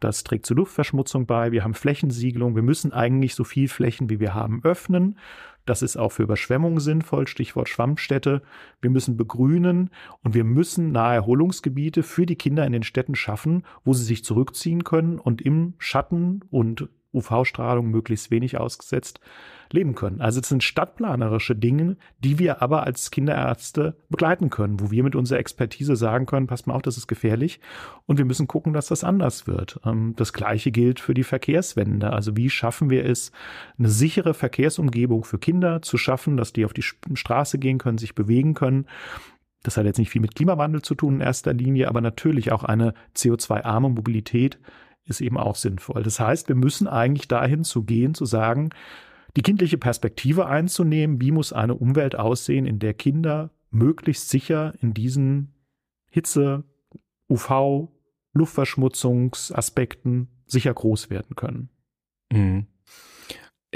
Das 0.00 0.24
trägt 0.24 0.46
zur 0.46 0.56
Luftverschmutzung 0.56 1.26
bei. 1.26 1.52
Wir 1.52 1.62
haben 1.62 1.74
Flächensiegelung. 1.74 2.56
Wir 2.56 2.62
müssen 2.62 2.92
eigentlich 2.92 3.36
so 3.36 3.44
viel 3.44 3.68
Flächen, 3.68 4.10
wie 4.10 4.18
wir 4.18 4.34
haben, 4.34 4.60
öffnen. 4.64 5.18
Das 5.64 5.82
ist 5.82 5.96
auch 5.96 6.12
für 6.12 6.24
Überschwemmungen 6.24 6.80
sinnvoll, 6.80 7.26
Stichwort 7.26 7.68
Schwammstätte. 7.68 8.42
Wir 8.80 8.90
müssen 8.90 9.16
begrünen 9.16 9.90
und 10.22 10.34
wir 10.34 10.44
müssen 10.44 10.92
Naherholungsgebiete 10.92 12.02
für 12.02 12.26
die 12.26 12.36
Kinder 12.36 12.66
in 12.66 12.72
den 12.72 12.82
Städten 12.82 13.14
schaffen, 13.14 13.64
wo 13.84 13.94
sie 13.94 14.04
sich 14.04 14.24
zurückziehen 14.24 14.84
können 14.84 15.18
und 15.18 15.40
im 15.40 15.74
Schatten 15.78 16.40
und 16.50 16.88
UV-Strahlung 17.14 17.90
möglichst 17.90 18.30
wenig 18.30 18.58
ausgesetzt 18.58 19.20
leben 19.72 19.94
können. 19.94 20.20
Also 20.20 20.40
es 20.40 20.48
sind 20.48 20.62
stadtplanerische 20.62 21.56
Dinge, 21.56 21.96
die 22.20 22.38
wir 22.38 22.62
aber 22.62 22.84
als 22.84 23.10
Kinderärzte 23.10 23.96
begleiten 24.08 24.50
können, 24.50 24.80
wo 24.80 24.90
wir 24.90 25.02
mit 25.02 25.16
unserer 25.16 25.38
Expertise 25.38 25.96
sagen 25.96 26.26
können, 26.26 26.46
passt 26.46 26.66
mal 26.66 26.74
auf, 26.74 26.82
das 26.82 26.96
ist 26.96 27.08
gefährlich 27.08 27.60
und 28.06 28.18
wir 28.18 28.24
müssen 28.24 28.46
gucken, 28.46 28.72
dass 28.72 28.86
das 28.86 29.04
anders 29.04 29.46
wird. 29.46 29.80
Ähm, 29.84 30.14
das 30.16 30.32
gleiche 30.32 30.70
gilt 30.70 31.00
für 31.00 31.14
die 31.14 31.24
Verkehrswende. 31.24 32.12
Also 32.12 32.36
wie 32.36 32.50
schaffen 32.50 32.90
wir 32.90 33.04
es, 33.04 33.32
eine 33.78 33.88
sichere 33.88 34.34
Verkehrsumgebung 34.34 35.24
für 35.24 35.38
Kinder 35.38 35.82
zu 35.82 35.98
schaffen, 35.98 36.36
dass 36.36 36.52
die 36.52 36.64
auf 36.64 36.72
die 36.72 36.82
Straße 36.82 37.58
gehen 37.58 37.78
können, 37.78 37.98
sich 37.98 38.14
bewegen 38.14 38.54
können. 38.54 38.86
Das 39.62 39.76
hat 39.76 39.86
jetzt 39.86 39.98
nicht 39.98 40.10
viel 40.10 40.20
mit 40.20 40.34
Klimawandel 40.34 40.82
zu 40.82 40.94
tun 40.94 41.16
in 41.16 41.20
erster 41.20 41.54
Linie, 41.54 41.88
aber 41.88 42.00
natürlich 42.02 42.52
auch 42.52 42.64
eine 42.64 42.92
CO2-arme 43.16 43.88
Mobilität 43.88 44.58
ist 45.06 45.20
eben 45.20 45.36
auch 45.36 45.56
sinnvoll. 45.56 46.02
Das 46.02 46.20
heißt, 46.20 46.48
wir 46.48 46.56
müssen 46.56 46.86
eigentlich 46.86 47.28
dahin 47.28 47.64
zu 47.64 47.84
gehen, 47.84 48.14
zu 48.14 48.24
sagen, 48.24 48.70
die 49.36 49.42
kindliche 49.42 49.78
Perspektive 49.78 50.46
einzunehmen, 50.46 51.20
wie 51.20 51.32
muss 51.32 51.52
eine 51.52 51.74
Umwelt 51.74 52.16
aussehen, 52.16 52.66
in 52.66 52.78
der 52.78 52.94
Kinder 52.94 53.50
möglichst 53.70 54.30
sicher 54.30 54.74
in 54.80 54.94
diesen 54.94 55.54
Hitze, 56.10 56.64
UV, 57.28 57.88
Luftverschmutzungsaspekten 58.32 60.28
sicher 60.46 60.72
groß 60.72 61.10
werden 61.10 61.34
können. 61.36 61.70
Mhm. 62.32 62.66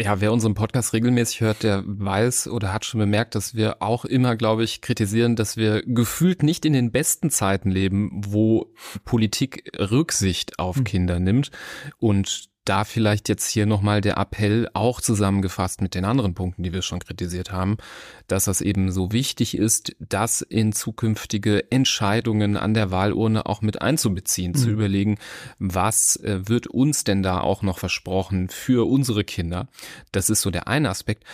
Ja, 0.00 0.20
wer 0.20 0.32
unseren 0.32 0.54
Podcast 0.54 0.92
regelmäßig 0.92 1.40
hört, 1.40 1.64
der 1.64 1.82
weiß 1.84 2.46
oder 2.48 2.72
hat 2.72 2.84
schon 2.84 3.00
bemerkt, 3.00 3.34
dass 3.34 3.56
wir 3.56 3.82
auch 3.82 4.04
immer, 4.04 4.36
glaube 4.36 4.62
ich, 4.62 4.80
kritisieren, 4.80 5.34
dass 5.34 5.56
wir 5.56 5.82
gefühlt 5.82 6.44
nicht 6.44 6.64
in 6.64 6.72
den 6.72 6.92
besten 6.92 7.30
Zeiten 7.30 7.68
leben, 7.68 8.10
wo 8.14 8.72
Politik 9.04 9.72
Rücksicht 9.76 10.60
auf 10.60 10.76
hm. 10.76 10.84
Kinder 10.84 11.18
nimmt. 11.18 11.50
Und 11.98 12.48
da 12.68 12.84
vielleicht 12.84 13.28
jetzt 13.28 13.48
hier 13.48 13.66
nochmal 13.66 14.00
der 14.00 14.16
Appell, 14.18 14.68
auch 14.74 15.00
zusammengefasst 15.00 15.80
mit 15.80 15.94
den 15.94 16.04
anderen 16.04 16.34
Punkten, 16.34 16.62
die 16.62 16.72
wir 16.72 16.82
schon 16.82 16.98
kritisiert 16.98 17.52
haben, 17.52 17.78
dass 18.26 18.44
das 18.44 18.60
eben 18.60 18.92
so 18.92 19.12
wichtig 19.12 19.56
ist, 19.56 19.96
das 19.98 20.42
in 20.42 20.72
zukünftige 20.72 21.70
Entscheidungen 21.70 22.56
an 22.56 22.74
der 22.74 22.90
Wahlurne 22.90 23.46
auch 23.46 23.62
mit 23.62 23.80
einzubeziehen, 23.80 24.52
mhm. 24.52 24.56
zu 24.56 24.70
überlegen, 24.70 25.18
was 25.58 26.16
äh, 26.16 26.48
wird 26.48 26.66
uns 26.66 27.04
denn 27.04 27.22
da 27.22 27.40
auch 27.40 27.62
noch 27.62 27.78
versprochen 27.78 28.48
für 28.48 28.88
unsere 28.88 29.24
Kinder. 29.24 29.68
Das 30.12 30.30
ist 30.30 30.42
so 30.42 30.50
der 30.50 30.68
eine 30.68 30.90
Aspekt. 30.90 31.24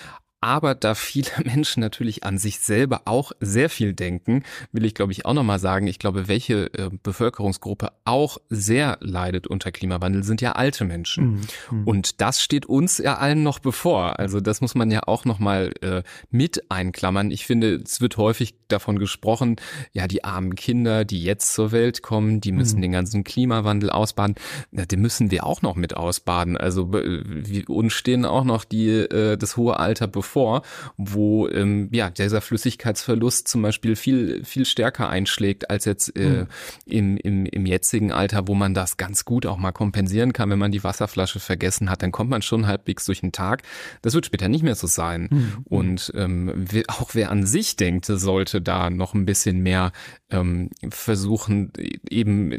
Aber 0.44 0.74
da 0.74 0.94
viele 0.94 1.30
Menschen 1.44 1.80
natürlich 1.80 2.22
an 2.24 2.36
sich 2.36 2.58
selber 2.58 3.02
auch 3.06 3.32
sehr 3.40 3.70
viel 3.70 3.94
denken, 3.94 4.42
will 4.72 4.84
ich 4.84 4.94
glaube 4.94 5.12
ich 5.12 5.24
auch 5.24 5.32
nochmal 5.32 5.58
sagen, 5.58 5.86
ich 5.86 5.98
glaube, 5.98 6.28
welche 6.28 6.66
äh, 6.74 6.90
Bevölkerungsgruppe 7.02 7.92
auch 8.04 8.36
sehr 8.50 8.98
leidet 9.00 9.46
unter 9.46 9.72
Klimawandel, 9.72 10.22
sind 10.22 10.42
ja 10.42 10.52
alte 10.52 10.84
Menschen. 10.84 11.24
Mhm. 11.24 11.40
mhm. 11.70 11.86
Und 11.86 12.20
das 12.20 12.42
steht 12.42 12.66
uns 12.66 12.98
ja 12.98 13.16
allen 13.16 13.42
noch 13.42 13.58
bevor. 13.58 14.18
Also 14.18 14.40
das 14.40 14.60
muss 14.60 14.74
man 14.74 14.90
ja 14.90 15.04
auch 15.06 15.24
nochmal 15.24 15.72
äh, 15.80 16.02
mit 16.30 16.70
einklammern. 16.70 17.30
Ich 17.30 17.46
finde, 17.46 17.76
es 17.76 18.02
wird 18.02 18.18
häufig 18.18 18.54
davon 18.68 18.98
gesprochen, 18.98 19.56
ja, 19.92 20.06
die 20.06 20.24
armen 20.24 20.56
Kinder, 20.56 21.06
die 21.06 21.22
jetzt 21.22 21.54
zur 21.54 21.72
Welt 21.72 22.02
kommen, 22.02 22.42
die 22.42 22.52
müssen 22.52 22.76
mhm. 22.76 22.82
den 22.82 22.92
ganzen 22.92 23.24
Klimawandel 23.24 23.88
ausbaden. 23.88 24.34
Na, 24.72 24.84
den 24.84 25.00
müssen 25.00 25.30
wir 25.30 25.46
auch 25.46 25.62
noch 25.62 25.74
mit 25.74 25.96
ausbaden. 25.96 26.58
Also 26.58 26.92
wir, 26.92 27.70
uns 27.70 27.94
stehen 27.94 28.26
auch 28.26 28.44
noch 28.44 28.66
die, 28.66 28.90
äh, 28.90 29.38
das 29.38 29.56
hohe 29.56 29.78
Alter 29.78 30.06
bevor 30.06 30.33
vor, 30.34 30.62
wo 30.96 31.48
ähm, 31.48 31.88
ja 31.92 32.10
dieser 32.10 32.40
Flüssigkeitsverlust 32.40 33.46
zum 33.46 33.62
Beispiel 33.62 33.94
viel 33.94 34.44
viel 34.44 34.64
stärker 34.64 35.08
einschlägt 35.08 35.70
als 35.70 35.84
jetzt 35.84 36.16
äh, 36.16 36.28
mhm. 36.28 36.46
im, 36.86 37.16
im, 37.18 37.46
im 37.46 37.66
jetzigen 37.66 38.10
Alter, 38.10 38.48
wo 38.48 38.54
man 38.54 38.74
das 38.74 38.96
ganz 38.96 39.24
gut 39.24 39.46
auch 39.46 39.58
mal 39.58 39.70
kompensieren 39.70 40.32
kann, 40.32 40.50
wenn 40.50 40.58
man 40.58 40.72
die 40.72 40.82
Wasserflasche 40.82 41.38
vergessen 41.38 41.88
hat, 41.88 42.02
dann 42.02 42.10
kommt 42.10 42.30
man 42.30 42.42
schon 42.42 42.66
halbwegs 42.66 43.04
durch 43.04 43.20
den 43.20 43.30
Tag. 43.30 43.62
Das 44.02 44.14
wird 44.14 44.26
später 44.26 44.48
nicht 44.48 44.64
mehr 44.64 44.74
so 44.74 44.88
sein. 44.88 45.28
Mhm. 45.30 45.52
Und 45.66 46.12
ähm, 46.16 46.66
auch 46.88 47.14
wer 47.14 47.30
an 47.30 47.46
sich 47.46 47.76
denkt, 47.76 48.06
sollte 48.06 48.60
da 48.60 48.90
noch 48.90 49.14
ein 49.14 49.26
bisschen 49.26 49.60
mehr 49.60 49.92
ähm, 50.34 50.70
versuchen, 50.90 51.72
eben 52.10 52.58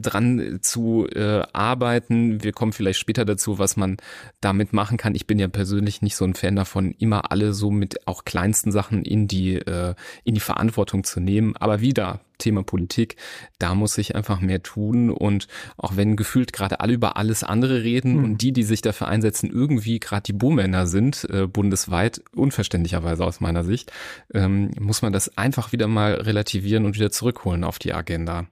dran 0.00 0.58
zu 0.60 1.06
äh, 1.08 1.42
arbeiten. 1.52 2.42
Wir 2.42 2.52
kommen 2.52 2.72
vielleicht 2.72 3.00
später 3.00 3.24
dazu, 3.24 3.58
was 3.58 3.76
man 3.76 3.96
damit 4.40 4.72
machen 4.72 4.98
kann. 4.98 5.14
Ich 5.14 5.26
bin 5.26 5.38
ja 5.38 5.48
persönlich 5.48 6.02
nicht 6.02 6.16
so 6.16 6.24
ein 6.24 6.34
Fan 6.34 6.56
davon, 6.56 6.94
immer 6.98 7.30
alle 7.32 7.54
so 7.54 7.70
mit 7.70 8.06
auch 8.06 8.24
kleinsten 8.24 8.72
Sachen 8.72 9.04
in 9.04 9.26
die, 9.26 9.54
äh, 9.54 9.94
in 10.24 10.34
die 10.34 10.40
Verantwortung 10.40 11.04
zu 11.04 11.20
nehmen. 11.20 11.56
Aber 11.56 11.80
wieder, 11.80 12.20
Thema 12.44 12.62
Politik, 12.62 13.16
da 13.58 13.74
muss 13.74 13.94
sich 13.94 14.14
einfach 14.14 14.40
mehr 14.40 14.62
tun. 14.62 15.10
Und 15.10 15.48
auch 15.76 15.96
wenn 15.96 16.16
gefühlt 16.16 16.52
gerade 16.52 16.80
alle 16.80 16.92
über 16.92 17.16
alles 17.16 17.42
andere 17.42 17.82
reden 17.82 18.18
mhm. 18.18 18.24
und 18.24 18.42
die, 18.42 18.52
die 18.52 18.62
sich 18.62 18.82
dafür 18.82 19.08
einsetzen, 19.08 19.50
irgendwie 19.50 19.98
gerade 19.98 20.22
die 20.22 20.32
Buhmänner 20.32 20.86
sind, 20.86 21.26
äh, 21.30 21.46
bundesweit, 21.46 22.22
unverständlicherweise 22.34 23.24
aus 23.24 23.40
meiner 23.40 23.64
Sicht, 23.64 23.92
ähm, 24.32 24.70
muss 24.78 25.02
man 25.02 25.12
das 25.12 25.36
einfach 25.36 25.72
wieder 25.72 25.88
mal 25.88 26.14
relativieren 26.14 26.84
und 26.84 26.94
wieder 26.94 27.10
zurückholen 27.10 27.64
auf 27.64 27.78
die 27.78 27.92
Agenda. 27.92 28.46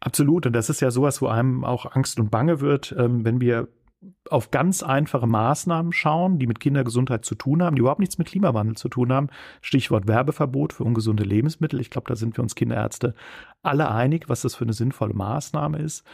Absolut. 0.00 0.46
Und 0.46 0.52
das 0.52 0.68
ist 0.68 0.80
ja 0.80 0.90
sowas, 0.90 1.22
wo 1.22 1.28
einem 1.28 1.64
auch 1.64 1.96
Angst 1.96 2.20
und 2.20 2.30
Bange 2.30 2.60
wird, 2.60 2.94
ähm, 2.98 3.24
wenn 3.24 3.40
wir 3.40 3.68
auf 4.30 4.50
ganz 4.50 4.82
einfache 4.82 5.26
Maßnahmen 5.26 5.92
schauen, 5.92 6.38
die 6.38 6.46
mit 6.46 6.60
Kindergesundheit 6.60 7.24
zu 7.24 7.34
tun 7.34 7.62
haben, 7.62 7.76
die 7.76 7.80
überhaupt 7.80 8.00
nichts 8.00 8.18
mit 8.18 8.28
Klimawandel 8.28 8.76
zu 8.76 8.88
tun 8.88 9.12
haben. 9.12 9.28
Stichwort 9.60 10.08
Werbeverbot 10.08 10.72
für 10.72 10.84
ungesunde 10.84 11.22
Lebensmittel. 11.22 11.80
Ich 11.80 11.90
glaube, 11.90 12.08
da 12.08 12.16
sind 12.16 12.36
wir 12.36 12.42
uns 12.42 12.54
Kinderärzte 12.54 13.14
alle 13.62 13.90
einig, 13.90 14.28
was 14.28 14.42
das 14.42 14.54
für 14.54 14.64
eine 14.64 14.72
sinnvolle 14.72 15.14
Maßnahme 15.14 15.78
ist. 15.78 16.04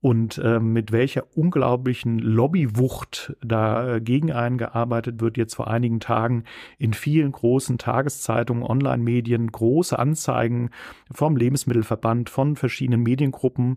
Und 0.00 0.38
äh, 0.38 0.60
mit 0.60 0.92
welcher 0.92 1.24
unglaublichen 1.34 2.20
Lobbywucht 2.20 3.36
dagegen 3.42 4.30
eingearbeitet 4.30 5.20
wird. 5.20 5.36
Jetzt 5.36 5.56
vor 5.56 5.68
einigen 5.68 5.98
Tagen 5.98 6.44
in 6.78 6.92
vielen 6.92 7.32
großen 7.32 7.78
Tageszeitungen, 7.78 8.62
Online-Medien, 8.62 9.50
große 9.50 9.98
Anzeigen 9.98 10.70
vom 11.10 11.36
Lebensmittelverband, 11.36 12.30
von 12.30 12.54
verschiedenen 12.54 13.02
Mediengruppen, 13.02 13.76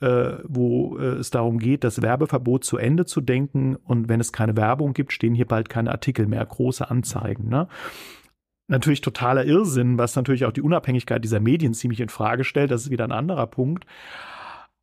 äh, 0.00 0.32
wo 0.44 0.98
äh, 0.98 1.14
es 1.14 1.30
darum 1.30 1.58
geht, 1.58 1.84
das 1.84 2.02
Werbeverbot 2.02 2.64
zu 2.64 2.76
Ende 2.76 3.06
zu 3.06 3.22
denken. 3.22 3.76
Und 3.76 4.10
wenn 4.10 4.20
es 4.20 4.32
keine 4.32 4.56
Werbung 4.58 4.92
gibt, 4.92 5.12
stehen 5.12 5.34
hier 5.34 5.46
bald 5.46 5.70
keine 5.70 5.90
Artikel 5.90 6.26
mehr, 6.26 6.44
große 6.44 6.90
Anzeigen. 6.90 7.48
Ne? 7.48 7.66
Natürlich 8.68 9.00
totaler 9.00 9.46
Irrsinn, 9.46 9.96
was 9.96 10.16
natürlich 10.16 10.44
auch 10.44 10.52
die 10.52 10.62
Unabhängigkeit 10.62 11.24
dieser 11.24 11.40
Medien 11.40 11.72
ziemlich 11.72 12.00
in 12.00 12.10
Frage 12.10 12.44
stellt. 12.44 12.70
Das 12.70 12.82
ist 12.82 12.90
wieder 12.90 13.04
ein 13.04 13.12
anderer 13.12 13.46
Punkt 13.46 13.86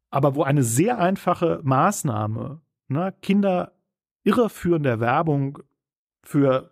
aber 0.10 0.36
wo 0.36 0.43
eine 0.43 0.64
sehr 0.64 0.99
einfache 0.99 1.60
Maßnahme, 1.64 2.62
ne, 2.88 3.14
Kinder 3.22 3.74
irreführender 4.24 4.99
Werbung 4.99 5.60
für 6.24 6.72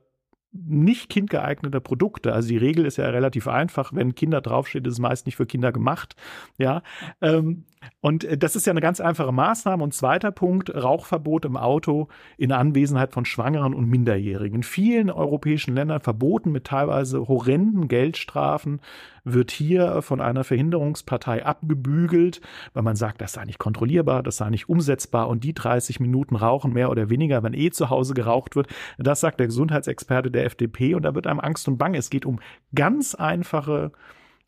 nicht 0.52 1.10
kindgeeignete 1.10 1.82
Produkte. 1.82 2.34
Also 2.34 2.50
die 2.50 2.58
Regel 2.58 2.86
ist 2.86 2.98
ja 2.98 3.08
relativ 3.10 3.48
einfach. 3.48 3.94
Wenn 3.94 4.16
Kinder 4.16 4.42
draufsteht, 4.42 4.88
ist 4.88 4.94
es 4.94 5.00
meist 5.00 5.26
nicht 5.26 5.36
für 5.36 5.46
Kinder 5.46 5.72
gemacht. 5.72 6.16
Ja. 6.58 6.82
Ähm, 7.22 7.66
und 8.02 8.24
äh, 8.24 8.38
das 8.38 8.56
ist 8.56 8.66
ja 8.66 8.72
eine 8.72 8.82
ganz 8.82 9.00
einfache 9.00 9.32
Maßnahme. 9.32 9.84
Und 9.84 9.94
zweiter 9.94 10.32
Punkt, 10.32 10.74
Rauchverbot 10.74 11.46
im 11.46 11.58
Auto 11.58 12.08
in 12.38 12.52
Anwesenheit 12.52 13.14
von 13.14 13.26
Schwangeren 13.26 13.74
und 13.74 13.90
Minderjährigen. 13.90 14.58
In 14.58 14.64
vielen 14.64 15.10
europäischen 15.10 15.76
Ländern 15.76 16.02
verboten 16.02 16.52
mit 16.52 16.66
teilweise 16.66 17.28
horrenden 17.28 17.88
Geldstrafen 17.88 18.82
wird 19.24 19.52
hier 19.52 20.02
von 20.02 20.22
einer 20.22 20.44
Verhinderungspartei 20.44 21.46
abgebügelt, 21.46 22.40
weil 22.74 22.84
man 22.84 22.96
sagt, 22.96 23.22
das 23.22 23.34
sei 23.34 23.44
nicht 23.44 23.60
kontrollierbar, 23.60 24.24
das 24.24 24.38
sei 24.38 24.50
nicht 24.50 24.70
umsetzbar 24.70 25.28
und 25.28 25.44
die 25.44 25.54
30 25.54 26.00
Minuten 26.00 26.36
rauchen 26.36 26.72
mehr 26.72 26.90
oder 26.90 27.10
weniger, 27.10 27.44
wenn 27.44 27.54
eh 27.54 27.72
zu 27.72 27.90
Hause 27.90 28.14
geraucht 28.14 28.56
wird. 28.56 28.68
Das 28.98 29.20
sagt 29.20 29.40
der 29.40 29.48
Gesundheitsexperte 29.48 30.32
der 30.32 30.46
FDP 30.46 30.96
und 30.96 31.04
da 31.04 31.14
wird 31.14 31.28
einem 31.28 31.42
Angst 31.42 31.68
und 31.68 31.78
Bang. 31.78 31.94
Es 31.94 32.10
geht 32.10 32.26
um 32.26 32.40
ganz 32.74 33.16
einfache 33.16 33.92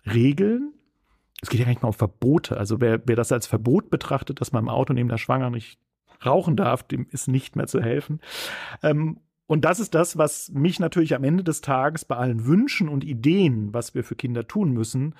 Regeln, 0.06 0.74
es 1.42 1.50
geht 1.50 1.60
ja 1.60 1.66
gar 1.66 1.72
nicht 1.72 1.82
mal 1.82 1.90
um 1.90 1.94
Verbote. 1.94 2.58
Also 2.58 2.82
wer, 2.82 3.02
wer 3.06 3.16
das 3.16 3.32
als 3.32 3.48
Verbot 3.48 3.90
betrachtet, 3.90 4.42
dass 4.42 4.52
man 4.52 4.66
im 4.66 4.70
Auto 4.70 4.94
neben 4.94 5.10
der 5.10 5.18
Schwanger 5.18 5.50
nicht 5.50 5.80
rauchen 6.26 6.56
darf, 6.56 6.84
dem 6.84 7.08
ist 7.10 7.28
nicht 7.28 7.56
mehr 7.56 7.68
zu 7.68 7.82
helfen. 7.82 8.20
Ähm, 8.84 9.20
und 9.48 9.66
das 9.66 9.80
ist 9.80 9.96
das, 9.96 10.18
was 10.18 10.50
mich 10.50 10.80
natürlich 10.80 11.16
am 11.16 11.24
Ende 11.24 11.44
des 11.44 11.62
Tages 11.62 12.06
bei 12.06 12.16
allen 12.16 12.46
Wünschen 12.46 12.88
und 12.88 13.04
Ideen, 13.04 13.74
was 13.74 13.96
wir 13.96 14.04
für 14.04 14.16
Kinder 14.16 14.48
tun 14.48 14.72
müssen, 14.74 15.16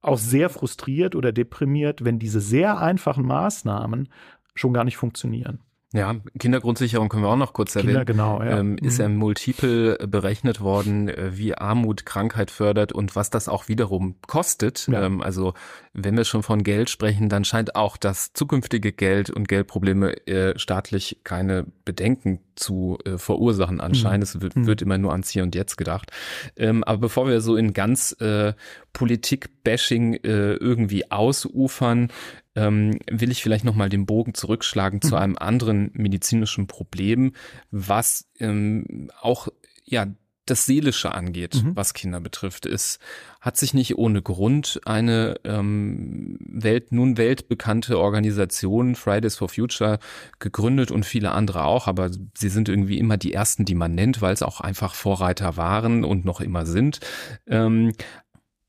auch 0.00 0.18
sehr 0.18 0.48
frustriert 0.48 1.14
oder 1.14 1.32
deprimiert, 1.32 2.04
wenn 2.04 2.18
diese 2.18 2.40
sehr 2.40 2.80
einfachen 2.80 3.26
Maßnahmen 3.26 4.08
schon 4.54 4.72
gar 4.72 4.84
nicht 4.84 4.96
funktionieren. 4.96 5.60
Ja, 5.94 6.16
Kindergrundsicherung 6.38 7.08
können 7.08 7.22
wir 7.22 7.30
auch 7.30 7.36
noch 7.36 7.54
kurz 7.54 7.72
Kinder, 7.72 8.00
erwähnen. 8.00 8.06
genau, 8.06 8.42
ja. 8.42 8.58
Ähm, 8.58 8.76
ist 8.76 8.98
mhm. 8.98 9.02
ja 9.02 9.08
multiple 9.08 9.96
berechnet 10.06 10.60
worden, 10.60 11.08
äh, 11.08 11.30
wie 11.32 11.54
Armut 11.54 12.04
Krankheit 12.04 12.50
fördert 12.50 12.92
und 12.92 13.16
was 13.16 13.30
das 13.30 13.48
auch 13.48 13.68
wiederum 13.68 14.16
kostet. 14.26 14.86
Ja. 14.88 15.06
Ähm, 15.06 15.22
also 15.22 15.54
wenn 15.94 16.14
wir 16.16 16.24
schon 16.24 16.42
von 16.42 16.62
Geld 16.62 16.90
sprechen, 16.90 17.30
dann 17.30 17.44
scheint 17.44 17.74
auch 17.74 17.96
das 17.96 18.34
zukünftige 18.34 18.92
Geld 18.92 19.30
und 19.30 19.48
Geldprobleme 19.48 20.26
äh, 20.26 20.58
staatlich 20.58 21.20
keine 21.24 21.64
Bedenken 21.86 22.40
zu 22.58 22.98
äh, 23.04 23.18
verursachen 23.18 23.80
anscheinend. 23.80 24.18
Mhm. 24.18 24.22
Es 24.22 24.40
wird, 24.40 24.56
mhm. 24.56 24.66
wird, 24.66 24.82
immer 24.82 24.98
nur 24.98 25.12
ans 25.12 25.30
Hier 25.30 25.42
und 25.42 25.54
Jetzt 25.54 25.76
gedacht. 25.76 26.10
Ähm, 26.56 26.84
aber 26.84 26.98
bevor 26.98 27.28
wir 27.28 27.40
so 27.40 27.56
in 27.56 27.72
ganz 27.72 28.12
äh, 28.20 28.52
Politik-Bashing 28.92 30.14
äh, 30.14 30.54
irgendwie 30.54 31.10
ausufern, 31.10 32.08
ähm, 32.54 32.98
will 33.10 33.30
ich 33.30 33.42
vielleicht 33.42 33.64
nochmal 33.64 33.88
den 33.88 34.06
Bogen 34.06 34.34
zurückschlagen 34.34 35.00
mhm. 35.02 35.08
zu 35.08 35.16
einem 35.16 35.36
anderen 35.36 35.90
medizinischen 35.94 36.66
Problem, 36.66 37.32
was 37.70 38.28
ähm, 38.38 39.10
auch 39.20 39.48
ja 39.84 40.06
das 40.50 40.66
Seelische 40.66 41.14
angeht, 41.14 41.62
mhm. 41.62 41.76
was 41.76 41.94
Kinder 41.94 42.20
betrifft. 42.20 42.66
Es 42.66 42.98
hat 43.40 43.56
sich 43.56 43.74
nicht 43.74 43.96
ohne 43.96 44.20
Grund 44.20 44.80
eine 44.84 45.36
ähm, 45.44 46.38
Welt, 46.40 46.92
nun 46.92 47.16
weltbekannte 47.16 47.98
Organisation, 47.98 48.94
Fridays 48.94 49.36
for 49.36 49.48
Future, 49.48 49.98
gegründet 50.38 50.90
und 50.90 51.06
viele 51.06 51.32
andere 51.32 51.64
auch, 51.64 51.86
aber 51.86 52.10
sie 52.10 52.48
sind 52.48 52.68
irgendwie 52.68 52.98
immer 52.98 53.16
die 53.16 53.32
ersten, 53.32 53.64
die 53.64 53.74
man 53.74 53.94
nennt, 53.94 54.20
weil 54.20 54.34
es 54.34 54.42
auch 54.42 54.60
einfach 54.60 54.94
Vorreiter 54.94 55.56
waren 55.56 56.04
und 56.04 56.24
noch 56.24 56.40
immer 56.40 56.66
sind. 56.66 57.00
Ähm, 57.46 57.92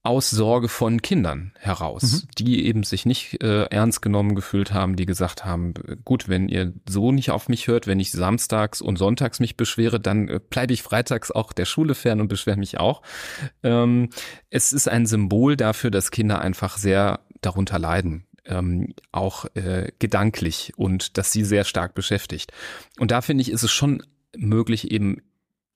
aus 0.02 0.30
Sorge 0.30 0.70
von 0.70 1.02
Kindern 1.02 1.52
heraus, 1.60 2.04
mhm. 2.24 2.28
die 2.38 2.66
eben 2.66 2.84
sich 2.84 3.06
nicht 3.06 3.44
äh, 3.44 3.64
ernst 3.66 4.02
genommen 4.02 4.34
gefühlt 4.34 4.74
haben, 4.74 4.96
die 4.96 5.06
gesagt 5.06 5.44
haben, 5.44 5.74
gut, 6.06 6.30
wenn 6.30 6.48
ihr 6.48 6.74
so 6.88 7.12
nicht 7.12 7.32
auf 7.32 7.50
mich 7.50 7.68
hört, 7.68 7.86
wenn 7.86 8.00
ich 8.00 8.12
samstags 8.12 8.80
und 8.82 8.98
sonntags 8.98 9.42
mich 9.42 9.58
beschwere, 9.58 10.00
dann 10.00 10.30
äh, 10.30 10.40
bleibe 10.40 10.74
ich 10.74 10.84
freitags 10.84 11.32
auch 11.32 11.52
der 11.52 11.66
Schule 11.66 11.96
fern 11.96 12.22
und 12.22 12.30
beschwere 12.30 12.56
mich 12.58 12.80
auch. 12.80 13.02
Ähm, 13.62 14.10
es 14.50 14.72
ist 14.72 14.88
ein 14.88 15.06
Symbol 15.06 15.58
dafür, 15.58 15.92
dass 15.92 16.12
Kinder 16.12 16.40
einfach 16.40 16.78
sehr 16.78 17.20
darunter 17.42 17.78
leiden, 17.78 18.26
ähm, 18.46 18.94
auch 19.12 19.46
äh, 19.56 19.92
gedanklich 20.00 20.74
und 20.78 21.18
dass 21.18 21.34
sie 21.34 21.44
sehr 21.44 21.66
stark 21.66 21.94
beschäftigt. 21.94 22.54
Und 23.00 23.12
da 23.12 23.22
finde 23.22 23.42
ich, 23.42 23.52
ist 23.52 23.64
es 23.64 23.72
schon 23.72 24.02
möglich, 24.38 24.92
eben 24.92 25.22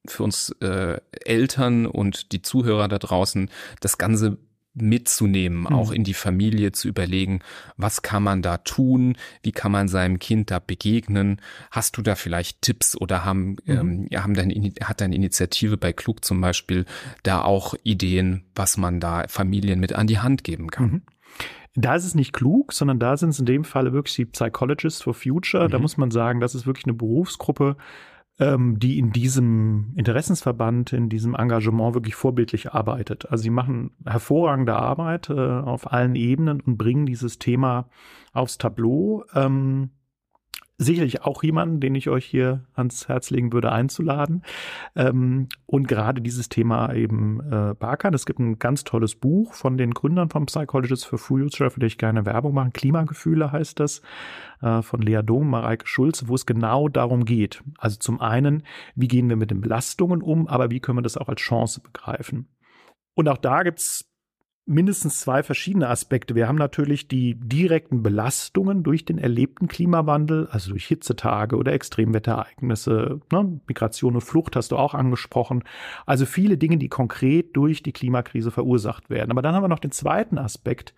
für 0.07 0.23
uns 0.23 0.49
äh, 0.61 0.99
Eltern 1.11 1.85
und 1.85 2.31
die 2.31 2.41
Zuhörer 2.41 2.87
da 2.87 2.99
draußen 2.99 3.49
das 3.79 3.97
Ganze 3.97 4.37
mitzunehmen, 4.75 5.61
mhm. 5.61 5.67
auch 5.67 5.91
in 5.91 6.03
die 6.03 6.15
Familie 6.15 6.71
zu 6.71 6.87
überlegen, 6.87 7.41
was 7.77 8.01
kann 8.01 8.23
man 8.23 8.41
da 8.41 8.57
tun, 8.57 9.17
wie 9.43 9.51
kann 9.51 9.71
man 9.71 9.87
seinem 9.87 10.19
Kind 10.19 10.49
da 10.49 10.59
begegnen, 10.59 11.39
hast 11.69 11.97
du 11.97 12.01
da 12.01 12.15
vielleicht 12.15 12.61
Tipps 12.61 12.99
oder 12.99 13.23
haben, 13.23 13.57
mhm. 13.65 14.07
ähm, 14.11 14.21
haben 14.21 14.33
deine, 14.33 14.55
hat 14.81 15.01
deine 15.01 15.15
Initiative 15.15 15.77
bei 15.77 15.93
Klug 15.93 16.25
zum 16.25 16.41
Beispiel 16.41 16.85
da 17.21 17.43
auch 17.43 17.75
Ideen, 17.83 18.45
was 18.55 18.77
man 18.77 18.99
da 18.99 19.25
Familien 19.27 19.79
mit 19.79 19.93
an 19.93 20.07
die 20.07 20.19
Hand 20.19 20.43
geben 20.43 20.71
kann? 20.71 20.85
Mhm. 20.85 21.01
Da 21.75 21.95
ist 21.95 22.05
es 22.05 22.13
nicht 22.13 22.33
klug, 22.33 22.71
sondern 22.71 22.99
da 22.99 23.17
sind 23.17 23.29
es 23.29 23.39
in 23.39 23.47
dem 23.47 23.63
Falle 23.63 23.93
wirklich 23.93 24.15
die 24.15 24.25
Psychologists 24.25 25.01
for 25.01 25.15
Future. 25.15 25.69
Da 25.69 25.77
mhm. 25.77 25.81
muss 25.83 25.97
man 25.97 26.11
sagen, 26.11 26.39
das 26.39 26.53
ist 26.53 26.67
wirklich 26.67 26.85
eine 26.85 26.93
Berufsgruppe, 26.93 27.77
ähm, 28.39 28.79
die 28.79 28.97
in 28.97 29.11
diesem 29.11 29.93
Interessensverband, 29.95 30.93
in 30.93 31.09
diesem 31.09 31.36
Engagement 31.36 31.93
wirklich 31.93 32.15
vorbildlich 32.15 32.71
arbeitet. 32.71 33.29
Also 33.29 33.43
sie 33.43 33.49
machen 33.49 33.91
hervorragende 34.05 34.75
Arbeit 34.75 35.29
äh, 35.29 35.34
auf 35.34 35.91
allen 35.91 36.15
Ebenen 36.15 36.61
und 36.61 36.77
bringen 36.77 37.05
dieses 37.05 37.39
Thema 37.39 37.89
aufs 38.34 38.57
Tableau. 38.57 39.23
Ähm, 39.36 39.91
sicherlich 40.78 41.21
auch 41.21 41.43
jemanden, 41.43 41.80
den 41.80 41.95
ich 41.95 42.09
euch 42.09 42.26
hier 42.26 42.65
ans 42.74 43.07
Herz 43.07 43.30
legen 43.30 43.53
würde, 43.53 43.71
einzuladen. 43.71 44.43
Ähm, 44.95 45.47
und 45.65 45.88
gerade 45.88 46.21
dieses 46.21 46.49
Thema 46.49 46.93
eben 46.93 47.39
äh, 47.41 47.76
Barkan. 47.76 48.13
Es 48.13 48.26
gibt 48.26 48.39
ein 48.39 48.59
ganz 48.59 48.84
tolles 48.84 49.15
Buch 49.15 49.53
von 49.53 49.78
den 49.78 49.91
Gründern 49.91 50.30
vom 50.30 50.45
Psychologist 50.47 51.05
for 51.05 51.19
Future, 51.19 51.69
für 51.69 51.80
das 51.80 51.88
ich 51.88 51.97
gerne 51.97 52.26
Werbung 52.26 52.53
machen. 52.53 52.74
Klimagefühle 52.74 53.51
heißt 53.51 53.80
das, 53.80 54.01
äh, 54.61 54.82
von 54.82 55.01
Lea 55.01 55.21
Dom, 55.24 55.49
Mareike 55.49 55.88
Schulz, 55.88 56.28
wo 56.28 56.36
es 56.36 56.45
genau 56.45 56.89
darum 56.89 57.26
geht. 57.26 57.63
Also 57.78 57.97
zum 57.99 58.19
einen, 58.19 58.63
wie 58.95 59.07
gehen 59.07 59.30
wir 59.30 59.36
mit 59.36 59.51
den 59.51 59.61
Belastungen 59.61 60.21
um, 60.21 60.47
aber 60.47 60.71
wie 60.71 60.80
können 60.80 60.97
wir 60.97 61.03
das 61.03 61.17
auch 61.17 61.30
als 61.30 61.41
Chance 61.41 61.82
begreifen? 61.82 62.47
Und 63.15 63.30
auch 63.30 63.38
da 63.38 63.63
gibt's 63.63 64.12
mindestens 64.66 65.20
zwei 65.20 65.43
verschiedene 65.43 65.89
Aspekte. 65.89 66.36
Wir 66.36 66.47
haben 66.47 66.57
natürlich 66.57 67.07
die 67.07 67.36
direkten 67.36 68.01
Belastungen 68.01 68.84
durch 68.84 69.03
den 69.03 69.18
erlebten 69.18 69.68
Klimawandel, 69.68 70.47
also 70.47 70.72
durch 70.72 70.86
Hitzetage 70.88 71.57
oder 71.57 71.74
Extremwetterereignisse, 71.74 73.20
ne? 73.32 73.59
Migration 73.68 74.16
und 74.16 74.22
Flucht 74.22 74.55
hast 74.55 74.72
du 74.72 74.78
auch 74.78 74.93
angesprochen. 74.93 75.64
Also 76.05 76.26
viele 76.26 76.57
Dinge, 76.57 76.78
die 76.78 76.89
konkret 76.89 77.55
durch 77.57 77.84
die 77.84 77.91
Klimakrise 77.91 78.51
verursacht 78.51 79.09
werden. 79.09 79.32
Aber 79.32 79.41
dann 79.41 79.53
haben 79.53 79.64
wir 79.64 79.68
noch 79.68 79.80
den 79.80 79.91
zweiten 79.91 80.38
Aspekt, 80.38 80.93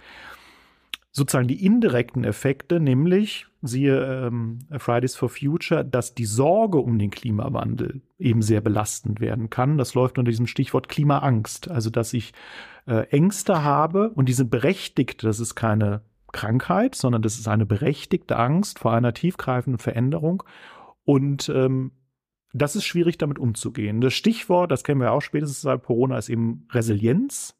sozusagen 1.15 1.47
die 1.47 1.65
indirekten 1.65 2.25
Effekte, 2.25 2.81
nämlich, 2.81 3.47
siehe 3.61 4.27
ähm, 4.27 4.59
Fridays 4.77 5.15
for 5.15 5.29
Future, 5.29 5.85
dass 5.85 6.13
die 6.13 6.25
Sorge 6.25 6.79
um 6.79 6.99
den 6.99 7.09
Klimawandel 7.09 8.01
eben 8.19 8.41
sehr 8.41 8.59
belastend 8.59 9.21
werden 9.21 9.49
kann. 9.49 9.77
Das 9.77 9.93
läuft 9.93 10.17
unter 10.17 10.29
diesem 10.29 10.45
Stichwort 10.45 10.89
Klimaangst. 10.89 11.71
Also, 11.71 11.89
dass 11.89 12.11
ich 12.11 12.33
äh, 12.85 13.07
Ängste 13.11 13.63
habe 13.63 14.09
und 14.09 14.27
die 14.27 14.33
sind 14.33 14.51
berechtigt. 14.51 15.23
Das 15.23 15.39
ist 15.39 15.55
keine 15.55 16.01
Krankheit, 16.33 16.95
sondern 16.95 17.21
das 17.21 17.39
ist 17.39 17.47
eine 17.47 17.65
berechtigte 17.65 18.35
Angst 18.35 18.79
vor 18.79 18.91
einer 18.91 19.13
tiefgreifenden 19.13 19.79
Veränderung. 19.79 20.43
Und 21.05 21.47
ähm, 21.47 21.91
das 22.51 22.75
ist 22.75 22.83
schwierig, 22.83 23.17
damit 23.17 23.39
umzugehen. 23.39 24.01
Das 24.01 24.13
Stichwort, 24.13 24.69
das 24.69 24.83
kennen 24.83 24.99
wir 24.99 25.13
auch 25.13 25.21
spätestens 25.21 25.61
seit 25.61 25.81
Corona, 25.83 26.17
ist 26.17 26.27
eben 26.27 26.67
Resilienz. 26.71 27.55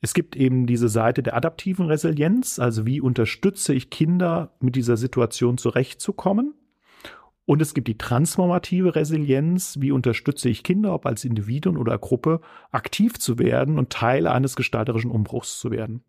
Es 0.00 0.14
gibt 0.14 0.36
eben 0.36 0.66
diese 0.66 0.88
Seite 0.88 1.22
der 1.22 1.36
adaptiven 1.36 1.86
Resilienz, 1.86 2.58
also 2.58 2.86
wie 2.86 3.00
unterstütze 3.00 3.74
ich 3.74 3.90
Kinder, 3.90 4.54
mit 4.60 4.76
dieser 4.76 4.96
Situation 4.96 5.58
zurechtzukommen. 5.58 6.54
Und 7.46 7.62
es 7.62 7.72
gibt 7.72 7.88
die 7.88 7.96
transformative 7.96 8.94
Resilienz, 8.94 9.78
wie 9.80 9.90
unterstütze 9.90 10.50
ich 10.50 10.62
Kinder, 10.62 10.92
ob 10.92 11.06
als 11.06 11.24
Individuen 11.24 11.78
oder 11.78 11.98
Gruppe, 11.98 12.40
aktiv 12.70 13.18
zu 13.18 13.38
werden 13.38 13.78
und 13.78 13.90
Teil 13.90 14.26
eines 14.26 14.54
gestalterischen 14.54 15.10
Umbruchs 15.10 15.58
zu 15.58 15.70
werden. 15.70 16.04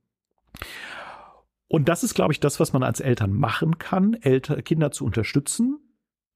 Und 1.70 1.88
das 1.88 2.04
ist, 2.04 2.14
glaube 2.14 2.34
ich, 2.34 2.40
das, 2.40 2.60
was 2.60 2.74
man 2.74 2.84
als 2.84 3.00
Eltern 3.00 3.32
machen 3.32 3.78
kann, 3.78 4.16
Elter, 4.16 4.62
Kinder 4.62 4.92
zu 4.92 5.06
unterstützen, 5.06 5.80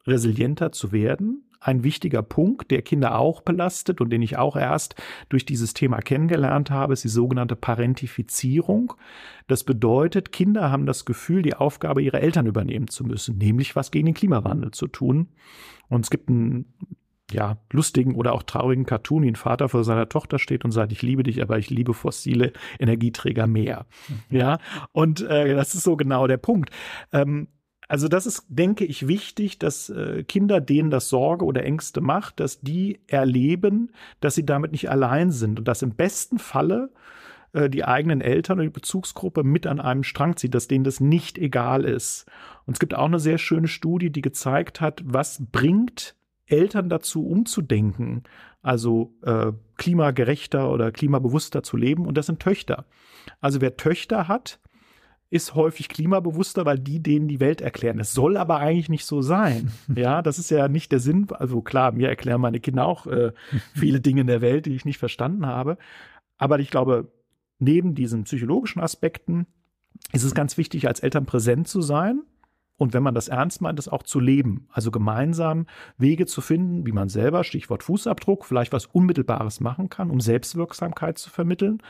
resilienter 0.08 0.72
zu 0.72 0.91
werden. 0.91 1.49
Ein 1.64 1.84
wichtiger 1.84 2.22
Punkt, 2.22 2.72
der 2.72 2.82
Kinder 2.82 3.18
auch 3.18 3.41
belastet 3.41 4.01
und 4.01 4.09
den 4.09 4.22
ich 4.22 4.38
auch 4.38 4.55
erst 4.55 4.95
durch 5.30 5.45
dieses 5.45 5.74
Thema 5.74 5.99
kennengelernt 5.99 6.70
habe, 6.72 6.93
ist 6.93 7.03
die 7.03 7.09
sogenannte 7.09 7.55
Parentifizierung. 7.55 8.93
Das 9.47 9.64
bedeutet, 9.64 10.32
Kinder 10.32 10.72
haben 10.72 10.86
das 10.86 11.05
Gefühl, 11.05 11.41
die 11.41 11.55
Aufgabe 11.55 12.01
ihrer 12.01 12.22
Eltern 12.22 12.45
übernehmen 12.45 12.88
zu 12.88 13.05
müssen, 13.05 13.38
nämlich 13.38 13.76
was 13.76 13.91
gegen 13.91 14.07
den 14.07 14.16
Klimawandel 14.16 14.72
zu 14.72 14.88
tun. 14.88 15.30
Und 15.89 16.01
es 16.01 16.09
gibt 16.09 16.30
ein 16.30 16.66
ja, 17.32 17.57
lustigen 17.72 18.16
oder 18.16 18.34
auch 18.34 18.43
traurigen 18.43 18.86
Cartoon, 18.86 19.24
wie 19.24 19.32
ein 19.32 19.36
Vater 19.36 19.70
vor 19.70 19.84
seiner 19.84 20.09
Tochter 20.09 20.39
steht 20.39 20.66
und 20.66 20.72
sagt, 20.72 20.91
ich 20.91 21.01
liebe 21.01 21.24
dich, 21.24 21.41
aber 21.41 21.57
ich 21.57 21.70
liebe 21.70 21.93
fossile 21.93 22.53
Energieträger 22.80 23.47
mehr. 23.47 23.86
Mhm. 24.07 24.38
Ja, 24.38 24.57
und 24.91 25.22
äh, 25.22 25.55
das 25.55 25.74
ist 25.74 25.84
so 25.84 25.95
genau 25.95 26.28
der 26.28 26.38
Punkt. 26.38 26.70
Ähm, 27.11 27.47
also 27.93 28.07
das 28.07 28.25
ist, 28.25 28.45
denke 28.49 28.85
ich, 28.85 29.07
wichtig, 29.07 29.59
dass 29.59 29.87
äh, 29.87 30.23
Kinder, 30.23 30.59
denen 30.59 30.89
das 30.89 31.09
Sorge 31.09 31.45
oder 31.45 31.63
Ängste 31.63 32.01
macht, 32.01 32.39
dass 32.39 32.59
die 32.59 33.01
erleben, 33.05 33.91
dass 34.19 34.33
sie 34.33 34.47
damit 34.47 34.71
nicht 34.71 34.89
allein 34.89 35.29
sind 35.29 35.59
und 35.59 35.67
dass 35.67 35.83
im 35.83 35.93
besten 35.93 36.39
Falle 36.39 36.89
äh, 37.51 37.69
die 37.69 37.85
eigenen 37.85 38.19
Eltern 38.19 38.57
oder 38.57 38.65
die 38.65 38.73
Bezugsgruppe 38.73 39.43
mit 39.43 39.67
an 39.67 39.79
einem 39.79 40.01
Strang 40.01 40.37
zieht, 40.37 40.55
dass 40.55 40.67
denen 40.67 40.83
das 40.83 41.01
nicht 41.01 41.37
egal 41.37 41.85
ist. 41.85 42.25
Und 42.65 42.73
es 42.73 42.79
gibt 42.79 42.95
auch 42.95 43.05
eine 43.05 43.19
sehr 43.19 43.37
schöne 43.37 43.67
Studie, 43.67 44.09
die 44.09 44.23
gezeigt 44.23 44.81
hat, 44.81 45.03
was 45.05 45.43
bringt 45.51 46.15
Eltern 46.47 46.89
dazu 46.89 47.27
umzudenken, 47.27 48.23
also 48.63 49.13
äh, 49.21 49.51
klimagerechter 49.77 50.71
oder 50.71 50.91
klimabewusster 50.91 51.61
zu 51.61 51.77
leben. 51.77 52.07
Und 52.07 52.17
das 52.17 52.25
sind 52.25 52.39
Töchter. 52.39 52.85
Also 53.39 53.61
wer 53.61 53.77
Töchter 53.77 54.27
hat, 54.27 54.59
ist 55.34 55.55
häufig 55.55 55.89
klimabewusster, 55.89 56.63
weil 56.63 56.77
die 56.77 57.01
denen 57.01 57.27
die 57.27 57.39
Welt 57.39 57.59
erklären. 57.59 57.99
Es 57.99 58.13
soll 58.13 58.38
aber 58.38 58.59
eigentlich 58.59 58.89
nicht 58.89 59.05
so 59.05 59.21
sein. 59.21 59.71
Ja, 59.95 60.21
das 60.21 60.38
ist 60.38 60.51
ja 60.51 60.67
nicht 60.67 60.91
der 60.91 60.99
Sinn. 60.99 61.27
Also 61.31 61.61
klar, 61.61 61.91
mir 61.91 62.09
erklären 62.09 62.41
meine 62.41 62.59
Kinder 62.59 62.86
auch 62.86 63.07
äh, 63.07 63.31
viele 63.73 63.99
Dinge 63.99 64.21
in 64.21 64.27
der 64.27 64.41
Welt, 64.41 64.65
die 64.65 64.75
ich 64.75 64.86
nicht 64.86 64.97
verstanden 64.97 65.45
habe. 65.45 65.77
Aber 66.38 66.59
ich 66.59 66.69
glaube, 66.69 67.11
neben 67.59 67.95
diesen 67.95 68.25
psychologischen 68.25 68.81
Aspekten 68.81 69.47
ist 70.11 70.23
es 70.23 70.36
ganz 70.36 70.57
wichtig, 70.57 70.88
als 70.88 70.99
Eltern 70.99 71.25
präsent 71.25 71.67
zu 71.67 71.81
sein 71.81 72.21
und 72.77 72.93
wenn 72.93 73.03
man 73.03 73.15
das 73.15 73.27
ernst 73.27 73.61
meint, 73.61 73.79
das 73.79 73.88
auch 73.88 74.03
zu 74.03 74.19
leben. 74.19 74.67
Also 74.71 74.91
gemeinsam 74.91 75.67
Wege 75.97 76.25
zu 76.25 76.41
finden, 76.41 76.86
wie 76.86 76.91
man 76.91 77.09
selber, 77.09 77.43
Stichwort 77.43 77.84
Fußabdruck, 77.84 78.45
vielleicht 78.45 78.73
was 78.73 78.88
Unmittelbares 78.88 79.59
machen 79.59 79.89
kann, 79.89 80.09
um 80.09 80.19
Selbstwirksamkeit 80.19 81.17
zu 81.17 81.29
vermitteln 81.29 81.81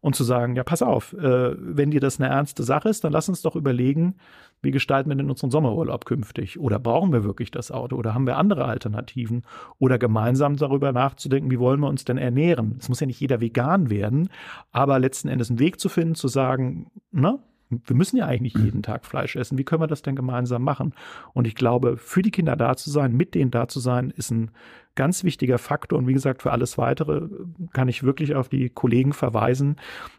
und 0.00 0.16
zu 0.16 0.24
sagen, 0.24 0.56
ja, 0.56 0.64
pass 0.64 0.82
auf, 0.82 1.12
äh, 1.14 1.54
wenn 1.58 1.90
dir 1.90 2.00
das 2.00 2.20
eine 2.20 2.28
ernste 2.28 2.62
Sache 2.62 2.88
ist, 2.88 3.04
dann 3.04 3.12
lass 3.12 3.28
uns 3.28 3.42
doch 3.42 3.56
überlegen, 3.56 4.14
wie 4.62 4.70
gestalten 4.70 5.08
wir 5.08 5.16
denn 5.16 5.30
unseren 5.30 5.50
Sommerurlaub 5.50 6.04
künftig? 6.04 6.58
Oder 6.58 6.78
brauchen 6.78 7.12
wir 7.12 7.24
wirklich 7.24 7.50
das 7.50 7.70
Auto? 7.70 7.96
Oder 7.96 8.14
haben 8.14 8.26
wir 8.26 8.36
andere 8.36 8.64
Alternativen? 8.64 9.44
Oder 9.78 9.98
gemeinsam 9.98 10.56
darüber 10.56 10.92
nachzudenken, 10.92 11.50
wie 11.50 11.60
wollen 11.60 11.80
wir 11.80 11.88
uns 11.88 12.04
denn 12.04 12.18
ernähren? 12.18 12.76
Es 12.80 12.88
muss 12.88 13.00
ja 13.00 13.06
nicht 13.06 13.20
jeder 13.20 13.40
vegan 13.40 13.90
werden, 13.90 14.28
aber 14.72 14.98
letzten 14.98 15.28
Endes 15.28 15.50
einen 15.50 15.60
Weg 15.60 15.78
zu 15.80 15.88
finden, 15.88 16.14
zu 16.14 16.28
sagen, 16.28 16.90
ne, 17.12 17.38
wir 17.70 17.96
müssen 17.96 18.16
ja 18.16 18.26
eigentlich 18.26 18.54
nicht 18.54 18.64
jeden 18.64 18.82
Tag 18.82 19.04
Fleisch 19.04 19.36
essen. 19.36 19.58
Wie 19.58 19.64
können 19.64 19.82
wir 19.82 19.86
das 19.86 20.02
denn 20.02 20.16
gemeinsam 20.16 20.62
machen? 20.62 20.94
Und 21.34 21.46
ich 21.46 21.54
glaube, 21.54 21.96
für 21.96 22.22
die 22.22 22.30
Kinder 22.30 22.56
da 22.56 22.76
zu 22.76 22.90
sein, 22.90 23.14
mit 23.14 23.34
denen 23.34 23.50
da 23.50 23.68
zu 23.68 23.80
sein, 23.80 24.10
ist 24.10 24.30
ein 24.30 24.50
ganz 24.94 25.22
wichtiger 25.22 25.58
Faktor. 25.58 25.98
Und 25.98 26.06
wie 26.06 26.14
gesagt, 26.14 26.42
für 26.42 26.50
alles 26.50 26.78
weitere 26.78 27.28
kann 27.72 27.88
ich 27.88 28.02
wirklich 28.02 28.34
auf 28.34 28.48
die 28.48 28.70
Kollegen 28.70 29.12
verweisen, 29.12 29.76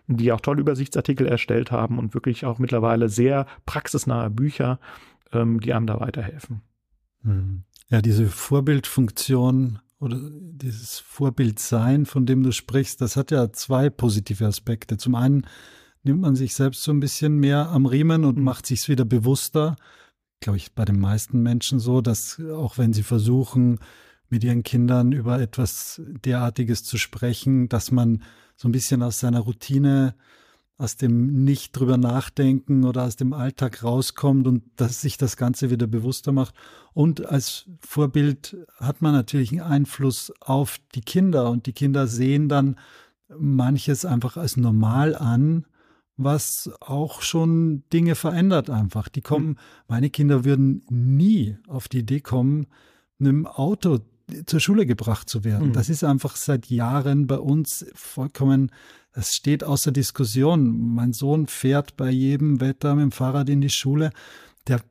die 0.08 0.32
auch 0.32 0.42
tolle 0.42 0.62
Übersichtsartikel 0.62 1.28
erstellt 1.28 1.72
haben 1.72 1.98
und 1.98 2.14
wirklich 2.14 2.46
auch 2.46 2.60
mittlerweile 2.60 3.10
sehr 3.10 3.46
praxisnahe 3.66 4.30
Bücher, 4.30 4.80
ähm, 5.34 5.60
die 5.60 5.74
einem 5.74 5.88
da 5.88 6.00
weiterhelfen. 6.00 6.62
Hm. 7.24 7.64
Ja, 7.90 8.02
diese 8.02 8.28
Vorbildfunktion 8.28 9.80
oder 10.00 10.18
dieses 10.22 11.00
Vorbildsein, 11.00 12.06
von 12.06 12.26
dem 12.26 12.44
du 12.44 12.52
sprichst, 12.52 13.02
das 13.02 13.16
hat 13.18 13.32
ja 13.32 13.52
zwei 13.52 13.90
positive 13.90 14.46
Aspekte. 14.46 14.98
Zum 14.98 15.16
einen 15.16 15.46
nimmt 16.04 16.22
man 16.22 16.36
sich 16.36 16.54
selbst 16.56 16.84
so 16.84 16.92
ein 16.92 17.00
bisschen 17.00 17.38
mehr 17.38 17.70
am 17.70 17.86
Riemen 17.86 18.26
und 18.26 18.38
mhm. 18.38 18.44
macht 18.44 18.66
sich 18.66 18.88
wieder 18.90 19.06
bewusster. 19.06 19.76
Glaube 20.40 20.58
ich, 20.58 20.74
bei 20.74 20.86
den 20.86 21.00
meisten 21.00 21.42
Menschen 21.42 21.80
so, 21.80 22.02
dass 22.02 22.40
auch 22.40 22.78
wenn 22.78 22.94
sie 22.94 23.04
versuchen, 23.04 23.80
mit 24.30 24.44
ihren 24.44 24.64
Kindern 24.64 25.12
über 25.12 25.42
etwas 25.42 26.02
derartiges 26.06 26.84
zu 26.84 26.98
sprechen, 26.98 27.68
dass 27.68 27.92
man 27.92 28.24
so 28.56 28.68
ein 28.68 28.72
bisschen 28.72 29.02
aus 29.02 29.20
seiner 29.20 29.40
Routine, 29.40 30.16
aus 30.78 30.96
dem 30.96 31.44
nicht 31.44 31.74
drüber 31.74 31.98
nachdenken 31.98 32.86
oder 32.86 33.04
aus 33.04 33.16
dem 33.16 33.34
Alltag 33.34 33.84
rauskommt 33.84 34.48
und 34.48 34.64
dass 34.78 35.02
sich 35.02 35.18
das 35.18 35.36
Ganze 35.36 35.72
wieder 35.72 35.88
bewusster 35.88 36.32
macht. 36.32 36.54
Und 36.94 37.26
als 37.26 37.66
Vorbild 37.80 38.56
hat 38.78 39.02
man 39.02 39.14
natürlich 39.14 39.52
einen 39.52 39.62
Einfluss 39.62 40.32
auf 40.40 40.80
die 40.96 41.02
Kinder 41.02 41.50
und 41.50 41.66
die 41.66 41.74
Kinder 41.74 42.08
sehen 42.08 42.48
dann 42.48 42.78
manches 43.38 44.06
einfach 44.06 44.38
als 44.38 44.58
normal 44.58 45.16
an 45.16 45.66
was 46.22 46.70
auch 46.82 47.22
schon 47.22 47.84
Dinge 47.94 48.16
verändert 48.16 48.70
einfach. 48.70 49.08
Die 49.08 49.22
kommen, 49.22 49.58
meine 49.88 50.10
Kinder 50.10 50.44
würden 50.44 50.84
nie 50.90 51.58
auf 51.68 51.88
die 51.88 52.00
Idee 52.00 52.20
kommen, 52.20 52.68
einem 53.20 53.48
Auto 53.48 54.00
zur 54.46 54.60
Schule 54.60 54.86
gebracht 54.86 55.30
zu 55.30 55.46
werden. 55.46 55.70
Mhm. 55.70 55.74
Das 55.74 55.88
ist 55.88 56.04
einfach 56.04 56.36
seit 56.36 56.70
Jahren 56.70 57.26
bei 57.26 57.40
uns 57.40 57.86
vollkommen, 57.96 58.70
das 59.14 59.34
steht 59.34 59.64
außer 59.64 59.92
Diskussion. 59.92 60.94
Mein 60.94 61.14
Sohn 61.14 61.48
fährt 61.48 61.96
bei 61.96 62.10
jedem 62.12 62.60
Wetter 62.60 62.96
mit 62.96 63.04
dem 63.04 63.12
Fahrrad 63.12 63.50
in 63.50 63.62
die 63.62 63.70
Schule. 63.70 64.12
Der 64.68 64.82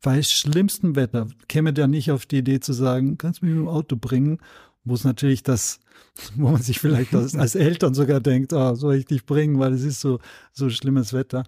bei 0.00 0.22
schlimmstem 0.22 0.96
Wetter 0.96 1.28
käme 1.46 1.74
der 1.74 1.88
nicht 1.88 2.10
auf 2.10 2.24
die 2.24 2.38
Idee 2.38 2.60
zu 2.60 2.72
sagen, 2.72 3.18
kannst 3.18 3.42
du 3.42 3.46
mich 3.46 3.54
mit 3.54 3.64
dem 3.64 3.68
Auto 3.68 3.96
bringen, 3.96 4.38
wo 4.82 4.94
es 4.94 5.04
natürlich 5.04 5.42
das 5.42 5.80
wo 6.36 6.50
man 6.50 6.62
sich 6.62 6.78
vielleicht 6.78 7.14
als, 7.14 7.34
als 7.34 7.54
Eltern 7.54 7.94
sogar 7.94 8.20
denkt, 8.20 8.52
oh, 8.52 8.74
soll 8.74 8.96
ich 8.96 9.06
dich 9.06 9.24
bringen, 9.24 9.58
weil 9.58 9.72
es 9.72 9.82
ist 9.82 10.00
so, 10.00 10.18
so 10.52 10.70
schlimmes 10.70 11.12
Wetter. 11.12 11.44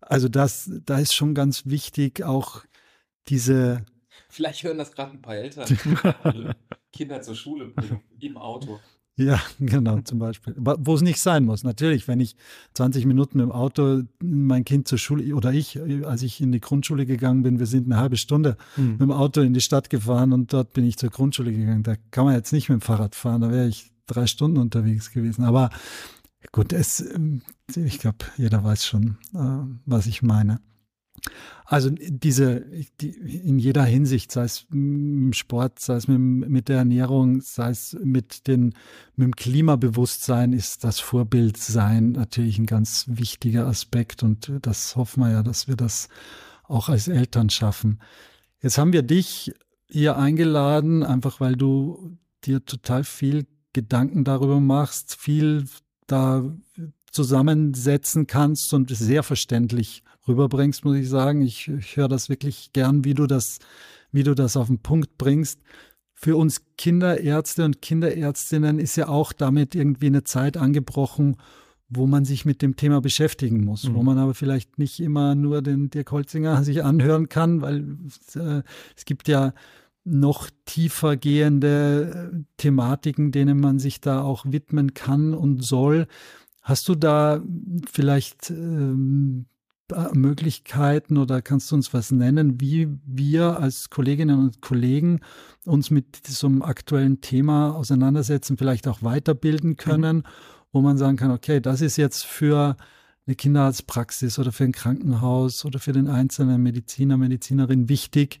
Also 0.00 0.28
das, 0.28 0.70
da 0.84 0.98
ist 0.98 1.14
schon 1.14 1.34
ganz 1.34 1.66
wichtig 1.66 2.22
auch 2.22 2.64
diese. 3.28 3.84
Vielleicht 4.28 4.62
hören 4.62 4.78
das 4.78 4.92
gerade 4.92 5.12
ein 5.12 5.22
paar 5.22 5.36
Eltern. 5.36 5.66
Kinder 6.92 7.20
zur 7.22 7.34
Schule 7.34 7.66
bringen, 7.68 8.02
im 8.20 8.36
Auto. 8.36 8.80
Ja, 9.18 9.40
genau, 9.60 10.00
zum 10.00 10.18
Beispiel. 10.18 10.54
Wo 10.58 10.94
es 10.94 11.00
nicht 11.00 11.20
sein 11.20 11.44
muss. 11.44 11.64
Natürlich, 11.64 12.06
wenn 12.06 12.20
ich 12.20 12.36
20 12.74 13.06
Minuten 13.06 13.40
im 13.40 13.50
Auto 13.50 14.02
mein 14.22 14.64
Kind 14.64 14.88
zur 14.88 14.98
Schule 14.98 15.34
oder 15.34 15.52
ich, 15.52 15.80
als 16.04 16.22
ich 16.22 16.40
in 16.40 16.52
die 16.52 16.60
Grundschule 16.60 17.06
gegangen 17.06 17.42
bin, 17.42 17.58
wir 17.58 17.66
sind 17.66 17.86
eine 17.86 18.00
halbe 18.00 18.16
Stunde 18.16 18.56
mhm. 18.76 18.92
mit 18.92 19.00
dem 19.00 19.12
Auto 19.12 19.40
in 19.40 19.54
die 19.54 19.60
Stadt 19.60 19.90
gefahren 19.90 20.32
und 20.32 20.52
dort 20.52 20.72
bin 20.72 20.86
ich 20.86 20.98
zur 20.98 21.10
Grundschule 21.10 21.52
gegangen. 21.52 21.82
Da 21.82 21.96
kann 22.10 22.26
man 22.26 22.34
jetzt 22.34 22.52
nicht 22.52 22.68
mit 22.68 22.80
dem 22.80 22.82
Fahrrad 22.82 23.14
fahren, 23.14 23.40
da 23.40 23.50
wäre 23.50 23.68
ich 23.68 23.90
drei 24.06 24.26
Stunden 24.26 24.58
unterwegs 24.58 25.10
gewesen. 25.10 25.44
Aber 25.44 25.70
gut, 26.52 26.72
es, 26.72 27.00
ähm, 27.00 27.42
ich 27.74 27.98
glaube, 27.98 28.18
jeder 28.36 28.62
weiß 28.62 28.86
schon, 28.86 29.16
äh, 29.34 29.76
was 29.86 30.06
ich 30.06 30.22
meine. 30.22 30.60
Also 31.64 31.90
diese, 31.90 32.64
die, 33.00 33.08
in 33.08 33.58
jeder 33.58 33.84
Hinsicht, 33.84 34.30
sei 34.30 34.44
es 34.44 34.66
im 34.70 35.32
Sport, 35.32 35.80
sei 35.80 35.96
es 35.96 36.06
mit, 36.06 36.18
mit 36.18 36.68
der 36.68 36.78
Ernährung, 36.78 37.40
sei 37.40 37.70
es 37.70 37.96
mit, 38.04 38.46
den, 38.46 38.74
mit 39.16 39.26
dem 39.26 39.36
Klimabewusstsein, 39.36 40.52
ist 40.52 40.84
das 40.84 41.00
Vorbildsein 41.00 42.12
natürlich 42.12 42.58
ein 42.58 42.66
ganz 42.66 43.06
wichtiger 43.08 43.66
Aspekt 43.66 44.22
und 44.22 44.52
das 44.62 44.94
hoffen 44.94 45.24
wir 45.24 45.32
ja, 45.32 45.42
dass 45.42 45.66
wir 45.66 45.74
das 45.74 46.08
auch 46.62 46.88
als 46.88 47.08
Eltern 47.08 47.50
schaffen. 47.50 48.00
Jetzt 48.62 48.78
haben 48.78 48.92
wir 48.92 49.02
dich 49.02 49.52
hier 49.88 50.16
eingeladen, 50.16 51.02
einfach 51.02 51.40
weil 51.40 51.56
du 51.56 52.16
dir 52.44 52.64
total 52.64 53.02
viel 53.02 53.46
Gedanken 53.72 54.24
darüber 54.24 54.60
machst, 54.60 55.16
viel 55.16 55.64
da 56.06 56.44
zusammensetzen 57.10 58.26
kannst 58.26 58.72
und 58.72 58.90
sehr 58.90 59.22
verständlich 59.22 60.02
rüberbringst, 60.28 60.84
muss 60.84 60.96
ich 60.96 61.08
sagen. 61.08 61.42
Ich, 61.42 61.68
ich 61.68 61.96
höre 61.96 62.08
das 62.08 62.28
wirklich 62.28 62.72
gern, 62.72 63.04
wie 63.04 63.14
du 63.14 63.26
das, 63.26 63.58
wie 64.12 64.22
du 64.22 64.34
das 64.34 64.56
auf 64.56 64.68
den 64.68 64.78
Punkt 64.78 65.18
bringst. 65.18 65.60
Für 66.12 66.36
uns 66.36 66.62
Kinderärzte 66.78 67.64
und 67.64 67.82
Kinderärztinnen 67.82 68.78
ist 68.78 68.96
ja 68.96 69.08
auch 69.08 69.32
damit 69.32 69.74
irgendwie 69.74 70.06
eine 70.06 70.24
Zeit 70.24 70.56
angebrochen, 70.56 71.36
wo 71.88 72.06
man 72.06 72.24
sich 72.24 72.44
mit 72.44 72.62
dem 72.62 72.76
Thema 72.76 73.00
beschäftigen 73.00 73.64
muss, 73.64 73.88
mhm. 73.88 73.94
wo 73.94 74.02
man 74.02 74.18
aber 74.18 74.34
vielleicht 74.34 74.78
nicht 74.78 74.98
immer 75.00 75.34
nur 75.34 75.62
den 75.62 75.90
Dirk 75.90 76.10
Holzinger 76.10 76.62
sich 76.64 76.82
anhören 76.82 77.28
kann, 77.28 77.60
weil 77.60 77.98
äh, 78.34 78.62
es 78.96 79.04
gibt 79.04 79.28
ja 79.28 79.52
noch 80.04 80.48
tiefer 80.64 81.16
gehende 81.16 82.30
äh, 82.32 82.44
Thematiken, 82.56 83.32
denen 83.32 83.60
man 83.60 83.78
sich 83.78 84.00
da 84.00 84.22
auch 84.22 84.46
widmen 84.46 84.94
kann 84.94 85.34
und 85.34 85.62
soll. 85.64 86.06
Hast 86.62 86.88
du 86.88 86.94
da 86.94 87.42
vielleicht 87.90 88.50
ähm, 88.50 89.46
Möglichkeiten 90.12 91.16
oder 91.16 91.42
kannst 91.42 91.70
du 91.70 91.76
uns 91.76 91.94
was 91.94 92.10
nennen, 92.10 92.60
wie 92.60 92.88
wir 93.04 93.60
als 93.60 93.90
Kolleginnen 93.90 94.38
und 94.38 94.60
Kollegen 94.60 95.20
uns 95.64 95.90
mit 95.90 96.26
diesem 96.28 96.62
aktuellen 96.62 97.20
Thema 97.20 97.74
auseinandersetzen, 97.74 98.56
vielleicht 98.56 98.88
auch 98.88 99.02
weiterbilden 99.02 99.76
können, 99.76 100.16
mhm. 100.18 100.22
wo 100.72 100.80
man 100.80 100.98
sagen 100.98 101.16
kann, 101.16 101.30
okay, 101.30 101.60
das 101.60 101.80
ist 101.80 101.96
jetzt 101.96 102.24
für 102.24 102.76
eine 103.26 103.36
Kinderarztpraxis 103.36 104.38
oder 104.38 104.52
für 104.52 104.64
ein 104.64 104.72
Krankenhaus 104.72 105.64
oder 105.64 105.78
für 105.78 105.92
den 105.92 106.08
einzelnen 106.08 106.62
Mediziner, 106.62 107.16
Medizinerin 107.16 107.88
wichtig, 107.88 108.40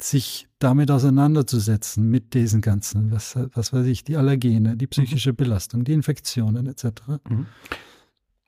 sich 0.00 0.48
damit 0.58 0.90
auseinanderzusetzen, 0.90 2.10
mit 2.10 2.34
diesen 2.34 2.60
ganzen, 2.60 3.10
was, 3.12 3.36
was 3.52 3.72
weiß 3.72 3.86
ich, 3.86 4.04
die 4.04 4.16
Allergene, 4.16 4.76
die 4.76 4.86
psychische 4.86 5.32
mhm. 5.32 5.36
Belastung, 5.36 5.84
die 5.84 5.92
Infektionen 5.92 6.66
etc. 6.66 6.86
Mhm. 7.28 7.46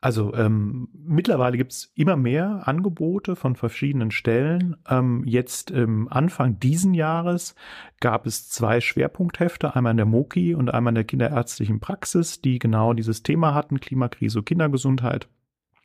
Also 0.06 0.32
ähm, 0.34 0.86
mittlerweile 0.92 1.56
gibt 1.56 1.72
es 1.72 1.90
immer 1.96 2.14
mehr 2.14 2.68
Angebote 2.68 3.34
von 3.34 3.56
verschiedenen 3.56 4.12
Stellen. 4.12 4.76
Ähm, 4.88 5.24
jetzt 5.26 5.72
ähm, 5.72 6.06
Anfang 6.08 6.60
diesen 6.60 6.94
Jahres 6.94 7.56
gab 7.98 8.24
es 8.24 8.48
zwei 8.48 8.80
Schwerpunkthefte, 8.80 9.74
einmal 9.74 9.90
in 9.90 9.96
der 9.96 10.06
MOKI 10.06 10.54
und 10.54 10.72
einmal 10.72 10.92
in 10.92 10.94
der 10.94 11.02
kinderärztlichen 11.02 11.80
Praxis, 11.80 12.40
die 12.40 12.60
genau 12.60 12.92
dieses 12.92 13.24
Thema 13.24 13.52
hatten, 13.52 13.80
Klimakrise, 13.80 14.44
Kindergesundheit 14.44 15.26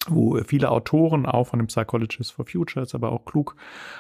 wo 0.07 0.36
viele 0.43 0.72
Autoren, 0.72 1.28
auch 1.28 1.45
von 1.45 1.59
dem 1.59 1.67
Psychologist 1.67 2.32
for 2.32 2.45
Futures, 2.45 2.95
aber 2.95 3.11
auch 3.11 3.24
klug 3.24 3.55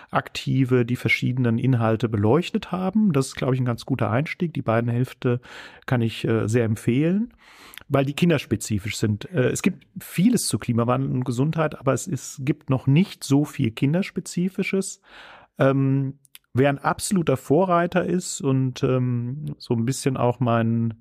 aktive, 0.09 0.83
die 0.83 0.95
verschiedenen 0.95 1.59
Inhalte 1.59 2.09
beleuchtet 2.09 2.71
haben. 2.71 3.13
Das 3.13 3.27
ist, 3.27 3.35
glaube 3.35 3.53
ich, 3.53 3.61
ein 3.61 3.65
ganz 3.65 3.85
guter 3.85 4.09
Einstieg. 4.09 4.51
Die 4.55 4.63
beiden 4.63 4.89
Hälfte 4.89 5.41
kann 5.85 6.01
ich 6.01 6.27
äh, 6.27 6.47
sehr 6.47 6.65
empfehlen, 6.65 7.33
weil 7.91 8.05
die 8.05 8.13
kinderspezifisch 8.13 8.95
sind. 8.95 9.29
Äh, 9.31 9.49
es 9.49 9.61
gibt 9.61 9.85
vieles 9.99 10.47
zu 10.47 10.57
Klimawandel 10.57 11.11
und 11.11 11.25
Gesundheit, 11.25 11.77
aber 11.77 11.93
es 11.93 12.07
ist, 12.07 12.37
gibt 12.45 12.69
noch 12.69 12.87
nicht 12.87 13.23
so 13.23 13.43
viel 13.43 13.71
kinderspezifisches. 13.71 15.01
Ähm, 15.59 16.17
wer 16.53 16.69
ein 16.69 16.79
absoluter 16.79 17.35
Vorreiter 17.35 18.05
ist 18.05 18.39
und 18.39 18.81
ähm, 18.83 19.55
so 19.57 19.73
ein 19.73 19.85
bisschen 19.85 20.15
auch 20.15 20.39
mein 20.39 20.93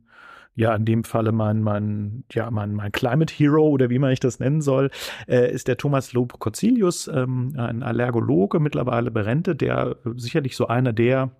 ja 0.57 0.74
in 0.74 0.84
dem 0.84 1.05
Falle 1.05 1.30
mein, 1.30 1.62
mein, 1.62 2.24
ja, 2.32 2.51
mein, 2.51 2.74
mein 2.74 2.91
Climate 2.91 3.32
Hero 3.32 3.68
oder 3.68 3.88
wie 3.88 4.01
man 4.01 4.11
ich 4.11 4.20
das 4.20 4.41
nennen 4.41 4.61
soll, 4.61 4.91
äh, 5.28 5.51
ist 5.51 5.68
der 5.68 5.76
Thomas 5.76 6.12
Lob 6.12 6.38
Corzilius, 6.41 7.07
ähm, 7.07 7.55
ein 7.57 7.84
Allergologe, 7.84 8.59
mittlerweile 8.59 9.12
berentet, 9.12 9.61
der 9.61 9.97
äh, 10.05 10.11
sicherlich 10.16 10.57
so 10.57 10.66
einer 10.66 10.93
der 10.93 11.30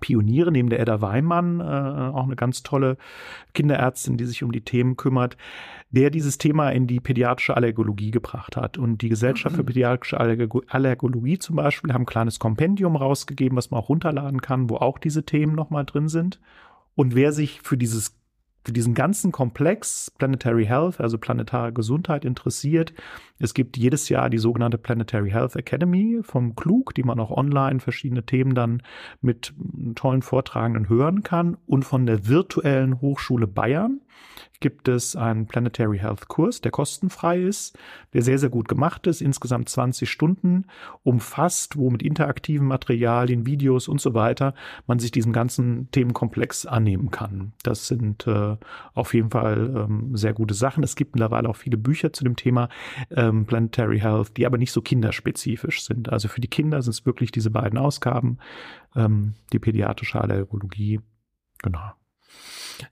Pioniere 0.00 0.52
neben 0.52 0.68
der 0.68 0.80
Edda 0.80 1.00
Weimann, 1.00 1.60
äh, 1.60 1.62
auch 1.62 2.24
eine 2.24 2.36
ganz 2.36 2.62
tolle 2.62 2.98
Kinderärztin, 3.54 4.18
die 4.18 4.26
sich 4.26 4.42
um 4.42 4.52
die 4.52 4.60
Themen 4.60 4.96
kümmert, 4.96 5.36
der 5.90 6.10
dieses 6.10 6.36
Thema 6.36 6.70
in 6.70 6.86
die 6.86 7.00
pädiatrische 7.00 7.56
Allergologie 7.56 8.10
gebracht 8.10 8.56
hat. 8.56 8.76
Und 8.76 9.00
die 9.00 9.08
Gesellschaft 9.08 9.56
für 9.56 9.62
mhm. 9.62 9.66
pädiatrische 9.66 10.20
Allergologie 10.20 11.38
zum 11.38 11.56
Beispiel 11.56 11.92
haben 11.94 12.02
ein 12.02 12.06
kleines 12.06 12.38
Kompendium 12.38 12.96
rausgegeben, 12.96 13.56
was 13.56 13.70
man 13.70 13.80
auch 13.80 13.88
runterladen 13.88 14.42
kann, 14.42 14.68
wo 14.68 14.76
auch 14.76 14.98
diese 14.98 15.24
Themen 15.24 15.54
nochmal 15.54 15.86
drin 15.86 16.08
sind. 16.08 16.38
Und 16.94 17.14
wer 17.14 17.32
sich 17.32 17.62
für 17.62 17.78
dieses 17.78 18.14
für 18.68 18.74
diesen 18.74 18.92
ganzen 18.92 19.32
Komplex 19.32 20.12
Planetary 20.18 20.66
Health, 20.66 21.00
also 21.00 21.16
planetare 21.16 21.72
Gesundheit 21.72 22.26
interessiert. 22.26 22.92
Es 23.38 23.54
gibt 23.54 23.78
jedes 23.78 24.10
Jahr 24.10 24.28
die 24.28 24.36
sogenannte 24.36 24.76
Planetary 24.76 25.30
Health 25.30 25.56
Academy 25.56 26.18
vom 26.20 26.54
Klug, 26.54 26.94
die 26.94 27.02
man 27.02 27.18
auch 27.18 27.30
online 27.30 27.80
verschiedene 27.80 28.26
Themen 28.26 28.54
dann 28.54 28.82
mit 29.22 29.54
tollen 29.94 30.20
Vortragenden 30.20 30.90
hören 30.90 31.22
kann. 31.22 31.56
Und 31.64 31.86
von 31.86 32.04
der 32.04 32.28
virtuellen 32.28 33.00
Hochschule 33.00 33.46
Bayern 33.46 34.02
gibt 34.60 34.88
es 34.88 35.14
einen 35.14 35.46
Planetary 35.46 35.98
Health 35.98 36.28
Kurs, 36.28 36.60
der 36.60 36.72
kostenfrei 36.72 37.40
ist, 37.40 37.78
der 38.12 38.22
sehr, 38.22 38.38
sehr 38.38 38.48
gut 38.48 38.68
gemacht 38.68 39.06
ist, 39.06 39.20
insgesamt 39.20 39.68
20 39.68 40.10
Stunden 40.10 40.66
umfasst, 41.02 41.76
wo 41.76 41.90
mit 41.90 42.02
interaktiven 42.02 42.66
Materialien, 42.66 43.46
Videos 43.46 43.88
und 43.88 44.00
so 44.00 44.14
weiter 44.14 44.54
man 44.86 44.98
sich 44.98 45.10
diesem 45.10 45.32
ganzen 45.32 45.90
Themenkomplex 45.92 46.66
annehmen 46.66 47.10
kann. 47.10 47.52
Das 47.62 47.86
sind 47.86 48.26
äh, 48.26 48.56
auf 48.94 49.14
jeden 49.14 49.30
Fall 49.30 49.86
ähm, 49.88 50.16
sehr 50.16 50.32
gute 50.32 50.54
Sachen. 50.54 50.82
Es 50.82 50.96
gibt 50.96 51.14
mittlerweile 51.14 51.48
auch 51.48 51.56
viele 51.56 51.76
Bücher 51.76 52.12
zu 52.12 52.24
dem 52.24 52.36
Thema 52.36 52.68
ähm, 53.10 53.46
Planetary 53.46 54.00
Health, 54.00 54.36
die 54.36 54.46
aber 54.46 54.58
nicht 54.58 54.72
so 54.72 54.82
kinderspezifisch 54.82 55.84
sind. 55.84 56.08
Also 56.08 56.28
für 56.28 56.40
die 56.40 56.48
Kinder 56.48 56.82
sind 56.82 56.92
es 56.92 57.06
wirklich 57.06 57.30
diese 57.30 57.50
beiden 57.50 57.78
Ausgaben, 57.78 58.38
ähm, 58.96 59.34
die 59.52 59.58
pädiatrische 59.58 60.20
Allergologie. 60.20 61.00
Genau. 61.62 61.92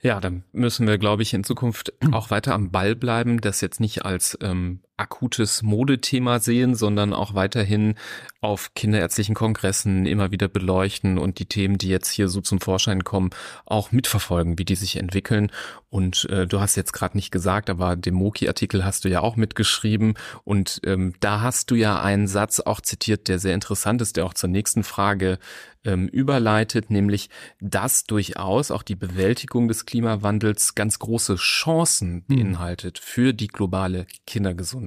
Ja, 0.03 0.20
dann 0.20 0.45
müssen 0.53 0.87
wir, 0.87 0.99
glaube 0.99 1.22
ich, 1.22 1.34
in 1.34 1.45
Zukunft 1.45 1.93
auch 2.12 2.30
weiter 2.30 2.55
am 2.55 2.70
Ball 2.70 2.97
bleiben, 2.97 3.41
das 3.41 3.61
jetzt 3.61 3.80
nicht 3.80 4.05
als 4.05 4.39
ähm, 4.43 4.80
akutes 4.97 5.62
Modethema 5.62 6.38
sehen, 6.38 6.74
sondern 6.74 7.12
auch 7.12 7.34
weiterhin 7.34 7.94
auf 8.40 8.74
kinderärztlichen 8.74 9.34
Kongressen 9.34 10.07
immer 10.07 10.30
wieder 10.30 10.49
beleuchten 10.49 11.18
und 11.18 11.38
die 11.38 11.47
Themen, 11.47 11.78
die 11.78 11.88
jetzt 11.88 12.11
hier 12.11 12.28
so 12.28 12.40
zum 12.40 12.61
Vorschein 12.61 13.05
kommen, 13.05 13.30
auch 13.64 13.92
mitverfolgen, 13.92 14.59
wie 14.59 14.64
die 14.64 14.76
sich 14.76 14.97
entwickeln. 14.97 15.51
Und 15.90 16.26
äh, 16.30 16.47
du 16.47 16.61
hast 16.61 16.76
jetzt 16.76 16.92
gerade 16.92 17.16
nicht 17.16 17.30
gesagt, 17.30 17.70
aber 17.70 17.97
den 17.97 18.14
Moki-Artikel 18.14 18.84
hast 18.84 19.05
du 19.05 19.09
ja 19.09 19.20
auch 19.20 19.36
mitgeschrieben 19.36 20.14
und 20.44 20.80
ähm, 20.84 21.14
da 21.20 21.40
hast 21.40 21.70
du 21.70 21.74
ja 21.74 22.01
einen 22.01 22.28
Satz 22.28 22.61
auch 22.61 22.80
zitiert, 22.80 23.28
der 23.28 23.38
sehr 23.38 23.55
interessant 23.55 24.01
ist, 24.01 24.16
der 24.16 24.26
auch 24.26 24.34
zur 24.34 24.49
nächsten 24.49 24.84
Frage 24.84 25.38
ähm, 25.84 26.09
überleitet, 26.09 26.90
nämlich, 26.90 27.30
dass 27.61 28.05
durchaus 28.05 28.70
auch 28.70 28.82
die 28.82 28.97
Bewältigung 28.97 29.68
des 29.68 29.86
Klimawandels 29.86 30.74
ganz 30.74 30.99
große 30.99 31.36
Chancen 31.36 32.24
hm. 32.28 32.36
beinhaltet 32.36 32.99
für 32.99 33.32
die 33.32 33.49
globale 33.49 34.07
Kindergesundheit. 34.26 34.86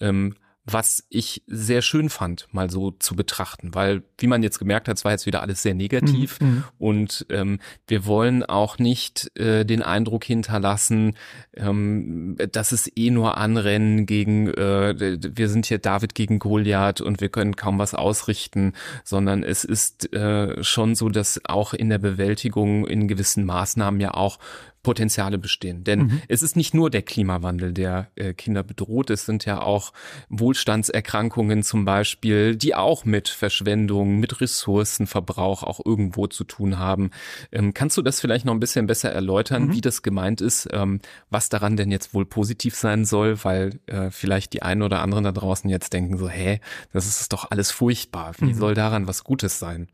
Ähm, 0.00 0.34
was 0.64 1.04
ich 1.08 1.42
sehr 1.48 1.82
schön 1.82 2.08
fand, 2.08 2.46
mal 2.52 2.70
so 2.70 2.92
zu 2.92 3.16
betrachten, 3.16 3.74
weil, 3.74 4.04
wie 4.18 4.28
man 4.28 4.44
jetzt 4.44 4.60
gemerkt 4.60 4.86
hat, 4.86 4.96
es 4.96 5.04
war 5.04 5.10
jetzt 5.10 5.26
wieder 5.26 5.42
alles 5.42 5.62
sehr 5.62 5.74
negativ 5.74 6.40
mhm. 6.40 6.46
mhm. 6.46 6.64
und 6.78 7.26
ähm, 7.30 7.58
wir 7.88 8.06
wollen 8.06 8.44
auch 8.44 8.78
nicht 8.78 9.36
äh, 9.36 9.64
den 9.64 9.82
Eindruck 9.82 10.22
hinterlassen, 10.22 11.16
ähm, 11.56 12.36
dass 12.52 12.70
es 12.70 12.88
eh 12.96 13.10
nur 13.10 13.38
Anrennen 13.38 14.06
gegen, 14.06 14.48
äh, 14.54 15.18
wir 15.20 15.48
sind 15.48 15.66
hier 15.66 15.78
David 15.78 16.14
gegen 16.14 16.38
Goliath 16.38 17.00
und 17.00 17.20
wir 17.20 17.28
können 17.28 17.56
kaum 17.56 17.80
was 17.80 17.94
ausrichten, 17.94 18.72
sondern 19.02 19.42
es 19.42 19.64
ist 19.64 20.12
äh, 20.12 20.62
schon 20.62 20.94
so, 20.94 21.08
dass 21.08 21.40
auch 21.44 21.74
in 21.74 21.88
der 21.88 21.98
Bewältigung 21.98 22.86
in 22.86 23.08
gewissen 23.08 23.44
Maßnahmen 23.44 24.00
ja 24.00 24.14
auch 24.14 24.38
Potenziale 24.82 25.38
bestehen. 25.38 25.84
Denn 25.84 26.00
mhm. 26.00 26.22
es 26.28 26.42
ist 26.42 26.56
nicht 26.56 26.74
nur 26.74 26.90
der 26.90 27.02
Klimawandel, 27.02 27.72
der 27.72 28.10
äh, 28.16 28.34
Kinder 28.34 28.62
bedroht. 28.62 29.10
Es 29.10 29.26
sind 29.26 29.44
ja 29.44 29.62
auch 29.62 29.92
Wohlstandserkrankungen 30.28 31.62
zum 31.62 31.84
Beispiel, 31.84 32.56
die 32.56 32.74
auch 32.74 33.04
mit 33.04 33.28
Verschwendung, 33.28 34.18
mit 34.18 34.40
Ressourcenverbrauch 34.40 35.62
auch 35.62 35.80
irgendwo 35.84 36.26
zu 36.26 36.44
tun 36.44 36.78
haben. 36.78 37.10
Ähm, 37.52 37.74
kannst 37.74 37.96
du 37.96 38.02
das 38.02 38.20
vielleicht 38.20 38.44
noch 38.44 38.54
ein 38.54 38.60
bisschen 38.60 38.86
besser 38.86 39.12
erläutern, 39.12 39.66
mhm. 39.66 39.72
wie 39.72 39.80
das 39.80 40.02
gemeint 40.02 40.40
ist, 40.40 40.68
ähm, 40.72 41.00
was 41.30 41.48
daran 41.48 41.76
denn 41.76 41.90
jetzt 41.90 42.12
wohl 42.12 42.26
positiv 42.26 42.74
sein 42.74 43.04
soll? 43.04 43.42
Weil 43.44 43.78
äh, 43.86 44.10
vielleicht 44.10 44.52
die 44.52 44.62
einen 44.62 44.82
oder 44.82 45.00
anderen 45.00 45.24
da 45.24 45.32
draußen 45.32 45.70
jetzt 45.70 45.92
denken 45.92 46.18
so, 46.18 46.28
hä, 46.28 46.60
das 46.92 47.06
ist 47.06 47.32
doch 47.32 47.50
alles 47.50 47.70
furchtbar. 47.70 48.32
Wie 48.38 48.46
mhm. 48.46 48.54
soll 48.54 48.74
daran 48.74 49.06
was 49.06 49.22
Gutes 49.22 49.58
sein? 49.58 49.88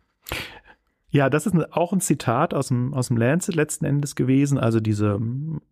Ja, 1.11 1.31
das 1.31 1.47
ist 1.47 1.55
auch 1.73 1.95
ein 1.95 2.01
Zitat 2.01 2.53
aus 2.53 2.69
dem, 2.69 2.93
aus 2.93 3.09
dem 3.09 3.17
Lancet 3.17 3.55
letzten 3.55 3.87
Endes 3.87 4.15
gewesen. 4.15 4.59
Also 4.59 4.79
diese, 4.79 5.19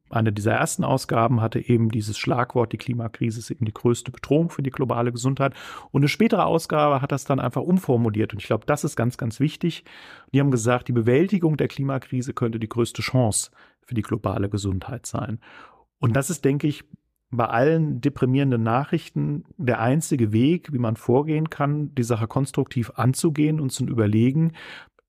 eine 0.09 0.32
dieser 0.32 0.53
ersten 0.53 0.82
Ausgaben 0.82 1.43
hatte 1.43 1.61
eben 1.61 1.91
dieses 1.91 2.16
Schlagwort, 2.16 2.72
die 2.72 2.78
Klimakrise 2.78 3.41
ist 3.41 3.51
eben 3.51 3.66
die 3.66 3.74
größte 3.74 4.11
Bedrohung 4.11 4.49
für 4.49 4.62
die 4.62 4.70
globale 4.70 5.12
Gesundheit. 5.12 5.53
Und 5.91 6.01
eine 6.01 6.09
spätere 6.09 6.47
Ausgabe 6.47 7.03
hat 7.03 7.12
das 7.12 7.24
dann 7.24 7.39
einfach 7.39 7.61
umformuliert. 7.61 8.32
Und 8.32 8.41
ich 8.41 8.47
glaube, 8.47 8.64
das 8.64 8.82
ist 8.82 8.97
ganz, 8.97 9.18
ganz 9.18 9.39
wichtig. 9.39 9.84
Die 10.32 10.41
haben 10.41 10.51
gesagt, 10.51 10.89
die 10.89 10.93
Bewältigung 10.93 11.59
der 11.59 11.68
Klimakrise 11.68 12.32
könnte 12.32 12.59
die 12.59 12.68
größte 12.68 13.03
Chance 13.03 13.51
für 13.82 13.95
die 13.95 14.03
globale 14.03 14.49
Gesundheit 14.49 15.05
sein. 15.05 15.39
Und 15.99 16.16
das 16.16 16.30
ist, 16.30 16.47
denke 16.47 16.66
ich, 16.66 16.84
bei 17.30 17.47
allen 17.47 18.01
deprimierenden 18.01 18.62
Nachrichten 18.62 19.45
der 19.59 19.80
einzige 19.80 20.32
Weg, 20.32 20.72
wie 20.72 20.78
man 20.78 20.97
vorgehen 20.97 21.51
kann, 21.51 21.95
die 21.95 22.05
Sache 22.05 22.26
konstruktiv 22.26 22.93
anzugehen 22.95 23.61
und 23.61 23.70
zu 23.70 23.84
überlegen, 23.84 24.53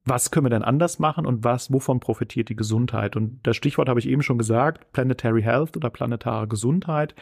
was 0.09 0.31
können 0.31 0.45
wir 0.45 0.51
denn 0.51 0.63
anders 0.63 0.99
machen 0.99 1.25
und 1.25 1.43
was, 1.43 1.71
wovon 1.71 1.99
profitiert 1.99 2.49
die 2.49 2.55
Gesundheit? 2.55 3.15
Und 3.15 3.39
das 3.43 3.55
Stichwort 3.55 3.89
habe 3.89 3.99
ich 3.99 4.07
eben 4.07 4.23
schon 4.23 4.37
gesagt, 4.37 4.91
Planetary 4.93 5.41
Health 5.41 5.75
oder 5.75 5.89
planetare 5.89 6.47
Gesundheit 6.47 7.15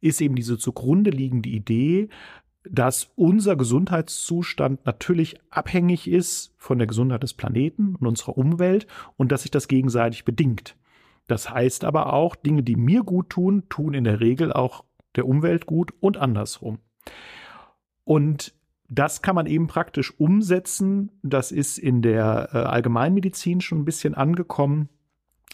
ist 0.00 0.20
eben 0.20 0.34
diese 0.34 0.58
zugrunde 0.58 1.10
liegende 1.10 1.48
Idee, 1.48 2.08
dass 2.68 3.12
unser 3.14 3.56
Gesundheitszustand 3.56 4.84
natürlich 4.84 5.38
abhängig 5.50 6.10
ist 6.10 6.54
von 6.58 6.78
der 6.78 6.86
Gesundheit 6.86 7.22
des 7.22 7.34
Planeten 7.34 7.94
und 7.96 8.06
unserer 8.06 8.36
Umwelt 8.36 8.86
und 9.16 9.32
dass 9.32 9.42
sich 9.42 9.50
das 9.50 9.68
gegenseitig 9.68 10.24
bedingt. 10.24 10.76
Das 11.28 11.50
heißt 11.50 11.84
aber 11.84 12.12
auch, 12.12 12.36
Dinge, 12.36 12.62
die 12.62 12.76
mir 12.76 13.02
gut 13.02 13.30
tun, 13.30 13.64
tun 13.68 13.94
in 13.94 14.04
der 14.04 14.20
Regel 14.20 14.52
auch 14.52 14.84
der 15.16 15.26
Umwelt 15.26 15.66
gut 15.66 15.92
und 16.00 16.16
andersrum. 16.16 16.78
Und 18.04 18.55
das 18.88 19.22
kann 19.22 19.34
man 19.34 19.46
eben 19.46 19.66
praktisch 19.66 20.12
umsetzen. 20.18 21.10
Das 21.22 21.52
ist 21.52 21.78
in 21.78 22.02
der 22.02 22.50
äh, 22.52 22.58
Allgemeinmedizin 22.58 23.60
schon 23.60 23.80
ein 23.80 23.84
bisschen 23.84 24.14
angekommen. 24.14 24.88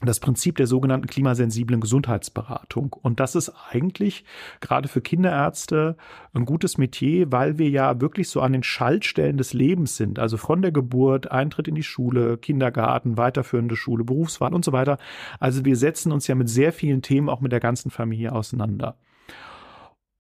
Das 0.05 0.19
Prinzip 0.19 0.57
der 0.57 0.67
sogenannten 0.67 1.07
klimasensiblen 1.07 1.81
Gesundheitsberatung. 1.81 2.93
Und 2.93 3.21
das 3.21 3.37
ist 3.37 3.53
eigentlich 3.71 4.25
gerade 4.61 4.89
für 4.89 5.01
Kinderärzte 5.01 5.97
ein 6.35 6.45
gutes 6.45 6.77
Metier, 6.77 7.31
weil 7.31 7.59
wir 7.59 7.71
ja 7.71 8.01
wirklich 8.01 8.29
so 8.29 8.41
an 8.41 8.53
den 8.53 8.65
Schaltstellen 8.65 9.37
des 9.37 9.53
Lebens 9.53 9.97
sind. 9.97 10.19
Also 10.19 10.39
von 10.39 10.61
der 10.61 10.73
Geburt, 10.73 11.31
Eintritt 11.31 11.69
in 11.69 11.77
die 11.77 11.85
Schule, 11.85 12.37
Kindergarten, 12.37 13.17
weiterführende 13.17 13.77
Schule, 13.77 14.03
Berufswahl 14.03 14.55
und 14.55 14.65
so 14.65 14.73
weiter. 14.73 14.99
Also 15.39 15.65
wir 15.65 15.77
setzen 15.77 16.11
uns 16.11 16.27
ja 16.27 16.35
mit 16.35 16.49
sehr 16.49 16.73
vielen 16.73 17.03
Themen 17.03 17.29
auch 17.29 17.41
mit 17.41 17.53
der 17.53 17.61
ganzen 17.61 17.93
Familie 17.93 18.33
auseinander. 18.33 18.97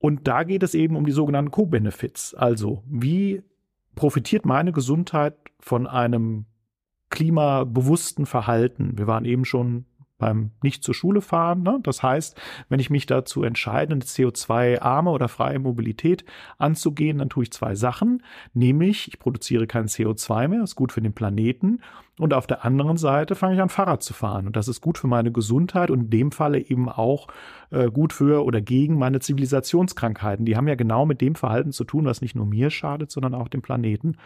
Und 0.02 0.26
da 0.26 0.42
geht 0.42 0.64
es 0.64 0.74
eben 0.74 0.96
um 0.96 1.06
die 1.06 1.12
sogenannten 1.12 1.52
Co-Benefits. 1.52 2.34
Also, 2.34 2.82
wie 2.88 3.44
profitiert 3.94 4.44
meine 4.44 4.72
Gesundheit 4.72 5.36
von 5.60 5.86
einem 5.86 6.46
klimabewussten 7.10 8.26
Verhalten? 8.26 8.98
Wir 8.98 9.06
waren 9.06 9.24
eben 9.24 9.44
schon 9.44 9.84
beim 10.22 10.52
nicht 10.62 10.84
zur 10.84 10.94
Schule 10.94 11.20
fahren. 11.20 11.62
Ne? 11.62 11.80
Das 11.82 12.02
heißt, 12.02 12.40
wenn 12.68 12.78
ich 12.80 12.90
mich 12.90 13.06
dazu 13.06 13.42
entscheide, 13.42 13.92
eine 13.92 14.04
CO2-arme 14.04 15.10
oder 15.10 15.28
freie 15.28 15.58
Mobilität 15.58 16.24
anzugehen, 16.58 17.18
dann 17.18 17.28
tue 17.28 17.42
ich 17.42 17.52
zwei 17.52 17.74
Sachen. 17.74 18.22
Nämlich, 18.54 19.08
ich 19.08 19.18
produziere 19.18 19.66
kein 19.66 19.86
CO2 19.86 20.48
mehr, 20.48 20.62
ist 20.62 20.76
gut 20.76 20.92
für 20.92 21.02
den 21.02 21.12
Planeten. 21.12 21.80
Und 22.18 22.34
auf 22.34 22.46
der 22.46 22.64
anderen 22.64 22.98
Seite 22.98 23.34
fange 23.34 23.54
ich 23.54 23.60
an, 23.60 23.68
Fahrrad 23.68 24.02
zu 24.02 24.14
fahren. 24.14 24.46
Und 24.46 24.54
das 24.54 24.68
ist 24.68 24.80
gut 24.80 24.96
für 24.96 25.08
meine 25.08 25.32
Gesundheit 25.32 25.90
und 25.90 26.00
in 26.02 26.10
dem 26.10 26.30
Falle 26.30 26.60
eben 26.60 26.88
auch 26.88 27.26
äh, 27.70 27.90
gut 27.90 28.12
für 28.12 28.44
oder 28.44 28.60
gegen 28.60 28.96
meine 28.96 29.18
Zivilisationskrankheiten. 29.18 30.44
Die 30.44 30.56
haben 30.56 30.68
ja 30.68 30.76
genau 30.76 31.04
mit 31.04 31.20
dem 31.20 31.34
Verhalten 31.34 31.72
zu 31.72 31.84
tun, 31.84 32.04
was 32.04 32.20
nicht 32.20 32.36
nur 32.36 32.46
mir 32.46 32.70
schadet, 32.70 33.10
sondern 33.10 33.34
auch 33.34 33.48
dem 33.48 33.62
Planeten. 33.62 34.18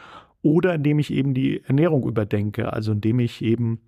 Oder 0.43 0.75
indem 0.75 0.99
ich 0.99 1.11
eben 1.11 1.33
die 1.33 1.65
Ernährung 1.65 2.07
überdenke, 2.07 2.73
also 2.73 2.93
indem 2.93 3.19
ich 3.21 3.43
eben 3.43 3.81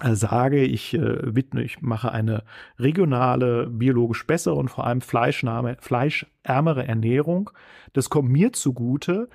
sage, 0.00 0.64
ich 0.64 0.94
äh, 0.94 1.34
widme, 1.34 1.62
ich 1.62 1.82
mache 1.82 2.12
eine 2.12 2.44
regionale, 2.78 3.66
biologisch 3.68 4.26
bessere 4.26 4.54
und 4.54 4.68
vor 4.68 4.86
allem 4.86 5.00
fleischärmere 5.00 6.86
Ernährung. 6.86 7.50
Das 7.92 8.08
kommt 8.08 8.30
mir 8.30 8.52
zugute, 8.52 9.28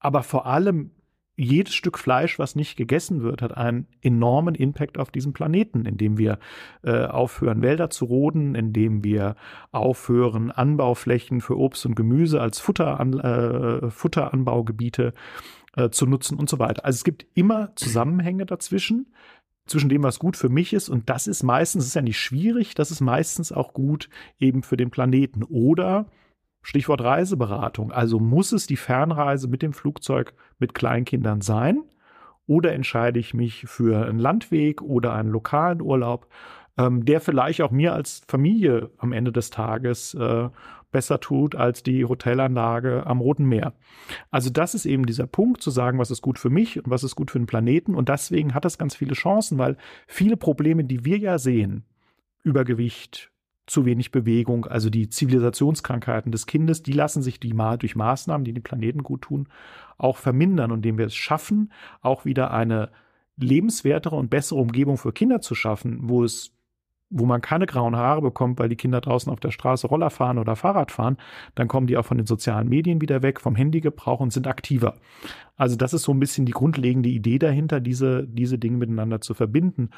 aber 0.00 0.22
vor 0.22 0.46
allem 0.46 0.90
jedes 1.36 1.74
Stück 1.74 1.98
Fleisch, 1.98 2.38
was 2.38 2.54
nicht 2.54 2.76
gegessen 2.76 3.22
wird, 3.22 3.40
hat 3.40 3.56
einen 3.56 3.86
enormen 4.02 4.54
Impact 4.54 4.98
auf 4.98 5.10
diesen 5.10 5.32
Planeten, 5.32 5.86
indem 5.86 6.18
wir 6.18 6.38
äh, 6.82 7.06
aufhören, 7.06 7.62
Wälder 7.62 7.88
zu 7.88 8.04
roden, 8.04 8.54
indem 8.54 9.04
wir 9.04 9.36
aufhören, 9.72 10.50
Anbauflächen 10.50 11.40
für 11.40 11.56
Obst 11.56 11.86
und 11.86 11.94
Gemüse 11.94 12.42
als 12.42 12.60
Futteran, 12.60 13.18
äh, 13.18 13.90
Futteranbaugebiete 13.90 15.14
äh, 15.76 15.88
zu 15.88 16.06
nutzen 16.06 16.36
und 16.38 16.50
so 16.50 16.58
weiter. 16.58 16.84
Also 16.84 16.96
es 16.96 17.04
gibt 17.04 17.26
immer 17.34 17.74
Zusammenhänge 17.74 18.44
dazwischen 18.44 19.06
zwischen 19.70 19.88
dem, 19.88 20.02
was 20.02 20.18
gut 20.18 20.36
für 20.36 20.48
mich 20.48 20.72
ist. 20.72 20.88
Und 20.88 21.08
das 21.08 21.26
ist 21.26 21.42
meistens, 21.42 21.84
das 21.84 21.88
ist 21.88 21.94
ja 21.94 22.02
nicht 22.02 22.18
schwierig, 22.18 22.74
das 22.74 22.90
ist 22.90 23.00
meistens 23.00 23.52
auch 23.52 23.72
gut 23.72 24.08
eben 24.38 24.62
für 24.62 24.76
den 24.76 24.90
Planeten. 24.90 25.44
Oder 25.44 26.06
Stichwort 26.62 27.00
Reiseberatung. 27.00 27.92
Also 27.92 28.18
muss 28.18 28.52
es 28.52 28.66
die 28.66 28.76
Fernreise 28.76 29.48
mit 29.48 29.62
dem 29.62 29.72
Flugzeug 29.72 30.34
mit 30.58 30.74
Kleinkindern 30.74 31.40
sein? 31.40 31.84
Oder 32.46 32.72
entscheide 32.72 33.20
ich 33.20 33.32
mich 33.32 33.64
für 33.66 34.06
einen 34.06 34.18
Landweg 34.18 34.82
oder 34.82 35.14
einen 35.14 35.30
lokalen 35.30 35.80
Urlaub, 35.80 36.26
ähm, 36.76 37.04
der 37.04 37.20
vielleicht 37.20 37.62
auch 37.62 37.70
mir 37.70 37.94
als 37.94 38.22
Familie 38.26 38.90
am 38.98 39.12
Ende 39.12 39.30
des 39.30 39.50
Tages 39.50 40.14
äh, 40.14 40.48
besser 40.90 41.20
tut 41.20 41.54
als 41.54 41.82
die 41.82 42.04
Hotelanlage 42.04 43.06
am 43.06 43.20
Roten 43.20 43.44
Meer. 43.44 43.74
Also 44.30 44.50
das 44.50 44.74
ist 44.74 44.86
eben 44.86 45.06
dieser 45.06 45.26
Punkt, 45.26 45.62
zu 45.62 45.70
sagen, 45.70 45.98
was 45.98 46.10
ist 46.10 46.22
gut 46.22 46.38
für 46.38 46.50
mich 46.50 46.78
und 46.78 46.90
was 46.90 47.04
ist 47.04 47.16
gut 47.16 47.30
für 47.30 47.38
den 47.38 47.46
Planeten. 47.46 47.94
Und 47.94 48.08
deswegen 48.08 48.54
hat 48.54 48.64
das 48.64 48.78
ganz 48.78 48.96
viele 48.96 49.14
Chancen, 49.14 49.58
weil 49.58 49.76
viele 50.06 50.36
Probleme, 50.36 50.84
die 50.84 51.04
wir 51.04 51.18
ja 51.18 51.38
sehen, 51.38 51.84
Übergewicht, 52.42 53.30
zu 53.66 53.86
wenig 53.86 54.10
Bewegung, 54.10 54.66
also 54.66 54.90
die 54.90 55.08
Zivilisationskrankheiten 55.08 56.32
des 56.32 56.46
Kindes, 56.46 56.82
die 56.82 56.92
lassen 56.92 57.22
sich 57.22 57.38
die 57.38 57.54
mal 57.54 57.78
durch 57.78 57.94
Maßnahmen, 57.94 58.44
die 58.44 58.52
den 58.52 58.64
Planeten 58.64 59.04
gut 59.04 59.22
tun, 59.22 59.48
auch 59.96 60.16
vermindern, 60.16 60.72
indem 60.72 60.98
wir 60.98 61.06
es 61.06 61.14
schaffen, 61.14 61.72
auch 62.00 62.24
wieder 62.24 62.50
eine 62.50 62.90
lebenswertere 63.36 64.16
und 64.16 64.28
bessere 64.28 64.58
Umgebung 64.58 64.98
für 64.98 65.12
Kinder 65.12 65.40
zu 65.40 65.54
schaffen, 65.54 66.08
wo 66.08 66.24
es 66.24 66.52
wo 67.10 67.26
man 67.26 67.40
keine 67.40 67.66
grauen 67.66 67.96
Haare 67.96 68.22
bekommt, 68.22 68.58
weil 68.58 68.68
die 68.68 68.76
Kinder 68.76 69.00
draußen 69.00 69.30
auf 69.30 69.40
der 69.40 69.50
Straße 69.50 69.88
Roller 69.88 70.10
fahren 70.10 70.38
oder 70.38 70.54
Fahrrad 70.54 70.92
fahren, 70.92 71.16
dann 71.56 71.66
kommen 71.68 71.88
die 71.88 71.96
auch 71.96 72.06
von 72.06 72.16
den 72.16 72.26
sozialen 72.26 72.68
Medien 72.68 73.00
wieder 73.00 73.22
weg, 73.22 73.40
vom 73.40 73.56
Handygebrauch 73.56 74.20
und 74.20 74.32
sind 74.32 74.46
aktiver. 74.46 74.96
Also 75.56 75.76
das 75.76 75.92
ist 75.92 76.04
so 76.04 76.12
ein 76.12 76.20
bisschen 76.20 76.46
die 76.46 76.52
grundlegende 76.52 77.08
Idee 77.08 77.38
dahinter, 77.38 77.80
diese, 77.80 78.26
diese 78.26 78.58
Dinge 78.58 78.78
miteinander 78.78 79.20
zu 79.20 79.34
verbinden. 79.34 79.90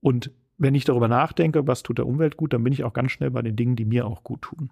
Und 0.00 0.32
wenn 0.58 0.74
ich 0.74 0.84
darüber 0.84 1.08
nachdenke, 1.08 1.66
was 1.66 1.82
tut 1.82 1.98
der 1.98 2.06
Umwelt 2.06 2.36
gut, 2.36 2.52
dann 2.52 2.64
bin 2.64 2.72
ich 2.72 2.84
auch 2.84 2.92
ganz 2.92 3.12
schnell 3.12 3.30
bei 3.30 3.42
den 3.42 3.56
Dingen, 3.56 3.76
die 3.76 3.84
mir 3.84 4.06
auch 4.06 4.24
gut 4.24 4.42
tun. 4.42 4.70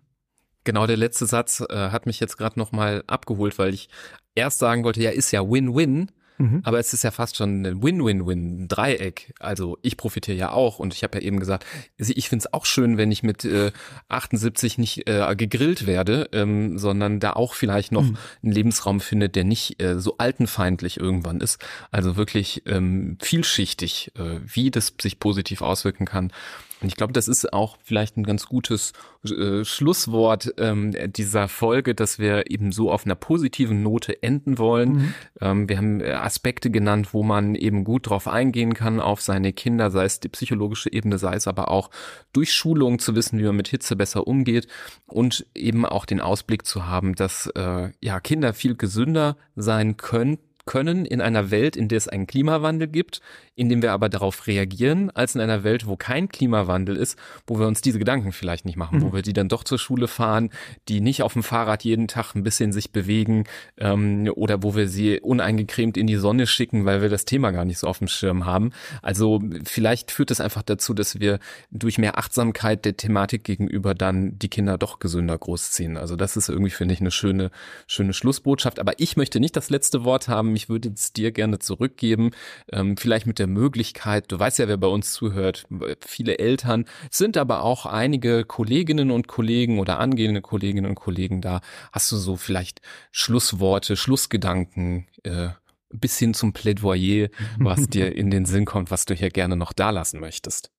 Genau, 0.64 0.86
der 0.86 0.96
letzte 0.96 1.26
Satz 1.26 1.64
äh, 1.70 1.90
hat 1.90 2.04
mich 2.04 2.20
jetzt 2.20 2.36
gerade 2.36 2.58
noch 2.58 2.72
mal 2.72 3.04
abgeholt, 3.06 3.58
weil 3.58 3.72
ich 3.72 3.88
erst 4.34 4.58
sagen 4.58 4.84
wollte, 4.84 5.02
ja, 5.02 5.10
ist 5.10 5.30
ja 5.30 5.48
Win-Win, 5.48 6.10
Mhm. 6.38 6.60
Aber 6.64 6.78
es 6.78 6.92
ist 6.92 7.04
ja 7.04 7.10
fast 7.10 7.36
schon 7.36 7.66
ein 7.66 7.82
Win-Win-Win, 7.82 8.64
ein 8.64 8.68
Dreieck. 8.68 9.34
Also 9.40 9.78
ich 9.82 9.96
profitiere 9.96 10.36
ja 10.36 10.52
auch 10.52 10.78
und 10.78 10.94
ich 10.94 11.02
habe 11.02 11.18
ja 11.18 11.24
eben 11.24 11.40
gesagt, 11.40 11.66
ich 11.98 12.28
finde 12.28 12.44
es 12.44 12.52
auch 12.52 12.64
schön, 12.64 12.96
wenn 12.96 13.10
ich 13.10 13.22
mit 13.22 13.44
äh, 13.44 13.72
78 14.08 14.78
nicht 14.78 15.08
äh, 15.08 15.34
gegrillt 15.36 15.86
werde, 15.86 16.28
ähm, 16.32 16.78
sondern 16.78 17.20
da 17.20 17.32
auch 17.32 17.54
vielleicht 17.54 17.92
noch 17.92 18.04
mhm. 18.04 18.16
einen 18.42 18.52
Lebensraum 18.52 19.00
finde, 19.00 19.28
der 19.28 19.44
nicht 19.44 19.82
äh, 19.82 19.98
so 19.98 20.16
altenfeindlich 20.18 20.98
irgendwann 20.98 21.40
ist. 21.40 21.58
Also 21.90 22.16
wirklich 22.16 22.62
ähm, 22.66 23.18
vielschichtig, 23.20 24.12
äh, 24.16 24.40
wie 24.44 24.70
das 24.70 24.94
sich 25.00 25.18
positiv 25.18 25.62
auswirken 25.62 26.06
kann. 26.06 26.32
Und 26.80 26.88
ich 26.88 26.96
glaube, 26.96 27.12
das 27.12 27.26
ist 27.26 27.52
auch 27.52 27.76
vielleicht 27.82 28.16
ein 28.16 28.22
ganz 28.22 28.46
gutes 28.46 28.92
äh, 29.24 29.64
Schlusswort 29.64 30.54
ähm, 30.58 30.94
dieser 31.12 31.48
Folge, 31.48 31.94
dass 31.94 32.18
wir 32.18 32.50
eben 32.50 32.70
so 32.70 32.92
auf 32.92 33.04
einer 33.04 33.16
positiven 33.16 33.82
Note 33.82 34.22
enden 34.22 34.58
wollen. 34.58 34.92
Mhm. 34.92 35.14
Ähm, 35.40 35.68
wir 35.68 35.76
haben 35.76 36.00
äh, 36.00 36.12
Aspekte 36.12 36.70
genannt, 36.70 37.12
wo 37.12 37.22
man 37.22 37.54
eben 37.54 37.84
gut 37.84 38.08
drauf 38.08 38.28
eingehen 38.28 38.74
kann 38.74 39.00
auf 39.00 39.20
seine 39.20 39.52
Kinder, 39.52 39.90
sei 39.90 40.04
es 40.04 40.20
die 40.20 40.28
psychologische 40.28 40.92
Ebene, 40.92 41.18
sei 41.18 41.34
es 41.34 41.48
aber 41.48 41.70
auch 41.70 41.90
durch 42.32 42.52
Schulung 42.52 42.98
zu 43.00 43.16
wissen, 43.16 43.38
wie 43.38 43.44
man 43.44 43.56
mit 43.56 43.68
Hitze 43.68 43.96
besser 43.96 44.26
umgeht 44.26 44.68
und 45.06 45.46
eben 45.54 45.84
auch 45.84 46.04
den 46.04 46.20
Ausblick 46.20 46.64
zu 46.64 46.86
haben, 46.86 47.14
dass 47.14 47.48
äh, 47.56 47.90
ja 48.00 48.20
Kinder 48.20 48.54
viel 48.54 48.76
gesünder 48.76 49.36
sein 49.56 49.96
können 49.96 50.38
können 50.68 51.06
in 51.06 51.22
einer 51.22 51.50
Welt, 51.50 51.76
in 51.76 51.88
der 51.88 51.96
es 51.96 52.08
einen 52.08 52.26
Klimawandel 52.26 52.88
gibt, 52.88 53.22
in 53.56 53.70
dem 53.70 53.80
wir 53.80 53.92
aber 53.92 54.10
darauf 54.10 54.46
reagieren, 54.46 55.10
als 55.10 55.34
in 55.34 55.40
einer 55.40 55.64
Welt, 55.64 55.86
wo 55.86 55.96
kein 55.96 56.28
Klimawandel 56.28 56.94
ist, 56.94 57.18
wo 57.46 57.58
wir 57.58 57.66
uns 57.66 57.80
diese 57.80 57.98
Gedanken 57.98 58.32
vielleicht 58.32 58.66
nicht 58.66 58.76
machen, 58.76 58.98
mhm. 58.98 59.02
wo 59.02 59.12
wir 59.14 59.22
die 59.22 59.32
dann 59.32 59.48
doch 59.48 59.64
zur 59.64 59.78
Schule 59.78 60.08
fahren, 60.08 60.50
die 60.88 61.00
nicht 61.00 61.22
auf 61.22 61.32
dem 61.32 61.42
Fahrrad 61.42 61.84
jeden 61.84 62.06
Tag 62.06 62.34
ein 62.34 62.42
bisschen 62.42 62.72
sich 62.72 62.92
bewegen 62.92 63.44
ähm, 63.78 64.30
oder 64.34 64.62
wo 64.62 64.76
wir 64.76 64.88
sie 64.88 65.20
uneingecremt 65.20 65.96
in 65.96 66.06
die 66.06 66.16
Sonne 66.16 66.46
schicken, 66.46 66.84
weil 66.84 67.00
wir 67.00 67.08
das 67.08 67.24
Thema 67.24 67.50
gar 67.50 67.64
nicht 67.64 67.78
so 67.78 67.86
auf 67.86 67.98
dem 67.98 68.08
Schirm 68.08 68.44
haben. 68.44 68.72
Also 69.00 69.42
vielleicht 69.64 70.10
führt 70.10 70.30
es 70.30 70.40
einfach 70.40 70.62
dazu, 70.62 70.92
dass 70.92 71.18
wir 71.18 71.38
durch 71.70 71.96
mehr 71.96 72.18
Achtsamkeit 72.18 72.84
der 72.84 72.98
Thematik 72.98 73.42
gegenüber 73.42 73.94
dann 73.94 74.38
die 74.38 74.50
Kinder 74.50 74.76
doch 74.76 74.98
gesünder 74.98 75.38
großziehen. 75.38 75.96
Also 75.96 76.14
das 76.14 76.36
ist 76.36 76.50
irgendwie, 76.50 76.70
finde 76.70 76.92
ich, 76.92 77.00
eine 77.00 77.10
schöne, 77.10 77.50
schöne 77.86 78.12
Schlussbotschaft. 78.12 78.78
Aber 78.78 78.92
ich 78.98 79.16
möchte 79.16 79.40
nicht 79.40 79.56
das 79.56 79.70
letzte 79.70 80.04
Wort 80.04 80.28
haben. 80.28 80.57
Ich 80.58 80.68
würde 80.68 80.90
es 80.92 81.12
dir 81.12 81.30
gerne 81.30 81.60
zurückgeben. 81.60 82.32
Ähm, 82.72 82.96
vielleicht 82.96 83.28
mit 83.28 83.38
der 83.38 83.46
Möglichkeit, 83.46 84.24
du 84.32 84.40
weißt 84.40 84.58
ja, 84.58 84.66
wer 84.66 84.76
bei 84.76 84.88
uns 84.88 85.12
zuhört, 85.12 85.66
viele 86.00 86.40
Eltern, 86.40 86.84
sind 87.12 87.36
aber 87.36 87.62
auch 87.62 87.86
einige 87.86 88.44
Kolleginnen 88.44 89.12
und 89.12 89.28
Kollegen 89.28 89.78
oder 89.78 90.00
angehende 90.00 90.42
Kolleginnen 90.42 90.90
und 90.90 90.96
Kollegen 90.96 91.40
da. 91.40 91.60
Hast 91.92 92.10
du 92.10 92.16
so 92.16 92.34
vielleicht 92.34 92.80
Schlussworte, 93.12 93.96
Schlussgedanken, 93.96 95.06
äh, 95.22 95.50
bis 95.90 96.18
hin 96.18 96.34
zum 96.34 96.52
Plädoyer, 96.52 97.28
was 97.58 97.86
dir 97.88 98.16
in 98.16 98.32
den 98.32 98.44
Sinn 98.44 98.64
kommt, 98.64 98.90
was 98.90 99.04
du 99.04 99.14
hier 99.14 99.30
gerne 99.30 99.54
noch 99.54 99.72
da 99.72 99.90
lassen 99.90 100.18
möchtest? 100.18 100.72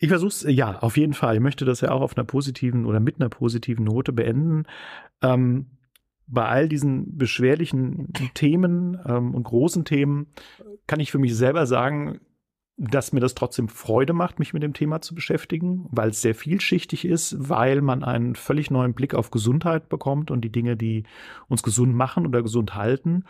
Ich 0.00 0.08
versuch's, 0.08 0.44
ja, 0.48 0.80
auf 0.80 0.96
jeden 0.96 1.14
Fall. 1.14 1.36
Ich 1.36 1.40
möchte 1.40 1.64
das 1.64 1.80
ja 1.80 1.92
auch 1.92 2.00
auf 2.00 2.16
einer 2.16 2.24
positiven 2.24 2.86
oder 2.86 2.98
mit 2.98 3.20
einer 3.20 3.28
positiven 3.28 3.84
Note 3.84 4.12
beenden. 4.12 4.64
Ähm, 5.22 5.77
bei 6.28 6.44
all 6.44 6.68
diesen 6.68 7.16
beschwerlichen 7.16 8.12
Themen 8.34 8.98
ähm, 9.06 9.34
und 9.34 9.44
großen 9.44 9.84
Themen 9.84 10.26
kann 10.86 11.00
ich 11.00 11.10
für 11.10 11.18
mich 11.18 11.36
selber 11.36 11.66
sagen, 11.66 12.20
dass 12.78 13.12
mir 13.12 13.20
das 13.20 13.34
trotzdem 13.34 13.68
Freude 13.68 14.12
macht, 14.12 14.38
mich 14.38 14.54
mit 14.54 14.62
dem 14.62 14.72
Thema 14.72 15.00
zu 15.00 15.14
beschäftigen, 15.14 15.88
weil 15.90 16.10
es 16.10 16.22
sehr 16.22 16.34
vielschichtig 16.34 17.04
ist, 17.04 17.36
weil 17.48 17.80
man 17.82 18.04
einen 18.04 18.36
völlig 18.36 18.70
neuen 18.70 18.94
Blick 18.94 19.14
auf 19.14 19.32
Gesundheit 19.32 19.88
bekommt 19.88 20.30
und 20.30 20.42
die 20.42 20.52
Dinge, 20.52 20.76
die 20.76 21.02
uns 21.48 21.64
gesund 21.64 21.94
machen 21.94 22.24
oder 22.24 22.40
gesund 22.40 22.76
halten. 22.76 23.24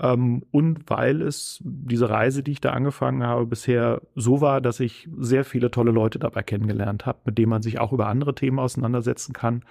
Ähm, 0.00 0.42
und 0.50 0.90
weil 0.90 1.22
es 1.22 1.60
diese 1.62 2.10
Reise, 2.10 2.42
die 2.42 2.52
ich 2.52 2.60
da 2.60 2.70
angefangen 2.72 3.22
habe, 3.22 3.46
bisher 3.46 4.02
so 4.16 4.40
war, 4.40 4.60
dass 4.60 4.80
ich 4.80 5.08
sehr 5.16 5.44
viele 5.44 5.70
tolle 5.70 5.92
Leute 5.92 6.18
dabei 6.18 6.42
kennengelernt 6.42 7.06
habe, 7.06 7.20
mit 7.24 7.38
denen 7.38 7.50
man 7.50 7.62
sich 7.62 7.78
auch 7.78 7.92
über 7.92 8.08
andere 8.08 8.34
Themen 8.34 8.58
auseinandersetzen 8.58 9.32
kann 9.32 9.62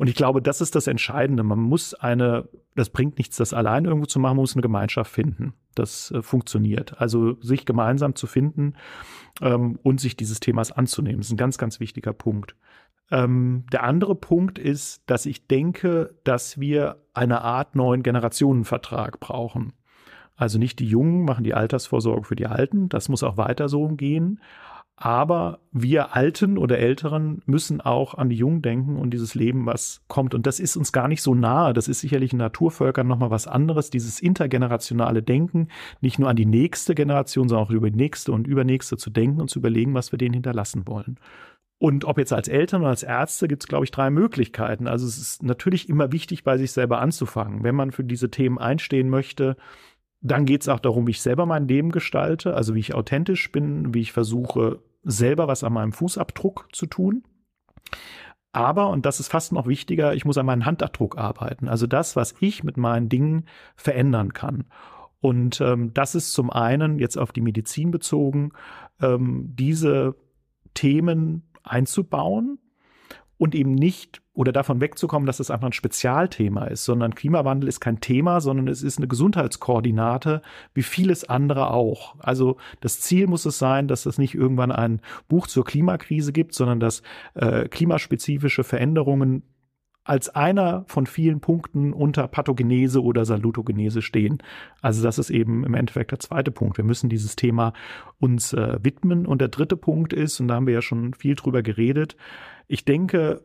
und 0.00 0.06
ich 0.06 0.14
glaube, 0.14 0.40
das 0.40 0.62
ist 0.62 0.74
das 0.76 0.86
Entscheidende. 0.86 1.42
Man 1.42 1.58
muss 1.58 1.92
eine, 1.92 2.48
das 2.74 2.88
bringt 2.88 3.18
nichts, 3.18 3.36
das 3.36 3.52
allein 3.52 3.84
irgendwo 3.84 4.06
zu 4.06 4.18
machen, 4.18 4.36
man 4.36 4.44
muss 4.44 4.54
eine 4.54 4.62
Gemeinschaft 4.62 5.12
finden. 5.12 5.52
Das 5.74 6.10
äh, 6.10 6.22
funktioniert. 6.22 6.98
Also 6.98 7.38
sich 7.42 7.66
gemeinsam 7.66 8.14
zu 8.14 8.26
finden 8.26 8.76
ähm, 9.42 9.78
und 9.82 10.00
sich 10.00 10.16
dieses 10.16 10.40
Themas 10.40 10.72
anzunehmen, 10.72 11.20
ist 11.20 11.30
ein 11.30 11.36
ganz, 11.36 11.58
ganz 11.58 11.80
wichtiger 11.80 12.14
Punkt. 12.14 12.56
Ähm, 13.10 13.66
der 13.72 13.82
andere 13.82 14.14
Punkt 14.14 14.58
ist, 14.58 15.02
dass 15.04 15.26
ich 15.26 15.46
denke, 15.48 16.14
dass 16.24 16.58
wir 16.58 17.04
eine 17.12 17.42
Art 17.42 17.76
neuen 17.76 18.02
Generationenvertrag 18.02 19.20
brauchen. 19.20 19.74
Also 20.34 20.58
nicht 20.58 20.78
die 20.78 20.88
Jungen 20.88 21.26
machen 21.26 21.44
die 21.44 21.52
Altersvorsorge 21.52 22.24
für 22.24 22.36
die 22.36 22.46
Alten, 22.46 22.88
das 22.88 23.10
muss 23.10 23.22
auch 23.22 23.36
weiter 23.36 23.68
so 23.68 23.86
gehen. 23.88 24.40
Aber 25.02 25.60
wir 25.72 26.14
Alten 26.14 26.58
oder 26.58 26.78
Älteren 26.78 27.40
müssen 27.46 27.80
auch 27.80 28.12
an 28.12 28.28
die 28.28 28.36
Jungen 28.36 28.60
denken 28.60 28.96
und 28.96 29.12
dieses 29.12 29.34
Leben, 29.34 29.64
was 29.64 30.02
kommt. 30.08 30.34
Und 30.34 30.46
das 30.46 30.60
ist 30.60 30.76
uns 30.76 30.92
gar 30.92 31.08
nicht 31.08 31.22
so 31.22 31.34
nahe. 31.34 31.72
Das 31.72 31.88
ist 31.88 32.00
sicherlich 32.00 32.32
in 32.32 32.38
Naturvölkern 32.38 33.06
nochmal 33.06 33.30
was 33.30 33.46
anderes. 33.46 33.88
Dieses 33.88 34.20
intergenerationale 34.20 35.22
Denken, 35.22 35.68
nicht 36.02 36.18
nur 36.18 36.28
an 36.28 36.36
die 36.36 36.44
nächste 36.44 36.94
Generation, 36.94 37.48
sondern 37.48 37.66
auch 37.66 37.70
über 37.70 37.90
die 37.90 37.96
nächste 37.96 38.32
und 38.32 38.46
übernächste 38.46 38.98
zu 38.98 39.08
denken 39.08 39.40
und 39.40 39.48
zu 39.48 39.60
überlegen, 39.60 39.94
was 39.94 40.12
wir 40.12 40.18
denen 40.18 40.34
hinterlassen 40.34 40.86
wollen. 40.86 41.18
Und 41.78 42.04
ob 42.04 42.18
jetzt 42.18 42.34
als 42.34 42.48
Eltern 42.48 42.82
oder 42.82 42.90
als 42.90 43.02
Ärzte 43.02 43.48
gibt 43.48 43.62
es, 43.62 43.68
glaube 43.68 43.86
ich, 43.86 43.90
drei 43.90 44.10
Möglichkeiten. 44.10 44.86
Also 44.86 45.06
es 45.06 45.16
ist 45.16 45.42
natürlich 45.42 45.88
immer 45.88 46.12
wichtig, 46.12 46.44
bei 46.44 46.58
sich 46.58 46.72
selber 46.72 47.00
anzufangen. 47.00 47.64
Wenn 47.64 47.74
man 47.74 47.90
für 47.90 48.04
diese 48.04 48.30
Themen 48.30 48.58
einstehen 48.58 49.08
möchte, 49.08 49.56
dann 50.20 50.44
geht 50.44 50.62
es 50.62 50.68
auch 50.68 50.80
darum, 50.80 51.06
wie 51.06 51.12
ich 51.12 51.22
selber 51.22 51.46
mein 51.46 51.66
Leben 51.66 51.90
gestalte, 51.92 52.54
also 52.54 52.74
wie 52.74 52.80
ich 52.80 52.94
authentisch 52.94 53.50
bin, 53.52 53.94
wie 53.94 54.00
ich 54.00 54.12
versuche, 54.12 54.80
selber 55.02 55.48
was 55.48 55.64
an 55.64 55.72
meinem 55.72 55.92
Fußabdruck 55.92 56.68
zu 56.72 56.86
tun. 56.86 57.24
Aber, 58.52 58.90
und 58.90 59.06
das 59.06 59.20
ist 59.20 59.28
fast 59.28 59.52
noch 59.52 59.66
wichtiger, 59.66 60.14
ich 60.14 60.24
muss 60.24 60.36
an 60.36 60.46
meinem 60.46 60.66
Handabdruck 60.66 61.16
arbeiten. 61.16 61.68
Also 61.68 61.86
das, 61.86 62.16
was 62.16 62.34
ich 62.40 62.64
mit 62.64 62.76
meinen 62.76 63.08
Dingen 63.08 63.46
verändern 63.76 64.32
kann. 64.32 64.64
Und 65.20 65.60
ähm, 65.60 65.94
das 65.94 66.14
ist 66.14 66.32
zum 66.32 66.50
einen 66.50 66.98
jetzt 66.98 67.16
auf 67.16 67.32
die 67.32 67.42
Medizin 67.42 67.90
bezogen, 67.90 68.52
ähm, 69.00 69.52
diese 69.54 70.16
Themen 70.74 71.50
einzubauen 71.62 72.58
und 73.40 73.54
eben 73.54 73.74
nicht 73.74 74.20
oder 74.34 74.52
davon 74.52 74.82
wegzukommen, 74.82 75.26
dass 75.26 75.38
das 75.38 75.50
einfach 75.50 75.68
ein 75.68 75.72
Spezialthema 75.72 76.66
ist, 76.66 76.84
sondern 76.84 77.14
Klimawandel 77.14 77.70
ist 77.70 77.80
kein 77.80 77.98
Thema, 77.98 78.42
sondern 78.42 78.68
es 78.68 78.82
ist 78.82 78.98
eine 78.98 79.08
Gesundheitskoordinate, 79.08 80.42
wie 80.74 80.82
vieles 80.82 81.24
andere 81.24 81.70
auch. 81.70 82.16
Also 82.18 82.58
das 82.82 83.00
Ziel 83.00 83.26
muss 83.26 83.46
es 83.46 83.58
sein, 83.58 83.88
dass 83.88 84.04
es 84.04 84.18
nicht 84.18 84.34
irgendwann 84.34 84.70
ein 84.70 85.00
Buch 85.28 85.46
zur 85.46 85.64
Klimakrise 85.64 86.34
gibt, 86.34 86.54
sondern 86.54 86.80
dass 86.80 87.02
äh, 87.32 87.66
klimaspezifische 87.66 88.62
Veränderungen 88.62 89.42
als 90.04 90.28
einer 90.30 90.84
von 90.86 91.06
vielen 91.06 91.40
Punkten 91.40 91.92
unter 91.92 92.26
Pathogenese 92.26 93.02
oder 93.02 93.24
Salutogenese 93.24 94.02
stehen. 94.02 94.38
Also 94.80 95.02
das 95.02 95.18
ist 95.18 95.30
eben 95.30 95.64
im 95.64 95.74
Endeffekt 95.74 96.10
der 96.10 96.20
zweite 96.20 96.50
Punkt. 96.50 96.78
Wir 96.78 96.84
müssen 96.84 97.10
dieses 97.10 97.36
Thema 97.36 97.74
uns 98.18 98.52
äh, 98.52 98.78
widmen. 98.82 99.26
Und 99.26 99.40
der 99.40 99.48
dritte 99.48 99.76
Punkt 99.76 100.12
ist, 100.12 100.40
und 100.40 100.48
da 100.48 100.54
haben 100.54 100.66
wir 100.66 100.74
ja 100.74 100.82
schon 100.82 101.14
viel 101.14 101.34
drüber 101.34 101.62
geredet, 101.62 102.16
ich 102.66 102.84
denke, 102.84 103.42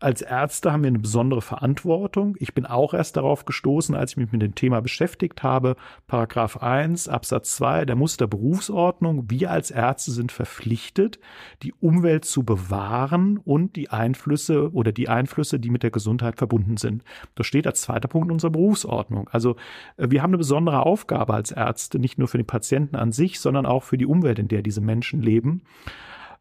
als 0.00 0.22
Ärzte 0.22 0.72
haben 0.72 0.82
wir 0.82 0.88
eine 0.88 1.00
besondere 1.00 1.42
Verantwortung. 1.42 2.36
Ich 2.38 2.54
bin 2.54 2.66
auch 2.66 2.94
erst 2.94 3.16
darauf 3.16 3.44
gestoßen, 3.44 3.94
als 3.94 4.12
ich 4.12 4.16
mich 4.16 4.30
mit 4.30 4.42
dem 4.42 4.54
Thema 4.54 4.80
beschäftigt 4.80 5.42
habe. 5.42 5.76
Paragraph 6.06 6.58
1 6.58 7.08
Absatz 7.08 7.56
2 7.56 7.84
der 7.84 7.96
Musterberufsordnung. 7.96 9.28
Wir 9.28 9.50
als 9.50 9.70
Ärzte 9.70 10.12
sind 10.12 10.30
verpflichtet, 10.30 11.18
die 11.62 11.72
Umwelt 11.80 12.24
zu 12.24 12.44
bewahren 12.44 13.38
und 13.38 13.74
die 13.74 13.90
Einflüsse 13.90 14.72
oder 14.72 14.92
die 14.92 15.08
Einflüsse, 15.08 15.58
die 15.58 15.70
mit 15.70 15.82
der 15.82 15.90
Gesundheit 15.90 16.36
verbunden 16.36 16.76
sind. 16.76 17.02
Das 17.34 17.46
steht 17.46 17.66
als 17.66 17.82
zweiter 17.82 18.08
Punkt 18.08 18.30
unserer 18.30 18.50
Berufsordnung. 18.50 19.28
Also 19.30 19.56
äh, 19.96 20.10
wir 20.10 20.22
haben 20.22 20.30
eine 20.30 20.38
besondere 20.38 20.86
Aufgabe 20.86 21.34
als 21.34 21.50
Ärzte, 21.50 21.98
nicht 21.98 22.18
nur 22.18 22.28
für 22.28 22.38
den 22.38 22.46
Patienten 22.46 22.94
an 22.94 23.10
sich, 23.10 23.40
sondern 23.40 23.66
auch 23.66 23.82
für 23.82 23.98
die 23.98 24.06
Umwelt, 24.06 24.38
in 24.38 24.48
der 24.48 24.62
diese 24.62 24.80
Menschen 24.80 25.22
leben. 25.22 25.62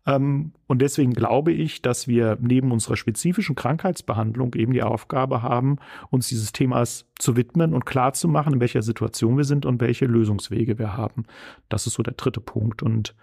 Ähm, 0.08 0.54
und 0.66 0.82
deswegen 0.82 1.14
glaube 1.14 1.52
ich, 1.52 1.82
dass 1.82 2.08
wir 2.08 2.38
neben 2.42 2.72
unserer 2.72 2.96
spezifischen 2.96 3.56
Krankheitsbehandlung 3.56 4.56
eben 4.56 4.74
die 4.74 4.82
Aufgabe 4.82 5.44
haben, 5.44 5.78
uns 6.10 6.30
dieses 6.30 6.54
Themas 6.54 7.06
zu 7.20 7.36
widmen 7.36 7.74
und 7.74 7.86
klar 7.86 8.14
zu 8.14 8.28
machen, 8.28 8.54
in 8.54 8.60
welcher 8.62 8.82
Situation 8.82 9.38
wir 9.38 9.44
sind 9.44 9.66
und 9.66 9.82
welche 9.82 10.06
Lösungswege 10.06 10.80
wir 10.80 10.96
haben. 10.96 11.26
Das 11.70 11.86
ist 11.86 11.96
so 11.96 12.04
der 12.04 12.14
dritte 12.14 12.40
Punkt. 12.40 12.82
Und 12.82 13.16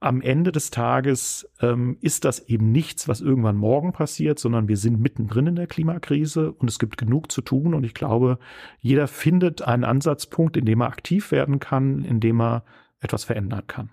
am 0.00 0.20
Ende 0.20 0.50
des 0.50 0.70
Tages 0.70 1.48
ähm, 1.62 1.96
ist 2.00 2.24
das 2.24 2.40
eben 2.48 2.72
nichts, 2.72 3.08
was 3.08 3.20
irgendwann 3.20 3.56
morgen 3.56 3.92
passiert, 3.92 4.38
sondern 4.38 4.68
wir 4.68 4.76
sind 4.76 5.00
mittendrin 5.00 5.46
in 5.46 5.56
der 5.56 5.68
Klimakrise 5.68 6.52
und 6.52 6.68
es 6.68 6.80
gibt 6.80 6.98
genug 6.98 7.30
zu 7.30 7.42
tun. 7.42 7.74
Und 7.74 7.84
ich 7.84 7.94
glaube, 7.94 8.38
jeder 8.80 9.06
findet 9.06 9.62
einen 9.62 9.84
Ansatzpunkt, 9.84 10.56
in 10.56 10.66
dem 10.66 10.82
er 10.82 10.88
aktiv 10.88 11.30
werden 11.30 11.60
kann, 11.60 12.04
in 12.04 12.18
dem 12.18 12.40
er 12.40 12.64
etwas 13.00 13.24
verändern 13.24 13.66
kann. 13.66 13.90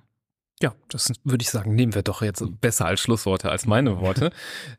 Ja, 0.62 0.76
das 0.90 1.12
würde 1.24 1.42
ich 1.42 1.50
sagen, 1.50 1.74
nehmen 1.74 1.96
wir 1.96 2.04
doch 2.04 2.22
jetzt 2.22 2.44
besser 2.62 2.86
als 2.86 3.00
Schlussworte 3.00 3.50
als 3.50 3.66
meine 3.66 4.00
Worte. 4.00 4.32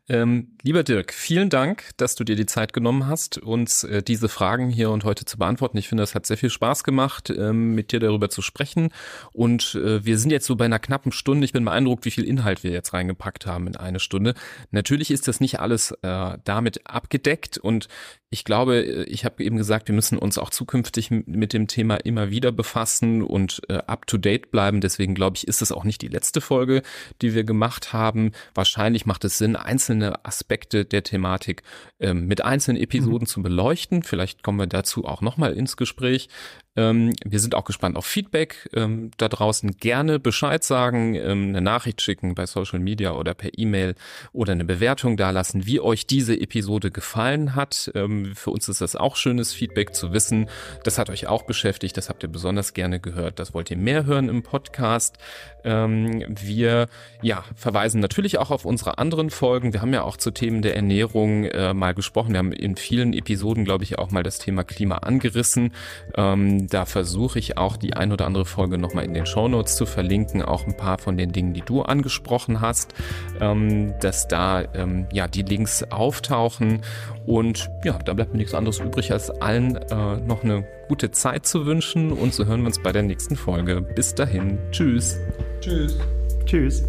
ähm, 0.07 0.55
lieber 0.61 0.83
Dirk, 0.83 1.13
vielen 1.13 1.49
Dank, 1.49 1.89
dass 1.97 2.15
du 2.15 2.23
dir 2.23 2.37
die 2.37 2.45
Zeit 2.45 2.71
genommen 2.71 3.07
hast, 3.07 3.37
uns 3.39 3.83
äh, 3.83 4.01
diese 4.01 4.29
Fragen 4.29 4.69
hier 4.69 4.91
und 4.91 5.03
heute 5.03 5.25
zu 5.25 5.37
beantworten. 5.37 5.77
Ich 5.77 5.89
finde, 5.89 6.03
es 6.03 6.15
hat 6.15 6.25
sehr 6.25 6.37
viel 6.37 6.49
Spaß 6.49 6.85
gemacht, 6.85 7.29
ähm, 7.29 7.75
mit 7.75 7.91
dir 7.91 7.99
darüber 7.99 8.29
zu 8.29 8.41
sprechen. 8.41 8.91
Und 9.33 9.75
äh, 9.75 10.05
wir 10.05 10.17
sind 10.17 10.31
jetzt 10.31 10.45
so 10.45 10.55
bei 10.55 10.65
einer 10.65 10.79
knappen 10.79 11.11
Stunde. 11.11 11.43
Ich 11.43 11.51
bin 11.51 11.65
beeindruckt, 11.65 12.05
wie 12.05 12.11
viel 12.11 12.23
Inhalt 12.23 12.63
wir 12.63 12.71
jetzt 12.71 12.93
reingepackt 12.93 13.45
haben 13.45 13.67
in 13.67 13.75
eine 13.75 13.99
Stunde. 13.99 14.35
Natürlich 14.71 15.11
ist 15.11 15.27
das 15.27 15.41
nicht 15.41 15.59
alles 15.59 15.91
äh, 16.01 16.37
damit 16.45 16.87
abgedeckt 16.87 17.57
und 17.57 17.89
ich 18.33 18.45
glaube, 18.45 18.77
äh, 18.77 19.03
ich 19.03 19.25
habe 19.25 19.43
eben 19.43 19.57
gesagt, 19.57 19.87
wir 19.87 19.95
müssen 19.95 20.17
uns 20.17 20.37
auch 20.37 20.49
zukünftig 20.49 21.11
mit 21.11 21.53
dem 21.53 21.67
Thema 21.67 21.97
immer 21.97 22.31
wieder 22.31 22.51
befassen 22.51 23.21
und 23.21 23.61
äh, 23.69 23.75
up 23.75 24.07
to 24.07 24.17
date 24.17 24.49
bleiben. 24.49 24.81
Deswegen 24.81 25.13
glaube 25.13 25.37
ich, 25.37 25.47
ist 25.47 25.61
es 25.61 25.71
auch 25.73 25.83
nicht 25.83 26.01
die 26.01 26.07
letzte 26.07 26.41
Folge, 26.41 26.81
die 27.21 27.33
wir 27.33 27.43
gemacht 27.43 27.93
haben. 27.93 28.31
Wahrscheinlich 28.55 29.05
macht 29.05 29.25
es 29.25 29.37
Sinn, 29.37 29.55
einzelne 29.55 30.25
Aspekte 30.25 30.85
der 30.85 31.03
Thematik 31.03 31.63
ähm, 31.99 32.27
mit 32.27 32.43
einzelnen 32.43 32.81
Episoden 32.81 33.25
mhm. 33.25 33.27
zu 33.27 33.41
beleuchten. 33.41 34.03
Vielleicht 34.03 34.43
kommen 34.43 34.59
wir 34.59 34.67
dazu 34.67 35.05
auch 35.05 35.21
nochmal 35.21 35.53
ins 35.53 35.77
Gespräch. 35.77 36.29
Ähm, 36.75 37.13
wir 37.23 37.39
sind 37.39 37.55
auch 37.55 37.65
gespannt 37.65 37.97
auf 37.97 38.05
Feedback 38.05 38.69
ähm, 38.73 39.11
da 39.17 39.27
draußen. 39.29 39.77
Gerne 39.77 40.19
Bescheid 40.19 40.63
sagen, 40.63 41.15
ähm, 41.15 41.49
eine 41.49 41.61
Nachricht 41.61 42.01
schicken 42.01 42.33
bei 42.33 42.45
Social 42.45 42.79
Media 42.79 43.13
oder 43.13 43.33
per 43.33 43.51
E-Mail 43.57 43.95
oder 44.31 44.53
eine 44.53 44.65
Bewertung 44.65 45.15
dalassen, 45.15 45.67
wie 45.67 45.79
euch 45.79 46.07
diese 46.07 46.39
Episode 46.39 46.89
gefallen 46.89 47.55
hat. 47.55 47.91
Ähm, 47.93 48.35
für 48.35 48.49
uns 48.51 48.67
ist 48.69 48.81
das 48.81 48.95
auch 48.95 49.15
schönes 49.15 49.53
Feedback 49.53 49.93
zu 49.93 50.13
wissen. 50.13 50.49
Das 50.83 50.97
hat 50.97 51.09
euch 51.09 51.27
auch 51.27 51.43
beschäftigt, 51.43 51.95
das 51.97 52.09
habt 52.09 52.23
ihr 52.23 52.29
besonders 52.29 52.73
gerne 52.73 52.99
gehört. 52.99 53.39
Das 53.39 53.53
wollt 53.53 53.69
ihr 53.69 53.77
mehr 53.77 54.05
hören 54.05 54.29
im 54.29 54.41
Podcast. 54.41 55.17
Ähm, 55.63 56.25
wir 56.27 56.87
ja, 57.21 57.43
verweisen 57.55 58.01
natürlich 58.01 58.39
auch 58.39 58.51
auf 58.51 58.65
unsere 58.65 58.97
anderen 58.97 59.29
Folgen. 59.29 59.73
Wir 59.73 59.81
haben 59.81 59.93
ja 59.93 60.03
auch 60.03 60.17
zu 60.17 60.31
Themen 60.31 60.61
der 60.61 60.75
Ernährung 60.75 61.45
äh, 61.45 61.73
mal 61.73 61.93
gesprochen. 61.93 62.33
Wir 62.33 62.39
haben 62.39 62.51
in 62.51 62.75
vielen 62.75 63.13
Episoden, 63.13 63.63
glaube 63.63 63.83
ich, 63.83 63.99
auch 63.99 64.11
mal 64.11 64.23
das 64.23 64.39
Thema 64.39 64.63
Klima 64.63 64.97
angerissen. 64.97 65.71
Ähm, 66.15 66.62
da 66.67 66.85
versuche 66.85 67.39
ich 67.39 67.57
auch 67.57 67.77
die 67.77 67.93
ein 67.93 68.11
oder 68.11 68.25
andere 68.25 68.45
Folge 68.45 68.77
nochmal 68.77 69.05
in 69.05 69.13
den 69.13 69.25
Shownotes 69.25 69.75
zu 69.75 69.85
verlinken, 69.85 70.41
auch 70.41 70.65
ein 70.65 70.77
paar 70.77 70.97
von 70.97 71.17
den 71.17 71.31
Dingen, 71.31 71.53
die 71.53 71.61
du 71.61 71.81
angesprochen 71.81 72.61
hast, 72.61 72.93
ähm, 73.39 73.93
dass 73.99 74.27
da 74.27 74.63
ähm, 74.73 75.07
ja 75.11 75.27
die 75.27 75.43
Links 75.43 75.83
auftauchen. 75.83 76.81
Und 77.25 77.69
ja, 77.83 77.97
da 77.99 78.13
bleibt 78.13 78.33
mir 78.33 78.39
nichts 78.39 78.53
anderes 78.53 78.79
übrig, 78.79 79.11
als 79.11 79.29
allen 79.29 79.75
äh, 79.75 80.17
noch 80.17 80.43
eine 80.43 80.65
gute 80.87 81.11
Zeit 81.11 81.45
zu 81.45 81.65
wünschen 81.65 82.11
und 82.11 82.33
so 82.33 82.45
hören 82.45 82.61
wir 82.61 82.67
uns 82.67 82.81
bei 82.81 82.91
der 82.91 83.03
nächsten 83.03 83.35
Folge. 83.35 83.81
Bis 83.81 84.13
dahin. 84.13 84.59
Tschüss. 84.71 85.17
Tschüss. 85.61 85.97
Tschüss. 86.45 86.83